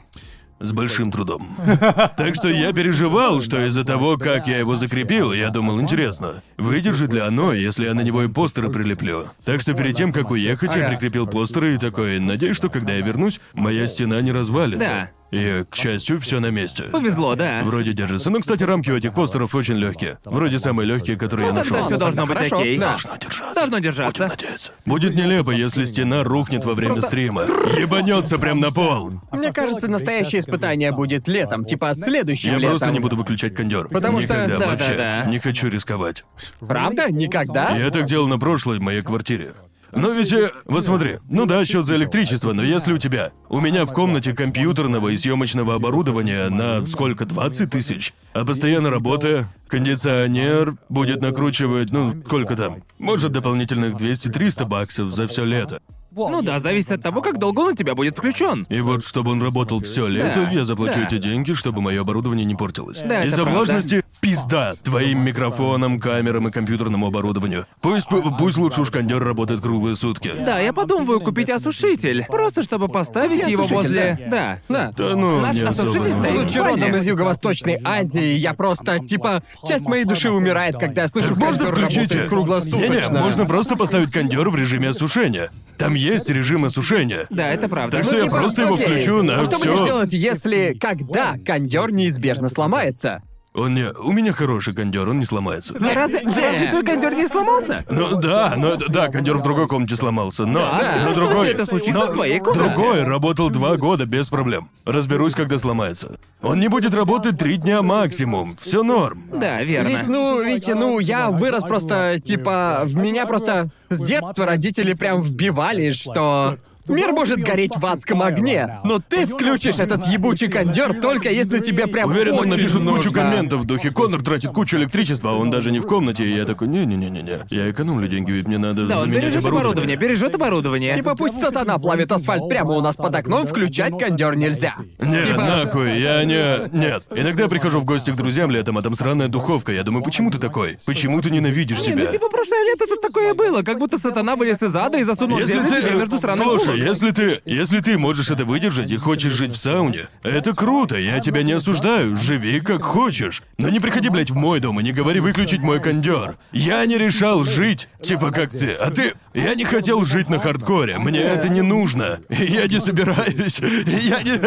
[0.60, 1.58] С большим трудом.
[2.18, 7.14] Так что я переживал, что из-за того, как я его закрепил, я думал, интересно, выдержит
[7.14, 9.30] ли оно, если я на него и постеры прилеплю.
[9.46, 13.02] Так что перед тем, как уехать, я прикрепил постеры и такой, надеюсь, что когда я
[13.02, 14.88] вернусь, моя стена не развалится.
[14.88, 15.10] Да.
[15.34, 16.84] И, к счастью, все на месте.
[16.84, 17.62] Повезло, да.
[17.64, 18.30] Вроде держится.
[18.30, 20.20] Ну, кстати, рамки у этих постеров очень легкие.
[20.26, 21.88] Вроде самые легкие, которые Ну я тогда нашел.
[21.90, 22.78] все должно быть хорошо, окей.
[22.78, 22.90] да.
[22.92, 23.56] Должно держаться.
[23.56, 24.14] Должно держаться.
[24.24, 24.72] Будем надеяться.
[24.86, 27.44] Будет нелепо, если стена рухнет во время стрима.
[27.44, 29.14] Ебанется прям на пол.
[29.32, 32.70] Мне кажется, настоящее испытание будет летом, типа следующим Я летом.
[32.78, 33.88] просто не буду выключать кондер.
[33.88, 34.96] Потому что- Никогда да, вообще.
[34.96, 35.32] да, да.
[35.32, 36.24] Не хочу рисковать.
[36.60, 37.10] Правда?
[37.12, 37.76] Никогда?
[37.76, 39.54] Я так делал на прошлой моей квартире.
[39.96, 43.32] Но ведь, э, вот смотри, ну да, счет за электричество, но если у тебя...
[43.50, 48.14] У меня в комнате компьютерного и съемочного оборудования на сколько, 20 тысяч?
[48.34, 52.78] А постоянно работая, кондиционер будет накручивать, ну, сколько там?
[52.98, 55.82] Может, дополнительных 200-300 баксов за все лето.
[56.16, 58.66] Ну да, зависит от того, как долго он у тебя будет включен.
[58.70, 61.08] И вот, чтобы он работал все лето, Да, я заплачу да.
[61.08, 63.00] эти деньги, чтобы мое оборудование не портилось.
[63.04, 67.66] Да, Из-за влажности пизда твоим микрофонам, камерам и компьютерному оборудованию.
[67.82, 68.08] Пусть,
[68.40, 70.32] пусть лучше уж кондер работает круглые сутки.
[70.46, 72.26] Да, я подумываю купить осушитель.
[72.28, 74.18] Просто чтобы поставить его возле.
[74.30, 74.60] Да.
[74.70, 74.94] Да.
[74.96, 79.44] Да ну, Наш не особо осушитель стоит Будучи родом из Юго-Восточной Азии, я просто, типа,
[79.68, 83.14] часть моей души умирает, когда я слышу, Так можно кондёр включить работает круглосуточно.
[83.14, 85.52] Не-не, можно просто поставить кондер в режиме осушения.
[85.78, 87.26] Там есть режим осушения.
[87.30, 87.98] Да, это правда.
[87.98, 88.88] Так что я типа, просто его окей.
[88.88, 93.22] включу на А что будешь делать, если, когда кондер неизбежно сломается?
[93.56, 93.92] Он не...
[93.92, 95.76] У меня хороший кондер, он не сломается.
[95.80, 97.86] А разве, разве твой кондер не сломался?
[97.88, 101.66] Ну да, но это- да, кондер в другой комнате сломался, но, Да, но другой, это
[101.68, 102.70] случится но в твоей комнате.
[102.74, 104.70] другой работал два года без проблем.
[104.86, 106.18] Разберусь, когда сломается.
[106.42, 108.58] Он не будет работать три дня максимум.
[108.60, 109.24] Все норм.
[109.32, 109.88] Да, верно.
[109.90, 115.22] Ведь, ну, ведь, ну, я вырос просто, типа, в меня просто с детства родители прям
[115.22, 116.58] вбивали, что
[116.90, 121.88] мир может гореть в адском огне, но ты включишь этот ебучий кондер только если тебе
[121.88, 125.72] прям Уверен, он напишет кучу комментов в духе Конор тратит кучу электричества, а он даже
[125.72, 129.02] не в комнате, и я такой, не-не-не-не-не, я экономлю деньги, ведь мне надо Да, он
[129.02, 130.96] заменять бережет оборудование, бережет оборудование.
[130.96, 134.76] Типа пусть сатана плавит асфальт прямо у нас под окном, включать кондер нельзя.
[135.00, 136.70] Нет, Типа- нахуй, я не...
[136.76, 137.04] Нет.
[137.16, 139.72] Иногда я прихожу в гости к друзьям летом, а там сраная духовка.
[139.72, 140.78] Я думаю, почему ты такой?
[140.86, 142.04] Почему ты ненавидишь Не, себя?
[142.06, 145.40] ну типа прошлое лето тут такое было, как будто сатана вылез из ада и засунул
[145.40, 145.96] Если землю ты...
[145.98, 146.73] между странных Слушай, булок.
[146.76, 147.42] Если ты...
[147.46, 151.54] Если ты можешь это выдержать и хочешь жить в сауне, это круто, я тебя не
[151.54, 153.42] осуждаю, живи как хочешь.
[153.58, 156.38] Но не приходи, блядь, в мой дом и не говори выключить мой кондер.
[156.52, 159.14] Я не решал жить, типа как ты, а ты...
[159.34, 162.20] Я не хотел жить на хардкоре, мне это не нужно.
[162.30, 163.60] Я не собираюсь.
[163.60, 164.40] Я не...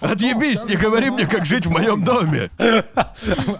[0.00, 2.50] Отъебись, не говори мне, как жить в моем доме.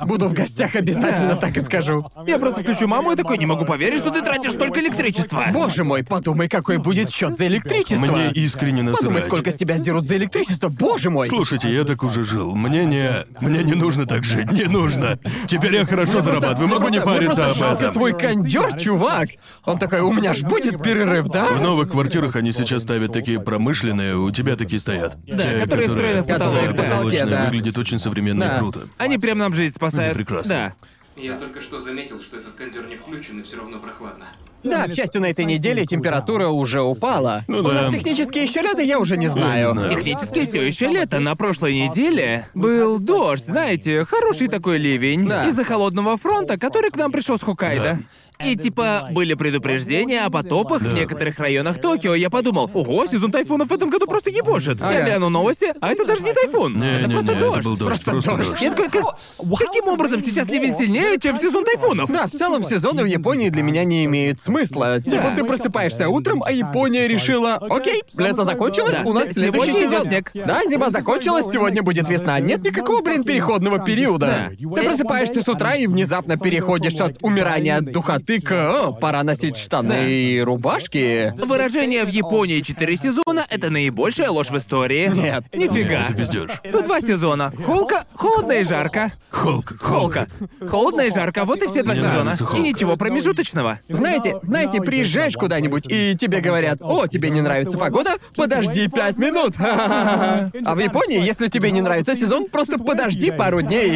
[0.06, 2.08] Буду в гостях, обязательно так и скажу.
[2.26, 5.46] Я просто включу маму и такой, не могу поверить, что ты тратишь столько электричества.
[5.52, 8.07] Боже мой, подумай, какой будет счет за электричество.
[8.12, 9.01] Мне искренне насрать.
[9.01, 11.28] Подумай, сколько с тебя сдерут за электричество, боже мой.
[11.28, 12.55] Слушайте, я так уже жил.
[12.55, 13.24] Мне не...
[13.40, 15.18] Мне не нужно так жить, не нужно.
[15.48, 17.94] Теперь я хорошо зарабатываю, могу не париться об жалко этом.
[17.94, 19.28] твой кондер, чувак.
[19.64, 21.51] Он такой, у меня ж будет перерыв, В да?
[21.60, 25.16] новых квартирах они сейчас ставят такие промышленные, у тебя такие стоят.
[25.26, 26.82] Да, которые встроены в потолок, которые да.
[26.82, 27.44] потолочные, Да.
[27.47, 28.56] выглядит очень современно Да.
[28.56, 28.80] и круто.
[28.98, 30.16] Они прям нам жизнь спасают.
[30.16, 30.74] Это прекрасно.
[30.76, 31.20] Да.
[31.20, 34.26] Я только что заметил, что этот кондер не включен и все равно прохладно.
[34.64, 37.44] Да, к счастью, на этой неделе температура уже упала.
[37.48, 37.74] Ну У да.
[37.74, 39.70] нас технически еще лето, я уже не знаю.
[39.70, 39.90] знаю.
[39.90, 41.20] Технически все еще лето.
[41.20, 45.26] На прошлой неделе был дождь, знаете, хороший такой ливень.
[45.26, 45.44] Да.
[45.48, 47.98] Из-за холодного фронта, который к нам пришел с Хоккайдо.
[48.44, 52.15] И типа были предупреждения о потопах в некоторых районах Токио.
[52.15, 54.81] Я подумал, ого, сезон тайфунов в этом году просто ебошит.
[54.81, 55.02] Я Ага.
[55.05, 56.78] гляну новости, а это даже не тайфун.
[56.78, 57.59] Не, это не, просто не, дождь.
[57.59, 58.62] это был дождь, просто, дождь.
[58.62, 59.16] Я такой, как-
[59.59, 62.10] каким образом сейчас ливень сильнее, чем в сезон тайфунов?
[62.10, 65.01] Да, в целом сезоны в Японии для меня не имеют смысла.
[65.01, 70.02] Типа ты просыпаешься утром, а Япония решила, окей, лето закончилось, Да, у нас следующий сезон.
[70.06, 70.31] снег.
[70.35, 72.39] Да, зима закончилась, сегодня будет весна.
[72.39, 74.51] Нет никакого, блин, переходного периода.
[74.56, 79.56] Ты просыпаешься с утра и внезапно переходишь от умирания от духоты к «О, пора носить
[79.56, 81.32] штаны и рубашки.
[81.38, 85.09] Выражение в Японии четыре сезона— это наибольшая ложь в истории.
[85.14, 85.44] Нет.
[85.55, 86.05] Нифига.
[86.05, 86.50] Это пиздёж.
[86.64, 87.50] Ну, два сезона.
[87.64, 89.10] Холка, холодно и жарко.
[89.30, 90.28] Холк, Холка.
[90.68, 92.22] Холодно и жарко, вот и все два Мне сезона.
[92.24, 92.62] нравится И Холк.
[92.62, 93.80] ничего промежуточного.
[93.88, 98.16] Знаете, знаете, приезжаешь куда-нибудь, и тебе говорят, о, тебе не нравится погода?
[98.36, 99.56] Подожди пять минут.
[99.56, 100.50] Ха-ха-ха.
[100.66, 103.88] А в Японии, если тебе не нравится сезон, просто подожди пару дней,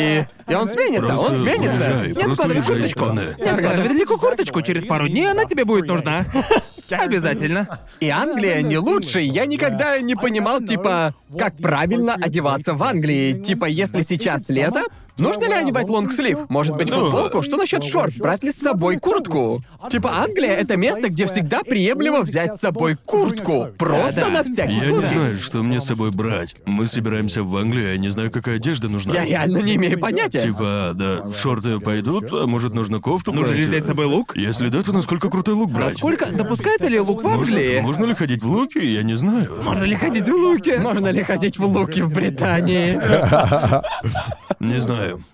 [0.48, 1.72] и, и он сменится, Просто он сменится.
[1.74, 2.98] уезжай, Не просто откладывай уезжай из курточку.
[3.04, 3.36] страны.
[3.38, 6.24] Не откладывай далеко курточку, через пару дней она тебе будет нужна.
[7.01, 7.81] Обязательно.
[8.01, 9.20] И Англия не лучше.
[9.20, 13.32] Я никогда не понимал, типа, как правильно одеваться в Англии.
[13.40, 14.82] Типа, если сейчас лето,
[15.19, 16.48] нужно ли одевать лонгслив?
[16.48, 17.43] Может быть, футболку?
[17.43, 18.16] Что насчет шорт?
[18.16, 19.62] Брать ли с собой куртку?
[19.90, 23.69] Типа, Англия— это место, где всегда приемлемо взять с собой куртку.
[23.78, 25.06] Просто на всякий Я не случай.
[25.14, 26.55] знаю, что мне с собой брать.
[26.66, 29.14] Мы собираемся в Англию, я не знаю, какая одежда нужна.
[29.14, 30.40] Я реально не имею понятия.
[30.40, 33.60] Типа, да, шорты пойдут, а может нужно кофту Нужно брать?
[33.60, 34.36] ли взять с собой лук?
[34.36, 35.97] Если да, то насколько крутой лук брать?
[35.98, 36.27] Сколько?
[36.27, 37.80] Допускается ли лук в Можно, Англии?
[37.80, 38.94] можно ли ходить в луке?
[38.94, 39.62] Я не знаю.
[39.62, 40.78] Можно ли ходить в луке?
[40.78, 42.98] Можно ли ходить в луки в Британии?
[44.60, 45.24] Не знаю.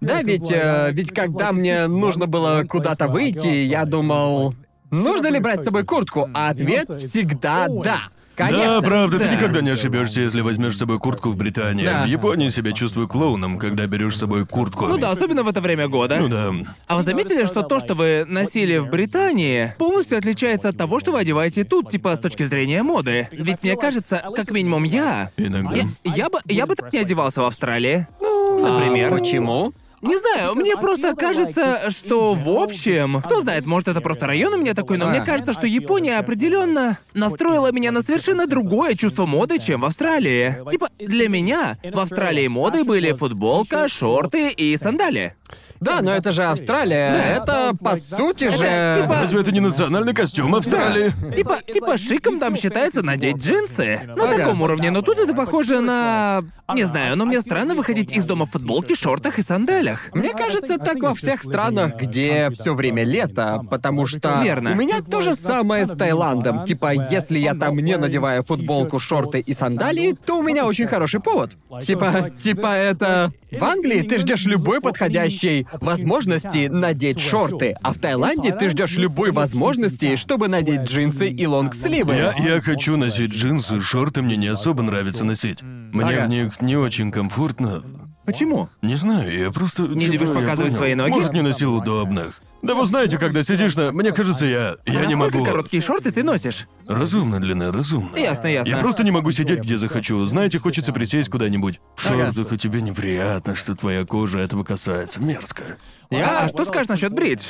[0.00, 4.54] Да, ведь, э, ведь когда мне нужно было куда-то выйти, я думал,
[4.90, 6.28] нужно ли брать с собой куртку?
[6.34, 7.98] А ответ всегда да.
[8.46, 8.80] Конечно.
[8.80, 9.34] Да, правда, ты Да.
[9.34, 11.84] никогда не ошибешься, если возьмешь с собой куртку в Британии.
[11.84, 12.04] Да.
[12.04, 14.86] В Японии себя чувствую клоуном, когда берешь с собой куртку.
[14.86, 16.18] Ну да, особенно в это время года.
[16.20, 16.52] Ну да.
[16.86, 21.12] А вы заметили, что то, что вы носили в Британии, полностью отличается от того, что
[21.12, 23.28] вы одеваете тут, типа с точки зрения моды?
[23.32, 25.30] Ведь мне кажется, как минимум я.
[25.36, 25.76] Иногда.
[25.76, 28.06] Я, я бы, я бы так не одевался в Австралии.
[28.20, 29.12] Ну, например.
[29.12, 29.72] А почему?
[30.02, 34.58] Не знаю, мне просто кажется, что в общем, кто знает, может это просто район у
[34.58, 39.60] меня такой, но мне кажется, что Япония определенно настроила меня на совершенно другое чувство моды,
[39.60, 40.56] чем в Австралии.
[40.70, 45.36] Типа, для меня в Австралии моды были футболка, шорты и сандали.
[45.82, 47.36] Да, но это же Австралия.
[47.36, 48.56] Это, по сути же...
[49.02, 51.12] типа- Разве это не национальный костюм Австралии?
[51.34, 54.00] Типа, типа шиком там считается надеть джинсы.
[54.06, 54.36] На Ага.
[54.38, 56.42] таком уровне, но тут это похоже на...
[56.72, 60.10] Не знаю, но мне странно выходить из дома в футболке, шортах и сандалях.
[60.14, 64.72] Мне кажется, так во всех странах, где все время лето, потому что Верно.
[64.72, 66.64] у меня то же самое с Таиландом.
[66.64, 71.20] Типа, если я там не надеваю футболку, шорты и сандалии, то у меня очень хороший
[71.20, 71.50] повод.
[71.82, 73.32] Типа, типа это...
[73.52, 79.32] В Англии ты ждешь любой подходящей возможности надеть шорты, а в Таиланде ты ждешь любой
[79.32, 82.14] возможности, чтобы надеть джинсы и лонгсливы.
[82.14, 85.62] Я, я хочу носить джинсы, шорты мне не особо нравится носить.
[85.62, 86.26] Мне Ага.
[86.26, 87.82] в них не очень комфортно.
[88.24, 88.68] Почему?
[88.82, 89.82] Не знаю, я просто...
[89.82, 90.76] Не любишь я показывать понял.
[90.76, 91.10] свои ноги?
[91.10, 92.40] Может, не носил удобных.
[92.62, 93.90] Да вы знаете, когда сидишь на...
[93.90, 94.76] Мне кажется, я...
[94.86, 95.44] Я не могу...
[95.44, 96.68] короткие шорты ты носишь?
[96.86, 98.16] Разумно, длина, разумно.
[98.16, 98.70] Ясно, ясно.
[98.70, 100.24] Я просто не могу сидеть, где захочу.
[100.26, 101.80] Знаете, хочется присесть куда-нибудь.
[101.96, 102.32] В Ага.
[102.32, 105.20] шортах, и тебе неприятно, что твоя кожа этого касается.
[105.20, 105.76] Мерзко.
[106.10, 107.48] Я- А что скажешь насчет бридж?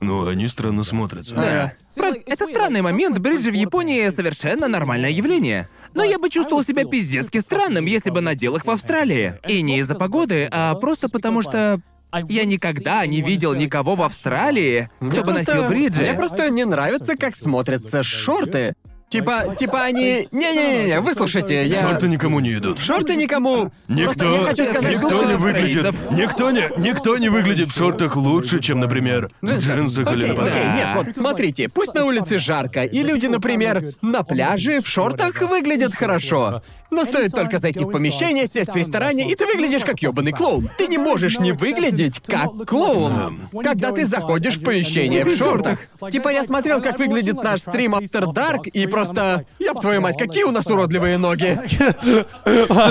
[0.00, 1.34] Ну, они странно смотрятся.
[1.34, 1.72] Да.
[1.96, 3.18] Правда, это странный момент.
[3.18, 5.68] Бриджи в Японии совершенно нормальное явление.
[5.94, 9.34] Но я бы чувствовал себя пиздецки странным, если бы надел их в Австралии.
[9.48, 11.80] И не из-за погоды, а просто потому что
[12.28, 16.02] я никогда не видел никого в Австралии, кто Мне бы просто- носил бриджи.
[16.02, 18.74] Мне просто не нравится, как смотрятся шорты.
[19.08, 20.28] Типа, типа они...
[20.32, 21.80] Не-не-не, выслушайте, я...
[21.80, 22.78] Шорты никому не идут.
[22.78, 23.72] Шорты никому...
[23.86, 26.18] Просто Никто, я хочу сказать, никто не выглядит, австралийцев.
[26.18, 30.44] никто не, никто не выглядит в шортах лучше, чем, например, в джинсах или Окей, на
[30.44, 35.40] окей, нет, вот смотрите, пусть на улице жарко, и люди, например, на пляже в шортах
[35.40, 36.62] выглядят хорошо.
[36.90, 40.70] Но стоит только зайти в помещение, сесть в ресторане, и ты выглядишь как ёбаный клоун.
[40.78, 45.78] Ты не можешь не выглядеть как клоун, когда ты заходишь в помещение в шортах.
[46.10, 49.44] Типа я смотрел, как выглядит наш стрим After Dark, и просто...
[49.58, 51.60] Ёб твою мать, какие у нас уродливые ноги.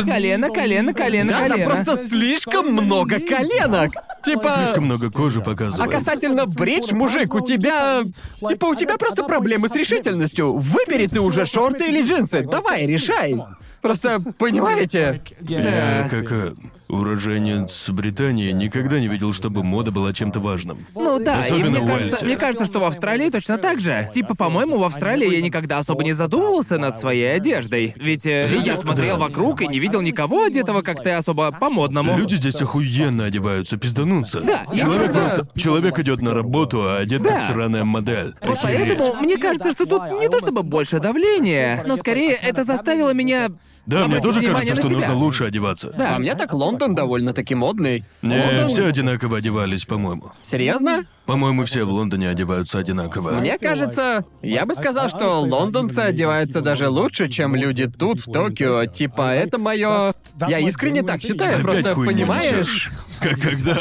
[0.08, 1.66] Колено, колено, колено, Да, там колено.
[1.70, 3.92] просто слишком много коленок.
[4.24, 4.54] Типа...
[4.64, 5.92] Слишком много кожи А показывает.
[5.92, 8.04] касательно бридж, мужик, у тебя...
[8.48, 10.54] Типа, у тебя просто проблемы с решительностью.
[10.54, 12.42] Выбери ты уже шорты или джинсы.
[12.42, 13.36] Давай, решай.
[13.88, 15.22] Просто, понимаете?
[15.42, 16.32] Я как...
[16.32, 16.54] э,
[16.90, 20.86] уроженец Британии, никогда не видел, чтобы мода была чем-то важным.
[20.96, 22.26] Ну да, и Особенно мне в кажется, Уэльсе.
[22.26, 24.10] мне кажется, что в Австралии точно так же.
[24.14, 27.94] Типа, по-моему, в Австралии я никогда особо не задумывался над своей одеждой.
[27.98, 32.18] Ведь э, я смотрел вокруг и не видел никого одетого как-то особо по-модному.
[32.18, 34.42] Люди здесь охуенно одеваются, пиздануться.
[34.42, 35.60] Да, я человек просто- просто...
[35.60, 37.32] Человек идет на работу, а одет Да.
[37.36, 38.34] как сраная модель.
[38.42, 38.98] Вот Охереть.
[38.98, 43.50] поэтому мне кажется, что тут не то чтобы больше давления, но скорее это заставило меня.
[43.88, 45.08] Да, мне тоже внимание кажется, на что себя.
[45.08, 45.94] нужно лучше одеваться.
[45.98, 46.16] Да.
[46.16, 48.04] А мне так Лондон довольно-таки модный.
[48.22, 48.68] Не, Лондон...
[48.68, 50.34] все одинаково одевались, по-моему.
[50.42, 51.06] Серьезно?
[51.26, 53.32] По-моему, все в Лондоне одеваются одинаково.
[53.40, 58.86] Мне кажется, я бы сказал, что лондонцы одеваются даже лучше, чем люди тут, в Токио.
[58.86, 60.14] Типа, это мое.
[60.48, 62.52] Я искренне так считаю, Опять просто хуйню понимаешь.
[62.52, 62.92] несёшь.
[63.20, 63.74] Как когда...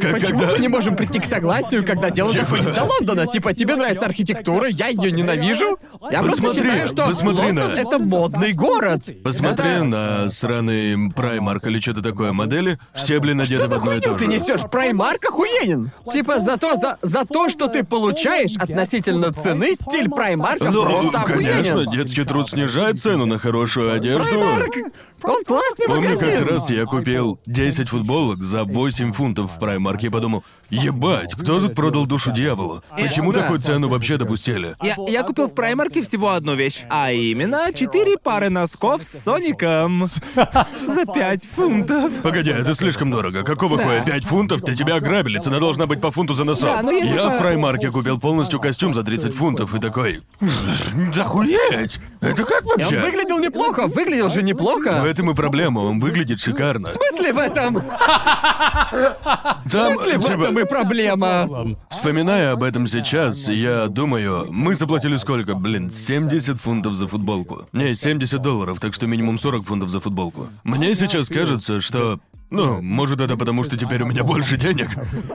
[0.00, 0.52] Как Почему когда...
[0.52, 3.26] мы не можем прийти к согласию, когда дело Типа- доходит до Лондона?
[3.26, 5.78] Типа, тебе нравится архитектура, я ее ненавижу.
[6.10, 9.02] Я просто Посмотри, считаю, что посмотри Лондон на- это модный город.
[9.24, 12.78] Посмотри Это- на сраный Праймарк или что-то такое модели.
[12.94, 14.30] Все, блин, одеты в одно и то ты же.
[14.30, 14.62] несешь?
[14.70, 15.90] Праймарк охуенен.
[16.12, 21.20] Типа за то, за, за то, что ты получаешь относительно цены, стиль Праймарка Ну, просто
[21.26, 21.90] конечно, охуенен.
[21.92, 24.28] детский труд снижает цену на хорошую одежду.
[24.28, 24.74] Праймарк!
[25.22, 26.38] Он классный Помню, магазин.
[26.38, 30.06] как раз я купил 10 футболок за 8 фунтов в Праймарке.
[30.06, 32.82] И подумал, ебать, кто тут продал душу дьяволу?
[32.96, 33.40] Почему да.
[33.42, 34.76] такую цену вообще допустили?
[34.82, 40.04] Я, я купил в праймарке всего одну вещь, а именно четыре пары носков с Соником
[40.86, 42.12] за пять фунтов.
[42.22, 43.42] Погоди, это слишком дорого.
[43.42, 43.84] Какого Да.
[43.84, 44.02] хуя?
[44.04, 44.62] 5 фунтов?
[44.62, 46.64] Ты тебя ограбили, цена должна быть по фунту за носок.
[46.68, 50.22] Да, но я я типа- в Праймарке купил полностью костюм за 30 фунтов и такой...
[51.14, 51.98] Да хуеть!
[52.20, 53.00] Это как И Он вообще?
[53.00, 54.90] выглядел неплохо, выглядел же В неплохо.
[55.06, 56.88] этом и проблема, он выглядит шикарно.
[56.88, 57.74] В смысле в этом?
[57.76, 61.76] В Там, смысле в типа, этом и проблема?
[61.90, 67.66] Вспоминая об этом сейчас, я думаю, мы заплатили сколько, блин, 70 фунтов за футболку.
[67.72, 70.48] Не, 70 долларов, так что минимум 40 фунтов за футболку.
[70.64, 72.20] Мне сейчас кажется, что...
[72.50, 74.90] Ну, может это потому, что теперь у меня больше денег.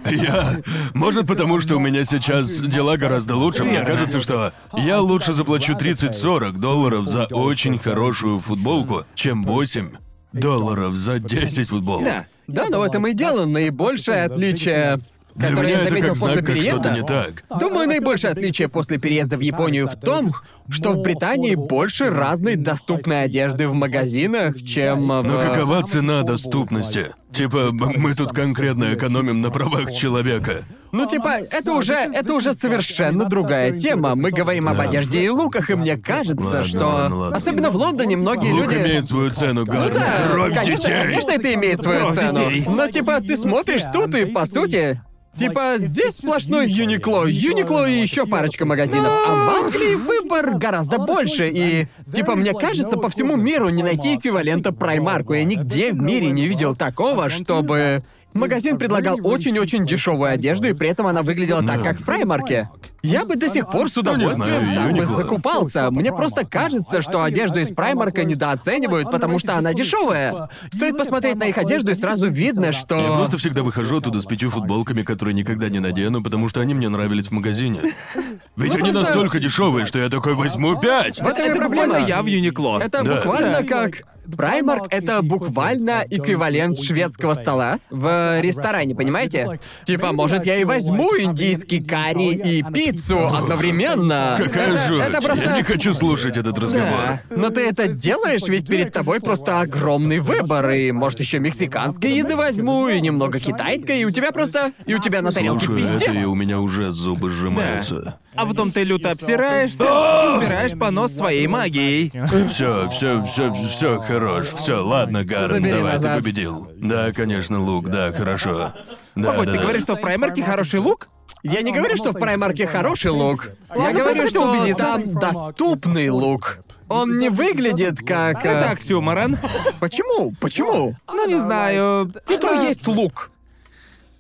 [0.05, 0.61] Я...
[0.93, 3.63] Может потому, что у меня сейчас дела гораздо лучше.
[3.63, 9.91] Мне кажется, что я лучше заплачу 30-40 долларов за очень хорошую футболку, чем 8
[10.33, 12.03] долларов за 10 футболок.
[12.03, 12.25] Да.
[12.47, 13.45] Да, но в этом и дело.
[13.45, 14.99] Наибольшее отличие,
[15.35, 16.91] Для которое меня я это заметил как после знак, как что-то переезда.
[16.91, 17.59] не так.
[17.59, 20.31] Думаю, наибольшее отличие после переезда в Японию в том,
[20.69, 25.23] что в Британии больше разной доступной одежды в магазинах, чем в...
[25.23, 27.13] Но какова цена доступности?
[27.33, 30.63] Типа, мы тут конкретно экономим на правах человека.
[30.93, 34.15] Ну, типа, это уже, это уже совершенно другая тема.
[34.15, 36.85] Мы говорим об одежде и луках, и мне кажется, Ладно, что...
[36.85, 37.35] ладно, ладно.
[37.35, 38.75] Особенно в Лондоне многие Лук люди...
[38.75, 39.89] имеет свою цену, Гарн.
[39.89, 41.03] Ну да, Кровь конечно, детей.
[41.03, 42.49] конечно, это имеет свою Кровь цену.
[42.49, 42.63] детей.
[42.69, 45.01] Но типа ты смотришь тут и по сути.
[45.37, 49.11] Типа, здесь сплошной Юникло, Юникло и еще парочка магазинов.
[49.27, 51.49] А в Англии выбор гораздо больше.
[51.49, 55.33] И, типа, мне кажется, по всему миру не найти эквивалента Праймарку.
[55.33, 58.01] Я нигде в мире не видел такого, чтобы
[58.35, 62.69] магазин предлагал очень-очень дешевую одежду, и при этом она выглядела так, как в Праймарке.
[63.01, 64.35] Я бы до сих пор с удовольствием
[64.73, 65.91] знаю, там бы закупался.
[65.91, 70.49] Мне просто кажется, что одежду из Праймарка недооценивают, потому что она дешевая.
[70.73, 72.95] Стоит посмотреть на их одежду, и сразу видно, что...
[72.97, 76.73] Я просто всегда выхожу оттуда с пятью футболками, которые никогда не надену, потому что они
[76.73, 77.81] мне нравились в магазине.
[78.55, 81.21] Ведь Ну, они просто- настолько дешевые, что я такой возьму пять.
[81.21, 81.99] Вот это проблема.
[81.99, 82.79] я в Юникло.
[82.81, 83.15] Это Да.
[83.15, 84.01] буквально как...
[84.35, 89.59] Праймарк— это буквально эквивалент шведского стола в ресторане, понимаете?
[89.85, 94.35] Типа, может, я и возьму индийский карри и пиццу одновременно.
[94.37, 95.03] Какая это, жуть.
[95.03, 95.43] это просто...
[95.45, 96.85] Я не хочу слушать этот разговор.
[96.89, 97.21] Да.
[97.29, 102.35] Но ты это делаешь, ведь перед тобой просто огромный выбор, и может еще мексиканской еды
[102.35, 104.71] возьму, и немного китайской, и у тебя просто...
[104.85, 106.09] И у тебя на тарелке Слушаю пиздец.
[106.09, 108.19] это, и у меня уже зубы сжимаются.
[108.35, 112.11] А потом ты люто обсираешься и убираешь понос своей магией.
[112.49, 114.47] Все, все, все, все, хорош.
[114.47, 116.17] Все, ладно, Гарн, Забери давай, назад.
[116.17, 116.71] ты победил.
[116.77, 118.73] Да, конечно, Лук, да, хорошо.
[119.15, 119.63] Да, Погодь, да, ты да.
[119.63, 121.07] говоришь, что в праймарке хороший лук?
[121.43, 123.49] Я не говорю, что в праймарке хороший лук.
[123.69, 124.83] Я Ладно, говорю, просто что убедиться.
[124.83, 126.59] там доступный лук.
[126.87, 128.45] Он не выглядит как...
[128.45, 129.37] э, Это оксюморон.
[129.79, 130.31] Почему?
[130.39, 130.95] Почему?
[131.07, 132.11] Ну, не знаю.
[132.29, 133.31] Что есть лук?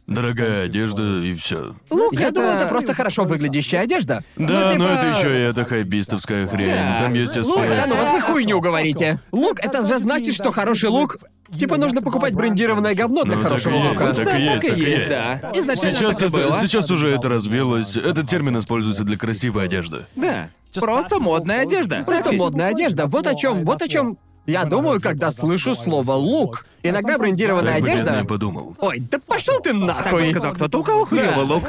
[0.07, 1.73] Дорогая одежда и все.
[1.89, 2.35] Лук Я это...
[2.35, 4.23] думаю, это просто хорошо выглядящая одежда.
[4.35, 4.99] Да, ну, но типа...
[4.99, 6.67] это еще и эта хайбистовская хрень.
[6.67, 6.99] Да.
[7.01, 7.75] Там есть Лук, аспект.
[7.75, 9.19] да ну вас вы хуйню говорите.
[9.31, 11.17] Лук, это же значит, что хороший лук...
[11.59, 14.13] Типа нужно покупать брендированное говно для Ну, так хорошего есть, лука.
[14.13, 15.09] так и есть, так и так есть, есть.
[15.09, 15.51] да.
[15.53, 16.59] Изначально Сейчас, так и это- было.
[16.61, 17.95] сейчас уже это развилось.
[17.95, 20.05] Этот термин используется для красивой одежды.
[20.15, 20.49] Да.
[20.73, 22.03] Просто модная одежда.
[22.05, 23.05] Просто модная одежда.
[23.05, 24.17] Вот о чем, вот о чем.
[24.47, 26.65] Я думаю, когда слышу слово лук.
[26.89, 28.11] Иногда брендированная Так одежда.
[28.11, 28.75] бедный подумал.
[28.79, 30.31] Ой, да пошел ты нахуй!
[30.31, 31.63] Сказал кто-то, у кого хуёвый лук.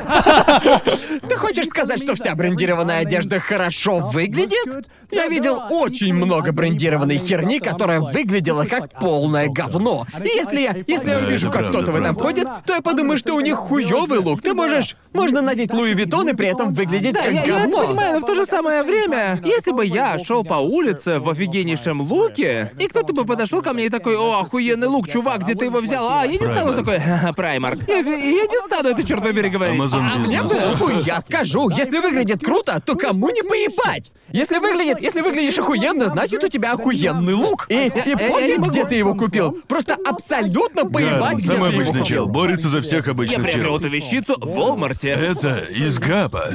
[1.29, 4.89] Ты хочешь сказать, что вся брендированная одежда хорошо выглядит?
[5.11, 10.07] Я видел очень много брендированной херни, которая выглядела как полное говно.
[10.23, 13.35] И если я, если я увижу, как кто-то в этом ходит, то я подумаю, что
[13.35, 14.43] у них хуёвый лук.
[14.43, 17.71] Ты можешь, можно надеть Louis Vuitton и при этом выглядеть Да, как я, я это
[17.71, 17.87] говно.
[17.87, 22.01] понимаю, но в то же самое время, если бы я шел по улице в офигеннейшем
[22.01, 25.67] луке, и кто-то бы подошел ко мне и такой, о, охуенный лук, чувак, где ты
[25.67, 26.09] его взял?
[26.09, 26.77] А, я не стану Primark.
[26.79, 27.89] такой, «Ха-ха, Primark.
[27.89, 28.03] Я, я
[28.47, 29.75] не стану это, черт побери, говорить.
[29.77, 31.71] Амазон А мне похуй, я скажу.
[31.71, 34.13] Если выглядит круто, то кому не поебать?
[34.31, 37.67] Если выглядит, если выглядишь охуенно, значит у тебя охуенный лук.
[37.69, 39.57] И, и я пофиг, где ты его купил.
[39.69, 42.27] Просто абсолютно поебать, Гарн, где самый его обычный чел, купил.
[42.27, 43.87] борется за всех Я обычных приобрел чел.
[43.87, 45.11] эту вещицу в Волмарте.
[45.11, 46.49] Это из Гапа.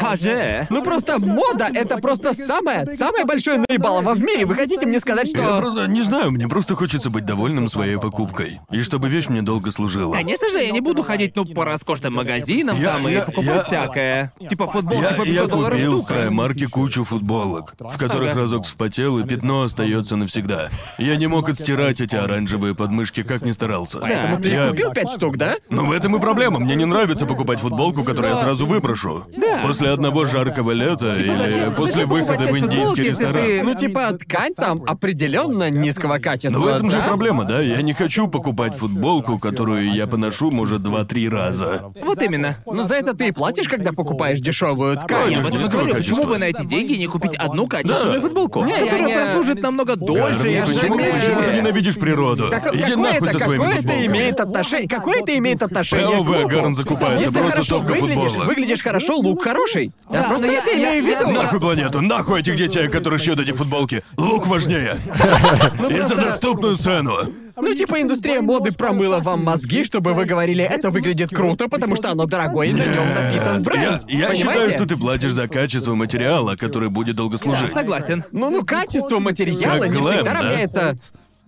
[0.00, 0.66] А же.
[0.70, 4.46] Ну просто мода— это просто самое, самое большое наебалово в мире.
[4.46, 5.58] Вы хотите мне сказать, Я что...
[5.60, 8.60] просто не знаю, мне просто хочется быть довольным своей покупкой.
[8.70, 10.12] И чтобы вещь мне долго служила.
[10.12, 13.46] Конечно же, я не буду ходить, ну, по роскошным магазинам Я- там и я- покупать
[13.46, 14.32] я- всякое.
[14.48, 16.14] Типа футболки Я, по 500 я долларов купил в штука.
[16.14, 18.40] праймарке кучу футболок, в которых Ага.
[18.40, 20.68] разок вспотел, и пятно остается навсегда.
[20.98, 23.98] Я не мог отстирать эти оранжевые подмышки, как ни старался.
[23.98, 24.68] Поэтому ты я...
[24.68, 25.56] купил пять штук, да?
[25.70, 26.58] Ну в этом и проблема.
[26.60, 29.26] Мне не нравится покупать футболку, которую я сразу выброшу.
[29.36, 29.60] Да.
[29.62, 33.44] После одного жаркого лета или зачем- после зачем выхода покупать в футболок, индийский если ресторан.
[33.46, 36.58] ты- Ну типа ткань там определенно низкого качества.
[36.58, 37.06] Но в этом же и да?
[37.06, 37.60] проблема, да?
[37.60, 41.92] Я не хочу покупать футболку, которую я поношу, может, два-три раза.
[42.02, 42.56] Вот именно.
[42.66, 45.32] Ну за это ты и платишь, когда покупаешь дешевую ткань.
[45.32, 48.20] Я об этом и говорю, почему бы на эти деньги не купить одну качественную Да.
[48.20, 51.96] футболку, Не, я которая не- прослужит намного дольше я же почему, не- почему ты ненавидишь
[51.96, 52.48] природу?
[52.50, 54.88] Как- Иди какое нахуй это, со своими какое это имеет отношение?
[54.88, 56.06] Какое это имеет отношение?
[56.18, 56.48] Луку?
[56.48, 58.44] Гарн закупается, Если просто топка выглядишь, футбола.
[58.44, 59.92] выглядишь хорошо, лук хороший.
[60.10, 61.30] Я Да, просто но я- это я- имею в я- виду.
[61.30, 64.02] Нахуй планету, нахуй этих детей, которые шьют эти футболки.
[64.16, 64.98] Лук важнее.
[65.90, 67.16] И за доступную цену.
[67.56, 72.10] Ну, типа, индустрия моды промыла вам мозги, чтобы вы говорили, это выглядит круто, потому что
[72.10, 74.02] оно дорогое, и на нем написан Я, бренд.
[74.08, 74.72] я считаю, Понимаете?
[74.76, 77.72] что ты платишь за качество материала, который будет долго служить.
[77.72, 78.24] Согласен.
[78.30, 80.40] Ну, ну, качество материала Как не глэм, всегда да?
[80.42, 80.96] равняется.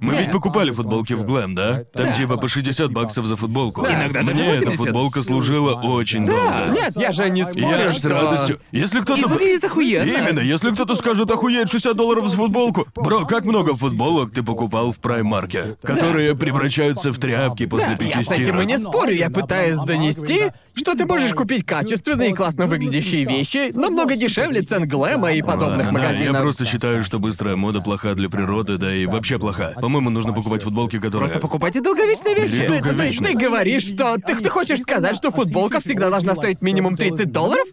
[0.01, 0.33] Мы ведь Нет.
[0.33, 1.83] покупали футболки в Глэм, да?
[1.93, 3.85] Там типа по 60 баксов за футболку.
[3.85, 4.77] Иногда даже Мне эта 80.
[4.77, 6.69] футболка служила очень долго.
[6.73, 8.61] Нет, я же не И спорю, я с что- радостью.
[8.71, 9.27] Если И кто-то...
[9.27, 10.05] выглядит охуенно.
[10.09, 12.87] Именно, если кто-то скажет охуеть 60 долларов за футболку.
[12.95, 18.23] Бро, как много футболок ты покупал в праймарке, которые превращаются в тряпки после пяти Я
[18.25, 22.67] с этим и не спорю, я пытаюсь донести, что ты можешь купить качественные и классно
[22.69, 26.43] выглядящие вещи намного дешевле цен глэма и подобных Ладно, да, я магазинов.
[26.43, 29.73] просто считаю, что быстрая мода плоха для природы, да и вообще плоха.
[29.89, 31.21] По-моему, нужно покупать футболки, которые...
[31.21, 32.59] Просто покупайте долговечные вещи.
[32.59, 33.33] Ты, ты- долговечные.
[33.33, 37.67] ты говоришь, что ты, ты хочешь сказать, что футболка всегда должна стоить минимум 30 долларов?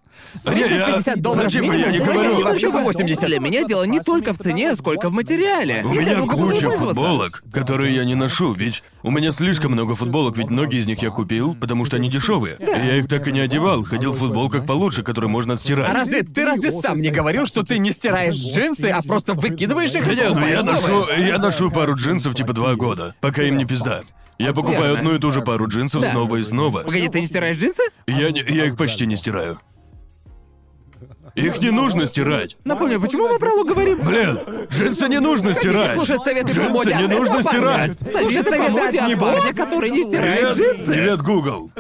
[0.43, 1.63] А не, я- 30-50 долларов Зачем?
[1.63, 1.79] минимум?
[1.81, 2.43] Я не Да говорю.
[2.43, 3.25] вообще по 80.
[3.25, 5.81] Для меня дело не только в цене, сколько в материале.
[5.85, 10.49] У меня куча футболок, которые я не ношу, ведь у меня слишком много футболок, ведь
[10.49, 12.57] многие из них я купил, потому что они дешевые.
[12.59, 15.93] И я их так и не одевал, ходил в футболках получше, которые можно А отстирать.
[15.93, 20.05] разве ты разве сам не говорил, что ты не стираешь джинсы, а просто выкидываешь их?
[20.05, 23.57] Да и не, ну я ношу, я ношу пару джинсов типа два года, пока им
[23.57, 24.01] не пизда.
[24.37, 24.99] Я покупаю Верно.
[24.99, 26.11] одну и ту же пару джинсов Да.
[26.11, 26.81] снова и снова.
[26.81, 27.83] Погоди, ты не стираешь джинсы?
[28.05, 29.59] Я, не- я их почти не стираю.
[31.35, 32.55] Их не нужно стирать.
[32.63, 33.99] Напомню, почему мы про лук говорим?
[33.99, 34.39] Блин,
[34.71, 35.95] джинсы не нужно стирать.
[35.95, 37.97] слушать советы по джинсы моде от не нужно стирать.
[37.99, 40.85] Слушай Советы от парня, который не стирает джинсы.
[40.91, 41.71] Привет, Google.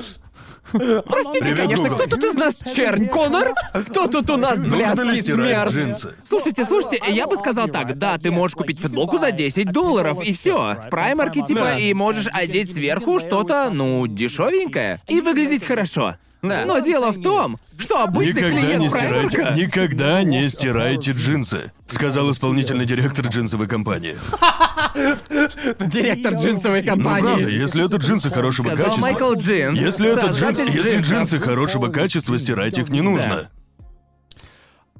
[0.71, 1.95] Простите, Привет, конечно, Google.
[1.95, 3.53] кто тут из нас чернь, Конор?
[3.87, 5.71] Кто тут у нас блядский смерть?
[5.71, 6.15] джинсы?
[6.27, 10.33] Слушайте, слушайте, я бы сказал так, да, ты можешь купить футболку за 10 долларов, и
[10.33, 10.75] все.
[10.85, 11.79] В праймарке, типа, Да.
[11.79, 16.15] и можешь одеть сверху что-то, ну, дешевенькое, и выглядеть хорошо.
[16.49, 16.65] Да.
[16.65, 19.61] Но дело в том, что обычный Никогда клиент не стирайте, праймарка...
[19.61, 24.15] никогда не стирайте джинсы, сказал исполнительный директор джинсовой компании.
[25.87, 27.51] Директор джинсовой Ну правда, компании.
[27.51, 29.79] если это джинсы хорошего Сказал качества, Майкл Джинс.
[29.79, 31.13] если это джинсы, создатель если джинсов.
[31.13, 33.49] джинсы хорошего качества, стирать их не нужно.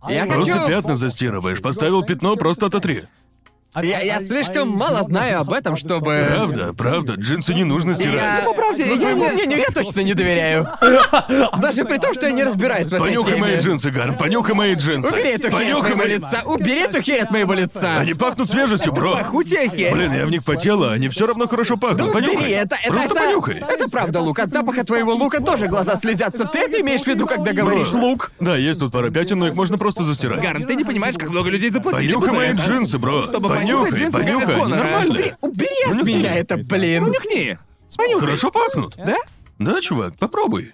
[0.08, 0.68] Я Просто хочу...
[0.68, 3.04] пятна застирываешь, поставил пятно, просто ототри.
[3.82, 6.26] Я, я слишком мало знаю об этом, чтобы...
[6.34, 7.96] Правда, правда, джинсы не нужно Я...
[7.96, 8.46] стирать.
[8.46, 10.68] по правде, ну, я твоему не- мнению я точно не доверяю.
[11.62, 13.46] Даже при том, что я не разбираюсь в этой Понюхай теме.
[13.46, 15.10] мои джинсы, Гарн, понюхай мои джинсы.
[15.10, 16.18] Убери эту херь от Понюхай моего мои...
[16.18, 16.42] лица!
[16.46, 17.98] Убери эту херь от моего лица!
[18.00, 19.14] Они пахнут свежестью, бро.
[19.16, 19.92] Пахучая херь.
[19.94, 22.00] Блин, я в них потела, они все равно хорошо пахнут.
[22.08, 22.36] Ну, понюхай.
[22.38, 23.64] убери, это, это, Просто это, понюхай.
[23.68, 24.40] это правда, Лук.
[24.40, 26.46] От запаха твоего лука тоже глаза слезятся.
[26.46, 28.00] Ты это имеешь в виду, когда говоришь Бро.
[28.02, 28.32] лук?
[28.40, 30.42] Да, есть тут пара пятен, но их можно просто застирать.
[30.42, 33.24] Гарн, ты не понимаешь, как много людей заплатили Понюхай мои джинсы, бро.
[33.24, 35.38] Чтобы понюхай, понюхай, нормальные.
[35.42, 37.06] Убери от меня это, блин.
[37.06, 37.58] Понюхни.
[38.20, 38.96] Хорошо пахнут.
[38.98, 39.18] Да?
[39.60, 40.74] Да, чувак, попробуй.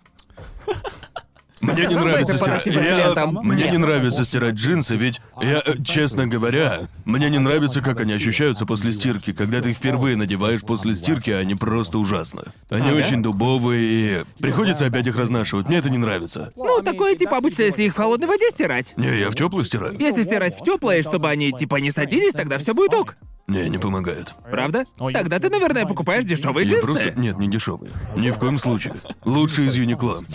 [1.62, 2.66] Мне не нравится стирать.
[2.66, 3.26] Я-.
[3.28, 8.14] Мне не нравится стирать джинсы, ведь я, э, честно говоря, мне не нравится, как они
[8.14, 9.32] ощущаются после стирки.
[9.34, 12.44] Когда ты их впервые надеваешь после стирки, они просто ужасно.
[12.70, 12.98] Они Ага.
[12.98, 15.68] очень дубовые и приходится опять их разнашивать.
[15.68, 16.52] Мне это не нравится.
[16.56, 18.94] Ну, такое типа обычно, если их в холодной воде стирать.
[18.98, 19.96] Не, я в теплую стираю.
[20.00, 23.18] Если стирать в теплое, чтобы они типа не садились, тогда все будет ок.
[23.48, 24.34] Не, не помогает.
[24.50, 24.86] Правда?
[24.98, 26.86] Тогда ты, наверное, покупаешь дешевые Я джинсы.
[26.86, 27.12] просто...
[27.20, 27.92] Нет, не дешевые.
[28.16, 28.94] Ни в коем случае.
[29.26, 30.24] Лучше из Юникло.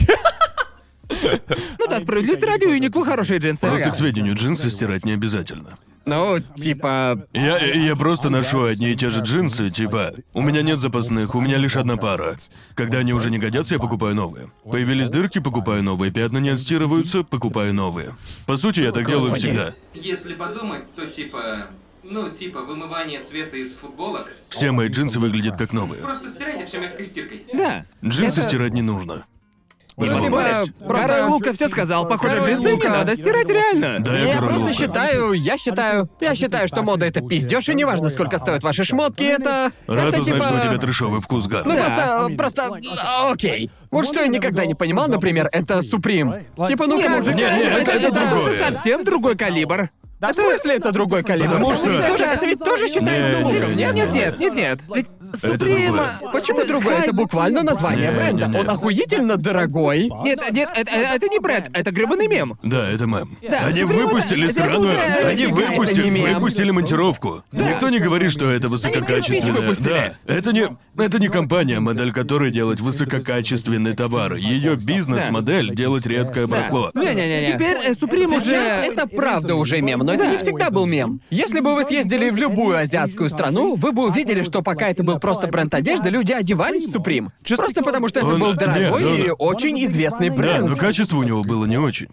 [1.08, 3.66] Ну да, справедливости ради, у Юникло хорошие джинсы.
[3.66, 5.76] Просто, к сведению, джинсы стирать не обязательно.
[6.04, 7.26] Ну, типа...
[7.32, 11.40] Я, я просто ношу одни и те же джинсы, типа, у меня нет запасных, у
[11.40, 12.38] меня лишь одна пара.
[12.74, 14.52] Когда они уже не годятся, я покупаю новые.
[14.64, 18.14] Появились дырки, покупаю новые, пятна не отстирываются, покупаю новые.
[18.46, 19.74] По сути, я так делаю всегда.
[19.94, 21.66] Если подумать, то типа...
[22.08, 24.32] Ну, типа вымывание цвета из футболок.
[24.48, 26.04] Все мои джинсы выглядят как новые.
[26.04, 27.42] Просто стирайте все мягкой стиркой.
[27.52, 27.84] Да.
[28.04, 29.26] Джинсы Это- стирать не нужно.
[29.96, 30.42] Не Ну, типа,
[30.86, 32.06] просто- Король Лука все сказал.
[32.06, 32.88] Похоже, Король джинсы не Лука.
[32.90, 33.96] надо стирать реально.
[34.00, 34.76] Да, я Я король просто Лука.
[34.78, 39.22] считаю, я считаю, я считаю, что мода это пиздеж, и неважно, сколько стоят ваши шмотки,
[39.22, 39.72] это...
[39.86, 40.48] Рад это узнать, типа...
[40.48, 41.64] что у тебя трешовый вкус, Гар.
[41.64, 42.26] Ну Да.
[42.36, 43.70] просто, просто, а, окей.
[43.90, 46.44] Вот что я никогда не понимал, например, это Supreme.
[46.68, 47.34] Типа, ну Не, как мужик, же...
[47.34, 48.40] Не, не, это- это другое.
[48.50, 49.88] уже совсем другой калибр.
[50.18, 51.52] В смысле это другой калибр?
[51.52, 53.94] Потому Это ведь что- тоже- Это ведь тоже считается Не, луком, не, нет?
[53.94, 54.78] Нет, нет, нет, нет.
[54.94, 55.06] Ведь
[55.42, 56.20] Другое.
[56.32, 56.94] Почему другой?
[56.94, 58.46] Это буквально название Не, бренда.
[58.46, 58.58] не, не.
[58.60, 60.10] Он охуительно дорогой.
[60.24, 62.58] Нет, нет, это, это не бренд, это гребаный мем.
[62.62, 63.36] Да, это мем.
[63.48, 64.82] Да, Они выпустили это- сраную...
[64.92, 66.34] уже- Они это выпустили, не мем.
[66.34, 67.42] выпустили монтировку.
[67.52, 69.40] Никто не говорит, что это высококачественная...
[69.40, 69.88] вещь выпустили.
[69.88, 70.68] Да, это не...
[70.98, 74.34] Это не компания, модель которой делает высококачественный товар.
[74.36, 76.90] Ее бизнес-модель делать редкое барахло.
[76.94, 77.54] Не-не-не-не.
[77.54, 78.56] Теперь э, Сейчас уже...
[78.56, 81.20] это правда уже мем, но это не всегда был мем.
[81.30, 85.15] Если бы вы съездили в любую азиатскую страну, вы бы увидели, что пока это был
[85.20, 87.28] просто бренд одежды, люди одевались в Supreme.
[87.56, 90.68] Просто потому что это Он- был нет, дорогой он- и очень известный Да, бренд.
[90.68, 92.08] но качество у него было не очень.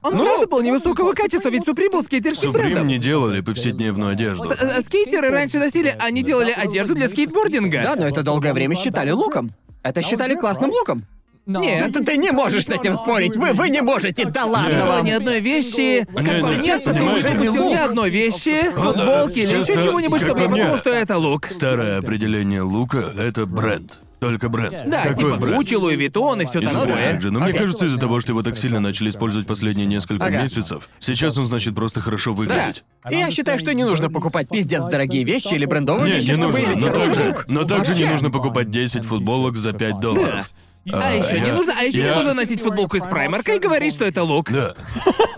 [0.00, 2.86] Он правда был невысокого качества, ведь Supreme был скейтерским Supreme брендом.
[2.86, 4.44] не делали повседневную одежду.
[4.48, 7.82] Э, Скейтеры раньше носили, они делали одежду для скейтбординга.
[7.82, 9.50] Да, но это долгое время считали луком.
[9.82, 11.04] Это считали классным луком.
[11.48, 11.92] Нет.
[11.94, 13.34] Ты, ты не можешь с этим спорить.
[13.34, 14.26] Вы, вы не можете.
[14.26, 15.04] Да ладно Не было вам.
[15.06, 16.06] ни одной вещи.
[16.12, 17.78] Не, не, Нет, ты уже ни лук.
[17.78, 20.60] одной вещи, футболки или еще чего-нибудь, чтобы я по мне.
[20.62, 21.48] подумал, что это лук.
[21.50, 23.98] Старое определение лука— это бренд.
[24.20, 24.82] Только бренд.
[24.88, 25.56] Да, Какой типа бренд?
[25.58, 27.12] Gucci, Louis Vuitton и все И Supreme такое.
[27.12, 27.60] также, но мне Окей.
[27.60, 30.42] кажется, из-за того, что его так сильно начали использовать последние несколько Ага.
[30.42, 32.36] месяцев, сейчас он значит просто хорошо Да.
[32.36, 32.82] выглядеть.
[33.08, 36.34] И я считаю, что не нужно покупать пиздец дорогие вещи или брендовые Не, вещи, не
[36.34, 40.50] чтобы нужно, но также, но также не нужно покупать 10 футболок за 5 долларов.
[40.92, 44.04] А еще не нужно, а еще не нужно носить футболку из праймарка и говорить, что
[44.04, 44.50] это лук.
[44.50, 44.74] Да.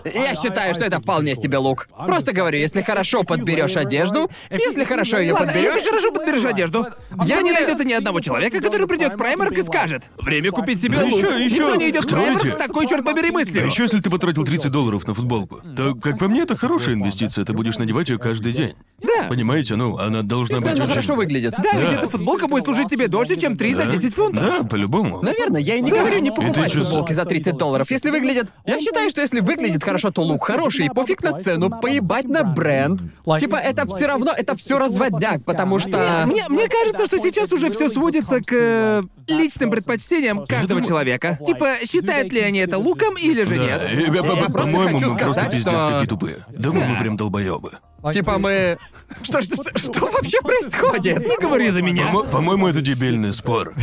[0.03, 1.87] Я считаю, что это вполне себе лук.
[2.07, 5.75] Просто говорю, если хорошо подберешь одежду, если хорошо ее Ладно, подберешь.
[5.75, 6.87] если хорошо подберешь одежду,
[7.25, 10.99] Я не найдется ни одного человека, который придет в праймарк и скажет: Время купить себе
[11.03, 11.13] лук.
[11.21, 13.65] еще- еще- Никто не идет в праймарк с такой, черт побери, А мыслью.
[13.67, 17.45] еще если ты потратил 30 долларов на футболку, то, как по мне, это хорошая инвестиция,
[17.45, 18.73] ты будешь надевать ее каждый день.
[19.01, 19.27] Да.
[19.29, 20.93] Понимаете, ну, она должна Если быть она очень...
[20.93, 21.53] хорошо выглядит.
[21.57, 23.91] Да, ведь эта футболка будет служить тебе дольше, чем 3 за Да.
[23.91, 24.43] 10 фунтов.
[24.43, 25.21] Да, по-любому.
[25.21, 27.89] Наверное, я и не говорю не покупать чё- футболки за 30 долларов.
[27.91, 28.47] Если выглядит...
[28.65, 32.43] Я считаю, что если выглядит хорошо, то лук хороший, и пофиг на цену, поебать на
[32.43, 33.01] бренд.
[33.39, 36.23] Типа, это все равно, это все разводняк, потому что...
[36.27, 41.39] Мне, мне кажется, что сейчас уже все сводится к э, личным предпочтениям каждого человека.
[41.45, 44.07] Типа, считают ли они это луком или же Да, нет?
[44.07, 46.45] и, по- по- Я просто по-моему, хочу мы просто сказать, пиздец что- какие тупые.
[46.49, 47.71] Думаю, мы прям долбоебы.
[48.13, 48.77] Типа мы...
[49.21, 51.19] Что, что, что, что вообще происходит?
[51.27, 52.07] Не говори за меня.
[52.07, 53.73] По-мо- По-моему, это дебильный спор.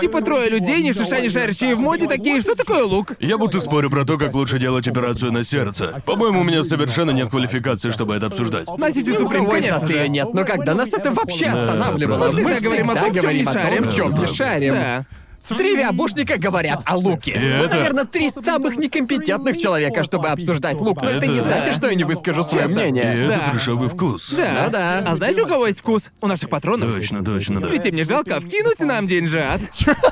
[0.00, 3.12] Типа трое людей, ни шиша не шарящие в моде, такие, что такое лук?
[3.20, 6.02] Я будто спорю про то, как лучше делать операцию на сердце.
[6.04, 8.66] По-моему, у меня совершенно нет квалификации, чтобы это обсуждать.
[8.78, 11.46] Носите Ни у Supreme, кого из нас конечно ее нет, но когда нас это вообще
[11.46, 13.82] останавливало, мы всегда говорим о том, в чем не шарим.
[13.84, 14.74] в чем не шарим.
[14.74, 15.04] Да.
[15.48, 17.32] Три виабушника говорят о луке.
[17.32, 21.02] И Мы, это- наверное, три самых некомпетентных человека, чтобы обсуждать лук.
[21.02, 23.26] Но это, Это- не значит, что я не выскажу свое И мнение.
[23.26, 23.50] это Да.
[23.50, 24.30] трешовый вкус.
[24.32, 24.62] Да.
[24.64, 24.98] Ну да.
[25.06, 26.04] А знаете, у кого есть вкус?
[26.20, 26.92] У наших патронов.
[26.94, 27.68] Точно, точно, да.
[27.68, 29.60] Ведь им не жалко вкинуть нам деньжат.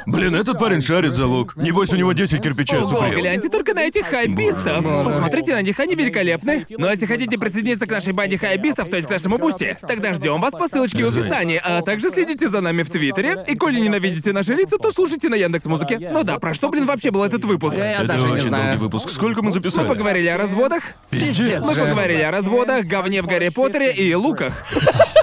[0.07, 1.57] Блин, этот парень шарит за лук.
[1.57, 3.17] Небось, у него 10 кирпичей Ого, Supreme.
[3.21, 4.85] гляньте только на этих хайбистов.
[5.05, 6.67] Посмотрите на них, они великолепны.
[6.71, 10.41] Но если хотите присоединиться к нашей банде хайбистов, то есть к нашему бусте, тогда ждем
[10.41, 13.45] вас по ссылочке в описании, а также следите за нами в Твиттере.
[13.49, 15.99] И коли ненавидите наши лица, то слушайте на Яндекс Музыке.
[16.13, 17.77] Ну да, про что, блин, вообще был этот выпуск?
[17.77, 18.65] Я, я Это даже не очень знаю.
[18.65, 19.11] долгий выпуск.
[19.11, 19.87] Сколько мы записали?
[19.87, 20.83] Мы поговорили о разводах.
[21.11, 21.63] Пиздец.
[21.65, 21.81] Мы же.
[21.81, 24.53] поговорили о разводах, говне в Гарри Поттере и луках.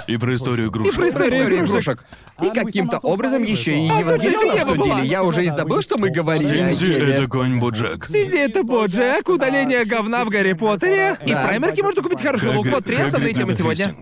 [0.08, 0.96] И про историю игрушек.
[0.96, 1.70] про Про историю игрушек.
[1.70, 2.06] игрушек.
[2.42, 4.86] И каким-то образом еще и А, точно, Евангелион Ева была.
[4.96, 5.08] обсудили.
[5.08, 7.14] Я уже и забыл, что мы говорили о Синзи— Еве.
[7.14, 8.08] это конь Боджек.
[8.08, 11.18] Сиди, это Боджек, удаление говна в Гарри Поттере.
[11.26, 11.46] И в Да.
[11.46, 12.66] Праймарке можно купить хороший лук.
[12.68, 13.94] Вот три основные темы сегодня.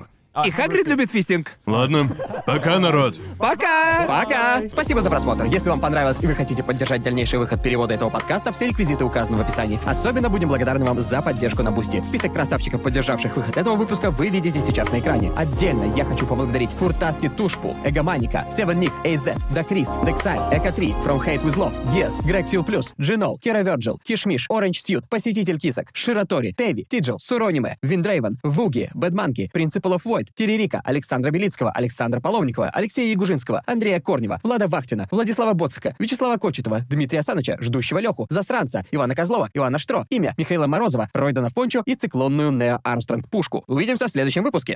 [0.44, 0.48] Фистинг.
[0.48, 1.52] И Хагрид любит фистинг.
[1.66, 2.08] Ладно,
[2.46, 3.16] пока, народ.
[3.38, 4.06] Пока!
[4.08, 4.62] Пока!
[4.70, 5.46] Спасибо за просмотр.
[5.46, 9.38] Если вам понравилось и вы хотите поддержать дальнейший выход перевода этого подкаста, все реквизиты указаны
[9.38, 9.80] в описании.
[9.86, 12.02] Особенно будем благодарны вам за поддержку на Boosty.
[12.02, 15.32] Список красавчиков, поддержавших выход этого выпуска, вы видите сейчас на экране.
[15.36, 21.20] Отдельно я хочу поблагодарить Фуртаски Тушпу, Эгоманика, Севен Ник, AZ, Дакрис, Дексай, Эко 3, From
[21.20, 25.88] Hate With Love, Yes, Грег Фил Плюс, Джинол, Кира Верджил, Кишмиш, Оранж Сьют, Посетитель Кисок,
[25.94, 32.70] Ширатори, Теви, Тиджил, Сурониме, Виндрейвен, Вуги, Бэдманки, Принципал оф Войд, Терерика, Александра Белицкого, Александра Половникова,
[32.70, 38.84] Алексея Ягужинского, Андрея Корнева, Влада Вахтина, Владислава Боцика, Вячеслава Кочетова, Дмитрия Саныча, Ждущего Леху, Засранца,
[38.92, 43.64] Ивана Козлова, Ивана Штро, имя Михаила Морозова, Ройдана Пончо и циклонную Нео Армстронг Пушку.
[43.68, 44.76] Увидимся в следующем выпуске.